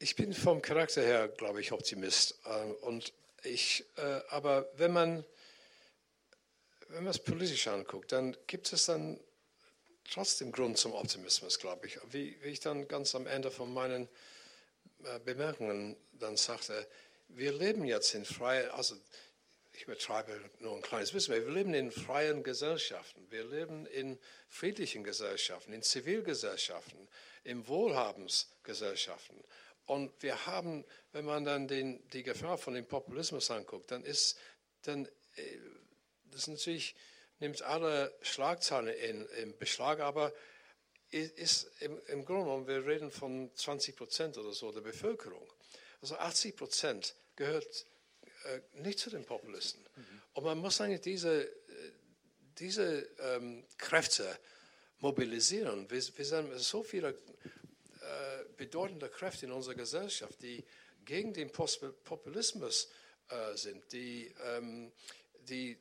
Ich 0.00 0.16
bin 0.16 0.32
vom 0.34 0.60
Charakter 0.60 1.02
her, 1.02 1.28
glaube 1.28 1.60
ich, 1.60 1.70
Optimist. 1.70 2.40
Äh, 2.46 2.72
und 2.84 3.12
ich, 3.44 3.84
äh, 3.96 4.20
aber 4.30 4.68
wenn 4.76 4.92
man, 4.92 5.24
wenn 6.88 7.04
man 7.04 7.12
es 7.12 7.20
politisch 7.20 7.68
anguckt, 7.68 8.10
dann 8.10 8.36
gibt 8.48 8.72
es 8.72 8.86
dann 8.86 9.20
trotzdem 10.10 10.52
Grund 10.52 10.78
zum 10.78 10.94
Optimismus, 10.94 11.58
glaube 11.58 11.86
ich. 11.86 11.98
Wie, 12.10 12.36
wie, 12.42 12.48
ich 12.48 12.60
dann 12.60 12.88
ganz 12.88 13.14
am 13.14 13.26
Ende 13.26 13.50
von 13.50 13.72
meinen 13.72 14.08
äh, 15.04 15.18
Bemerkungen 15.20 15.96
dann 16.12 16.36
sagte, 16.36 16.86
wir 17.28 17.52
leben 17.52 17.84
jetzt 17.84 18.14
in 18.14 18.24
freien, 18.24 18.70
also 18.70 18.96
ich 19.72 19.86
betreibe 19.86 20.32
nur 20.58 20.74
ein 20.74 20.82
kleines 20.82 21.12
bisschen, 21.12 21.34
wir 21.34 21.50
leben 21.50 21.74
in 21.74 21.92
freien 21.92 22.42
Gesellschaften, 22.42 23.30
wir 23.30 23.44
leben 23.44 23.86
in 23.86 24.18
friedlichen 24.48 25.04
Gesellschaften, 25.04 25.72
in 25.72 25.82
Zivilgesellschaften, 25.82 27.08
in 27.44 27.68
Wohlhabensgesellschaften. 27.68 29.44
Und 29.86 30.10
wir 30.22 30.46
haben, 30.46 30.84
wenn 31.12 31.24
man 31.24 31.44
dann 31.44 31.68
den, 31.68 32.06
die 32.10 32.22
Gefahr 32.22 32.58
von 32.58 32.74
dem 32.74 32.86
Populismus 32.86 33.50
anguckt, 33.50 33.90
dann 33.90 34.04
ist 34.04 34.36
dann, 34.82 35.06
äh, 35.36 35.58
das 36.30 36.42
ist 36.42 36.48
natürlich 36.48 36.94
nimmt 37.40 37.62
alle 37.62 38.14
Schlagzeilen 38.22 38.88
in, 38.88 39.26
in 39.42 39.58
Beschlag, 39.58 40.00
aber 40.00 40.32
ist 41.10 41.70
im, 41.80 41.98
im 42.08 42.24
Grunde 42.24 42.44
genommen, 42.44 42.66
wir 42.66 42.86
reden 42.86 43.10
von 43.10 43.50
20 43.54 43.96
Prozent 43.96 44.36
oder 44.36 44.52
so 44.52 44.72
der 44.72 44.82
Bevölkerung. 44.82 45.46
Also 46.02 46.16
80 46.16 46.56
Prozent 46.56 47.14
gehört 47.34 47.86
äh, 48.44 48.60
nicht 48.74 48.98
zu 48.98 49.10
den 49.10 49.24
Populisten. 49.24 49.82
Mhm. 49.96 50.22
Und 50.34 50.44
man 50.44 50.58
muss 50.58 50.80
eigentlich 50.80 51.00
diese, 51.00 51.50
diese 52.58 53.08
ähm, 53.20 53.64
Kräfte 53.78 54.38
mobilisieren. 54.98 55.90
Wir, 55.90 56.02
wir 56.16 56.24
sind 56.24 56.58
so 56.58 56.82
viele 56.82 57.10
äh, 57.10 58.44
bedeutende 58.56 59.08
Kräfte 59.08 59.46
in 59.46 59.52
unserer 59.52 59.74
Gesellschaft, 59.74 60.42
die 60.42 60.64
gegen 61.04 61.32
den 61.32 61.50
Populismus 61.50 62.88
äh, 63.28 63.56
sind, 63.56 63.92
die, 63.92 64.34
ähm, 64.44 64.92
die 65.40 65.72
äh, 65.72 65.76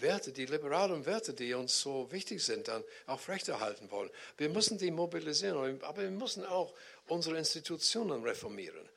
Werte, 0.00 0.32
die 0.32 0.46
liberalen 0.46 1.06
Werte, 1.06 1.34
die 1.34 1.54
uns 1.54 1.80
so 1.80 2.10
wichtig 2.12 2.42
sind, 2.42 2.68
dann 2.68 2.84
aufrechterhalten 3.06 3.90
wollen. 3.90 4.10
Wir 4.36 4.48
müssen 4.48 4.78
die 4.78 4.90
mobilisieren, 4.90 5.82
aber 5.82 6.02
wir 6.02 6.10
müssen 6.10 6.44
auch 6.44 6.74
unsere 7.06 7.38
Institutionen 7.38 8.22
reformieren. 8.22 8.88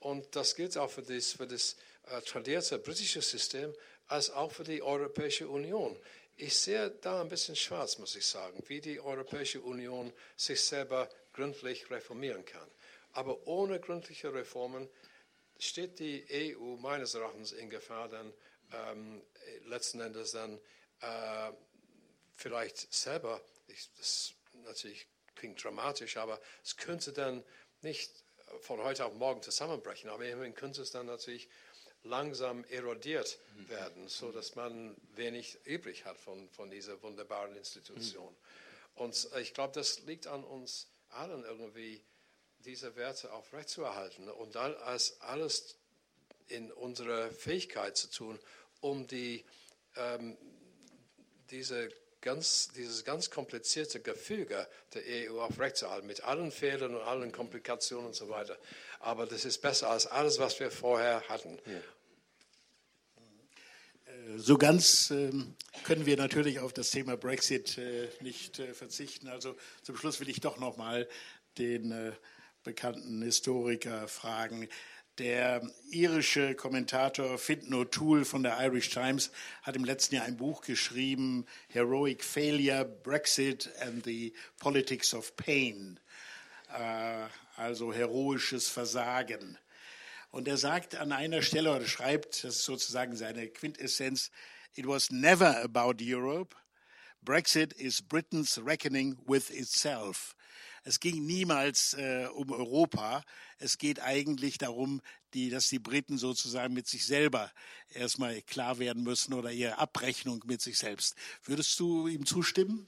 Und 0.00 0.34
das 0.36 0.54
gilt 0.54 0.76
auch 0.76 0.90
für 0.90 1.02
das, 1.02 1.32
für 1.32 1.46
das 1.46 1.76
äh, 2.06 2.20
tradierte 2.22 2.78
britische 2.78 3.22
System, 3.22 3.74
als 4.06 4.30
auch 4.30 4.52
für 4.52 4.64
die 4.64 4.82
Europäische 4.82 5.48
Union. 5.48 5.96
Ich 6.36 6.56
sehe 6.56 6.90
da 7.02 7.20
ein 7.20 7.28
bisschen 7.28 7.56
schwarz, 7.56 7.98
muss 7.98 8.14
ich 8.16 8.24
sagen, 8.24 8.62
wie 8.68 8.80
die 8.80 9.00
Europäische 9.00 9.60
Union 9.60 10.12
sich 10.36 10.60
selber 10.60 11.08
gründlich 11.32 11.90
reformieren 11.90 12.44
kann. 12.44 12.68
Aber 13.12 13.46
ohne 13.46 13.80
gründliche 13.80 14.32
Reformen 14.32 14.88
steht 15.58 15.98
die 15.98 16.24
EU 16.30 16.76
meines 16.76 17.14
Erachtens 17.14 17.52
in 17.52 17.68
Gefahr, 17.68 18.08
dann 18.08 18.32
ähm, 18.72 19.22
letzten 19.64 20.00
Endes 20.00 20.32
dann 20.32 20.58
äh, 21.00 21.52
vielleicht 22.34 22.92
selber, 22.92 23.40
ich, 23.66 23.90
das 23.96 24.34
natürlich 24.64 25.06
klingt 25.34 25.62
dramatisch, 25.62 26.16
aber 26.16 26.40
es 26.64 26.76
könnte 26.76 27.12
dann 27.12 27.44
nicht 27.82 28.24
von 28.60 28.82
heute 28.82 29.04
auf 29.04 29.14
morgen 29.14 29.42
zusammenbrechen, 29.42 30.10
aber 30.10 30.26
immerhin 30.26 30.54
könnte 30.54 30.82
es 30.82 30.90
dann 30.90 31.06
natürlich 31.06 31.48
langsam 32.02 32.64
erodiert 32.64 33.38
mhm. 33.56 33.68
werden, 33.68 34.08
sodass 34.08 34.54
man 34.54 34.96
wenig 35.14 35.58
übrig 35.64 36.04
hat 36.04 36.18
von, 36.18 36.48
von 36.50 36.70
dieser 36.70 37.02
wunderbaren 37.02 37.56
Institution. 37.56 38.32
Mhm. 38.32 39.02
Und 39.02 39.28
ich 39.40 39.54
glaube, 39.54 39.74
das 39.74 40.00
liegt 40.00 40.26
an 40.26 40.44
uns 40.44 40.88
allen 41.10 41.44
irgendwie, 41.44 42.02
diese 42.64 42.96
Werte 42.96 43.32
aufrechtzuerhalten 43.32 44.28
und 44.28 44.56
dann 44.56 44.74
als 44.78 45.20
alles 45.20 45.77
in 46.48 46.72
unserer 46.72 47.30
Fähigkeit 47.30 47.96
zu 47.96 48.10
tun, 48.10 48.38
um 48.80 49.06
die, 49.06 49.44
ähm, 49.96 50.36
diese 51.50 51.90
ganz, 52.20 52.68
dieses 52.76 53.04
ganz 53.04 53.30
komplizierte 53.30 54.00
Gefüge 54.00 54.66
der 54.94 55.30
EU 55.30 55.40
aufrechtzuerhalten, 55.40 56.06
mit 56.06 56.24
allen 56.24 56.50
Fehlern 56.50 56.94
und 56.94 57.02
allen 57.02 57.32
Komplikationen 57.32 58.08
und 58.08 58.14
so 58.14 58.28
weiter. 58.28 58.58
Aber 59.00 59.26
das 59.26 59.44
ist 59.44 59.62
besser 59.62 59.90
als 59.90 60.06
alles, 60.06 60.38
was 60.38 60.58
wir 60.60 60.70
vorher 60.70 61.22
hatten. 61.28 61.58
Ja. 61.66 61.80
Äh, 64.12 64.38
so 64.38 64.58
ganz 64.58 65.10
ähm, 65.10 65.54
können 65.84 66.06
wir 66.06 66.16
natürlich 66.16 66.60
auf 66.60 66.72
das 66.72 66.90
Thema 66.90 67.16
Brexit 67.16 67.78
äh, 67.78 68.08
nicht 68.20 68.58
äh, 68.58 68.74
verzichten. 68.74 69.28
Also 69.28 69.56
zum 69.82 69.96
Schluss 69.96 70.20
will 70.20 70.28
ich 70.28 70.40
doch 70.40 70.58
noch 70.58 70.76
mal 70.76 71.08
den 71.58 72.12
bekannten 72.62 73.20
Historiker 73.22 74.06
fragen. 74.06 74.68
Der 75.18 75.68
irische 75.90 76.54
Kommentator 76.54 77.38
Finn 77.38 77.74
O'Toole 77.74 78.24
von 78.24 78.44
der 78.44 78.56
Irish 78.60 78.90
Times 78.90 79.32
hat 79.62 79.74
im 79.74 79.82
letzten 79.84 80.14
Jahr 80.14 80.26
ein 80.26 80.36
Buch 80.36 80.60
geschrieben, 80.60 81.44
Heroic 81.70 82.22
Failure, 82.22 82.84
Brexit 82.84 83.68
and 83.80 84.04
the 84.04 84.32
Politics 84.60 85.12
of 85.14 85.34
Pain, 85.34 85.98
äh, 86.72 87.26
also 87.56 87.92
heroisches 87.92 88.68
Versagen. 88.68 89.58
Und 90.30 90.46
er 90.46 90.56
sagt 90.56 90.94
an 90.94 91.10
einer 91.10 91.42
Stelle 91.42 91.74
oder 91.74 91.88
schreibt, 91.88 92.44
das 92.44 92.56
ist 92.56 92.64
sozusagen 92.64 93.16
seine 93.16 93.48
Quintessenz, 93.48 94.30
It 94.76 94.86
was 94.86 95.10
never 95.10 95.60
about 95.64 95.96
Europe. 96.00 96.54
Brexit 97.24 97.72
is 97.72 98.00
Britain's 98.00 98.56
reckoning 98.64 99.18
with 99.26 99.50
itself. 99.50 100.36
Es 100.88 101.00
ging 101.00 101.26
niemals 101.26 101.92
äh, 101.92 102.28
um 102.32 102.50
Europa. 102.50 103.22
Es 103.58 103.76
geht 103.76 104.00
eigentlich 104.00 104.56
darum, 104.56 105.02
die, 105.34 105.50
dass 105.50 105.68
die 105.68 105.78
Briten 105.78 106.16
sozusagen 106.16 106.72
mit 106.72 106.88
sich 106.88 107.04
selber 107.04 107.52
erstmal 107.92 108.40
klar 108.40 108.78
werden 108.78 109.02
müssen 109.02 109.34
oder 109.34 109.52
ihre 109.52 109.76
Abrechnung 109.76 110.42
mit 110.46 110.62
sich 110.62 110.78
selbst. 110.78 111.14
Würdest 111.44 111.78
du 111.78 112.08
ihm 112.08 112.24
zustimmen? 112.24 112.86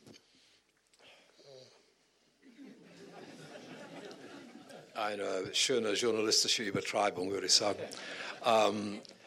Eine 4.95 5.55
schöne 5.55 5.93
journalistische 5.93 6.63
Übertreibung, 6.63 7.31
würde 7.31 7.49
ich 7.49 7.53
sagen. 7.53 7.81
Ähm, 8.47 8.95
äh, 8.95 9.20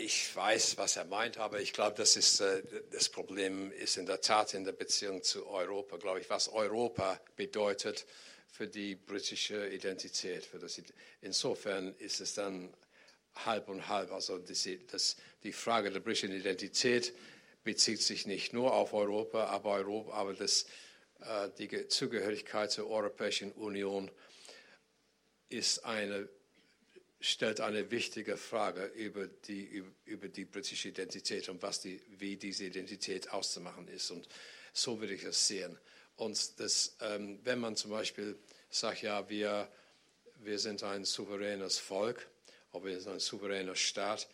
ich 0.00 0.34
weiß, 0.34 0.78
was 0.78 0.96
er 0.96 1.04
meint, 1.04 1.38
aber 1.38 1.60
ich 1.60 1.72
glaube, 1.72 1.96
das, 1.96 2.16
ist, 2.16 2.40
äh, 2.40 2.62
das 2.90 3.08
Problem 3.08 3.72
ist 3.72 3.96
in 3.96 4.06
der 4.06 4.20
Tat 4.20 4.54
in 4.54 4.64
der 4.64 4.72
Beziehung 4.72 5.22
zu 5.22 5.46
Europa, 5.46 5.96
glaube 5.96 6.20
ich, 6.20 6.30
was 6.30 6.48
Europa 6.48 7.20
bedeutet 7.36 8.06
für 8.46 8.66
die 8.68 8.94
britische 8.94 9.68
Identität. 9.68 10.44
Für 10.44 10.58
das, 10.58 10.80
insofern 11.20 11.94
ist 11.98 12.20
es 12.20 12.34
dann 12.34 12.72
halb 13.44 13.68
und 13.68 13.88
halb. 13.88 14.12
Also 14.12 14.38
das, 14.38 15.16
die 15.42 15.52
Frage 15.52 15.90
der 15.90 16.00
britischen 16.00 16.32
Identität 16.32 17.14
bezieht 17.64 18.00
sich 18.02 18.26
nicht 18.26 18.52
nur 18.52 18.72
auf 18.72 18.92
Europa, 18.92 19.46
aber, 19.46 19.72
Europa, 19.72 20.12
aber 20.12 20.34
das, 20.34 20.66
äh, 21.20 21.48
die 21.58 21.88
Zugehörigkeit 21.88 22.70
zur 22.70 22.88
Europäischen 22.88 23.52
Union 23.52 24.10
ist 25.48 25.84
eine 25.84 26.28
stellt 27.24 27.60
eine 27.60 27.90
wichtige 27.90 28.36
Frage 28.36 28.84
über 28.84 29.26
die, 29.26 29.82
über 30.04 30.28
die 30.28 30.44
britische 30.44 30.88
Identität 30.88 31.48
und 31.48 31.62
was 31.62 31.80
die, 31.80 32.00
wie 32.18 32.36
diese 32.36 32.64
Identität 32.64 33.30
auszumachen 33.30 33.88
ist. 33.88 34.10
Und 34.10 34.28
so 34.72 35.00
würde 35.00 35.14
ich 35.14 35.24
es 35.24 35.46
sehen. 35.46 35.78
Und 36.16 36.60
das, 36.60 36.96
ähm, 37.00 37.40
wenn 37.42 37.60
man 37.60 37.76
zum 37.76 37.90
Beispiel 37.90 38.36
sagt, 38.68 39.02
ja, 39.02 39.28
wir, 39.28 39.68
wir 40.40 40.58
sind 40.58 40.82
ein 40.82 41.04
souveränes 41.04 41.78
Volk, 41.78 42.28
oder 42.72 42.84
wir 42.84 43.00
sind 43.00 43.12
ein 43.12 43.20
souveräner 43.20 43.74
Staat, 43.74 44.28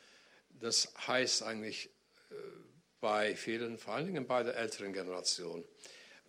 das 0.61 0.93
heißt 1.07 1.45
eigentlich 1.45 1.91
äh, 2.31 2.35
bei 3.01 3.37
vielen, 3.37 3.79
vor 3.79 3.95
allen 3.95 4.07
Dingen 4.07 4.27
bei 4.27 4.43
der 4.43 4.57
älteren 4.57 4.93
Generation, 4.93 5.65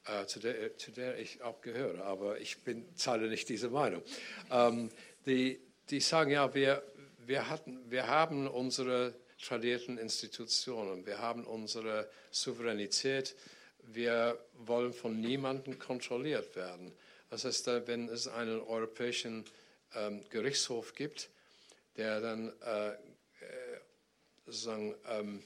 äh, 0.05 0.25
zu, 0.27 0.39
der, 0.39 0.77
zu 0.77 0.91
der 0.91 1.17
ich 1.17 1.41
auch 1.41 1.59
gehöre, 1.61 2.03
aber 2.03 2.39
ich 2.39 2.59
bin, 2.63 2.95
teile 2.95 3.29
nicht 3.29 3.49
diese 3.49 3.69
Meinung. 3.69 4.03
Ähm, 4.51 4.89
die, 5.25 5.59
die 5.91 5.99
sagen, 5.99 6.31
ja, 6.31 6.53
wir, 6.55 6.81
wir, 7.19 7.49
hatten, 7.49 7.91
wir 7.91 8.07
haben 8.07 8.47
unsere 8.47 9.13
tradierten 9.41 9.97
Institutionen, 9.97 11.05
wir 11.05 11.19
haben 11.19 11.45
unsere 11.45 12.09
Souveränität, 12.31 13.35
wir 13.83 14.39
wollen 14.53 14.93
von 14.93 15.19
niemandem 15.19 15.77
kontrolliert 15.77 16.55
werden. 16.55 16.93
Das 17.29 17.43
heißt, 17.43 17.67
wenn 17.87 18.07
es 18.07 18.27
einen 18.27 18.61
europäischen 18.61 19.45
ähm, 19.95 20.23
Gerichtshof 20.29 20.93
gibt, 20.95 21.29
der 21.97 22.21
dann 22.21 22.53
äh, 22.61 22.89
äh, 22.89 22.95
sozusagen, 24.45 24.95
ähm, 25.09 25.43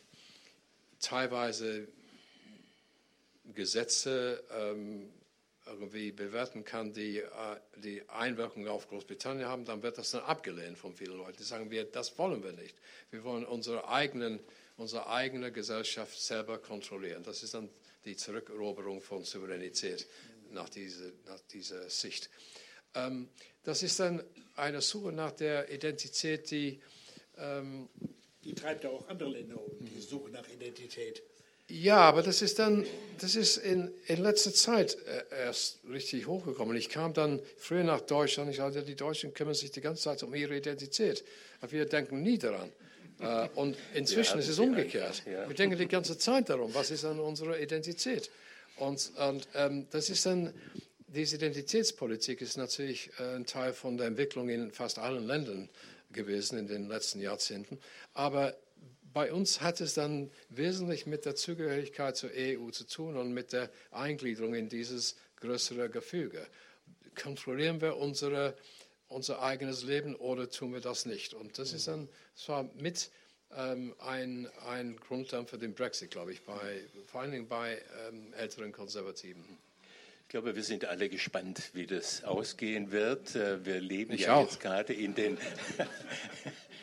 teilweise 0.99 1.87
Gesetze 3.53 4.43
ähm, 4.51 5.11
irgendwie 5.65 6.11
bewerten 6.11 6.63
kann, 6.63 6.93
die 6.93 7.19
äh, 7.19 7.29
die 7.77 8.07
Einwirkung 8.09 8.67
auf 8.67 8.87
Großbritannien 8.87 9.47
haben, 9.47 9.65
dann 9.65 9.81
wird 9.81 9.97
das 9.97 10.11
dann 10.11 10.23
abgelehnt 10.23 10.77
von 10.77 10.93
vielen 10.93 11.17
Leuten. 11.17 11.37
Die 11.37 11.43
sagen, 11.43 11.71
wir, 11.71 11.85
das 11.85 12.17
wollen 12.17 12.43
wir 12.43 12.53
nicht. 12.53 12.75
Wir 13.11 13.23
wollen 13.23 13.45
unsere, 13.45 13.87
eigenen, 13.87 14.39
unsere 14.77 15.07
eigene 15.07 15.51
Gesellschaft 15.51 16.19
selber 16.19 16.59
kontrollieren. 16.59 17.23
Das 17.23 17.43
ist 17.43 17.53
dann 17.53 17.69
die 18.05 18.15
Zurückeroberung 18.15 19.01
von 19.01 19.23
Souveränität 19.23 20.07
nach 20.51 20.69
dieser, 20.69 21.11
nach 21.25 21.41
dieser 21.51 21.89
Sicht. 21.89 22.29
Ähm, 22.93 23.29
das 23.63 23.81
ist 23.81 23.99
dann 23.99 24.23
eine 24.55 24.81
Suche 24.81 25.11
nach 25.11 25.31
der 25.31 25.71
Identität, 25.71 26.51
die... 26.51 26.79
Ähm, 27.37 27.89
die 28.43 28.53
treibt 28.53 28.83
ja 28.83 28.91
auch 28.91 29.07
andere 29.07 29.29
Länder 29.29 29.59
um, 29.59 29.73
die 29.79 29.99
Suche 29.99 30.29
nach 30.29 30.47
Identität. 30.47 31.23
Ja, 31.67 31.97
aber 31.97 32.21
das 32.21 32.41
ist 32.41 32.59
dann, 32.59 32.85
das 33.19 33.35
ist 33.35 33.57
in, 33.57 33.91
in 34.05 34.21
letzter 34.21 34.53
Zeit 34.53 34.97
äh, 35.07 35.45
erst 35.45 35.79
richtig 35.89 36.27
hochgekommen. 36.27 36.77
Ich 36.77 36.89
kam 36.89 37.13
dann 37.13 37.41
früher 37.57 37.83
nach 37.83 38.01
Deutschland. 38.01 38.51
Ich 38.51 38.57
sagte, 38.57 38.83
die 38.83 38.95
Deutschen 38.95 39.33
kümmern 39.33 39.55
sich 39.55 39.71
die 39.71 39.81
ganze 39.81 40.03
Zeit 40.03 40.21
um 40.21 40.33
ihre 40.35 40.55
Identität. 40.55 41.23
Aber 41.61 41.71
wir 41.71 41.85
denken 41.85 42.21
nie 42.21 42.37
daran. 42.37 42.71
Äh, 43.19 43.49
und 43.55 43.77
inzwischen 43.93 44.35
ja, 44.35 44.39
ist 44.39 44.49
es 44.49 44.59
umgekehrt. 44.59 45.23
Ja. 45.25 45.47
Wir 45.47 45.55
denken 45.55 45.77
die 45.77 45.87
ganze 45.87 46.17
Zeit 46.17 46.49
darum, 46.49 46.73
was 46.73 46.91
ist 46.91 47.03
an 47.03 47.19
unserer 47.19 47.59
Identität? 47.59 48.29
Und, 48.77 49.11
und 49.17 49.47
ähm, 49.55 49.87
das 49.89 50.09
ist 50.09 50.25
dann, 50.25 50.53
diese 51.07 51.37
Identitätspolitik 51.37 52.41
ist 52.41 52.57
natürlich 52.57 53.09
äh, 53.19 53.35
ein 53.35 53.45
Teil 53.45 53.73
von 53.73 53.97
der 53.97 54.07
Entwicklung 54.07 54.49
in 54.49 54.71
fast 54.71 54.99
allen 54.99 55.25
Ländern 55.25 55.69
gewesen 56.11 56.59
in 56.59 56.67
den 56.67 56.87
letzten 56.87 57.21
Jahrzehnten. 57.21 57.79
Aber 58.13 58.55
bei 59.15 59.31
uns 59.31 59.61
hat 59.61 59.79
es 59.79 59.93
dann 59.93 60.29
wesentlich 60.49 61.05
mit 61.05 61.23
der 61.23 61.35
Zugehörigkeit 61.35 62.17
zur 62.17 62.31
EU 62.35 62.69
zu 62.71 62.85
tun 62.85 63.15
und 63.15 63.33
mit 63.33 63.53
der 63.53 63.69
Eingliederung 63.91 64.55
in 64.55 64.67
dieses 64.67 65.15
größere 65.37 65.89
Gefüge. 65.89 66.45
Kontrollieren 67.15 67.79
wir 67.79 67.95
unsere, 67.95 68.57
unser 69.07 69.41
eigenes 69.41 69.83
Leben 69.83 70.17
oder 70.17 70.49
tun 70.49 70.73
wir 70.73 70.81
das 70.81 71.05
nicht? 71.05 71.33
Und 71.33 71.57
das 71.57 71.71
ist 71.71 71.87
dann 71.87 72.09
zwar 72.35 72.69
mit 72.75 73.09
ähm, 73.55 73.95
ein, 73.99 74.49
ein 74.67 74.97
Grund 74.97 75.31
dann 75.31 75.47
für 75.47 75.57
den 75.57 75.73
Brexit, 75.75 76.11
glaube 76.11 76.33
ich, 76.33 76.41
bei, 76.41 76.81
vor 77.05 77.21
allen 77.21 77.31
Dingen 77.31 77.47
bei 77.47 77.81
ähm, 78.09 78.33
älteren 78.33 78.73
Konservativen. 78.73 79.45
Ich 80.23 80.27
glaube, 80.27 80.57
wir 80.57 80.63
sind 80.63 80.83
alle 80.83 81.07
gespannt, 81.07 81.69
wie 81.71 81.85
das 81.85 82.25
ausgehen 82.25 82.91
wird. 82.91 83.33
Äh, 83.35 83.63
wir 83.63 83.79
leben 83.79 84.11
ich 84.13 84.21
ja 84.21 84.35
auch. 84.35 84.41
jetzt 84.41 84.59
gerade 84.59 84.91
in 84.91 85.15
den 85.15 85.37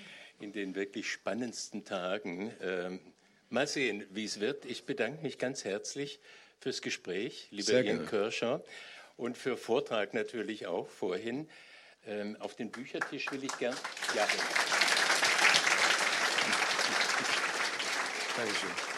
in 0.43 0.53
den 0.53 0.75
wirklich 0.75 1.11
spannendsten 1.11 1.85
Tagen. 1.85 2.53
Ähm, 2.61 3.01
mal 3.49 3.67
sehen, 3.67 4.05
wie 4.11 4.25
es 4.25 4.41
wird. 4.41 4.65
Ich 4.65 4.85
bedanke 4.85 5.23
mich 5.23 5.39
ganz 5.39 5.65
herzlich 5.65 6.21
fürs 6.61 6.83
Gespräch, 6.83 7.49
lieber 7.51 7.83
Ian 7.83 8.07
Kirscher, 8.07 8.63
und 9.17 9.39
für 9.39 9.57
Vortrag 9.57 10.15
natürlich 10.15 10.67
auch 10.67 10.89
vorhin. 10.89 11.49
Ähm, 12.07 12.37
auf 12.41 12.57
den 12.57 12.71
Büchertisch 12.71 13.31
will 13.31 13.45
ich 13.45 13.57
gern. 13.59 13.77
Ja. 14.17 14.27
Dankeschön. 18.37 18.92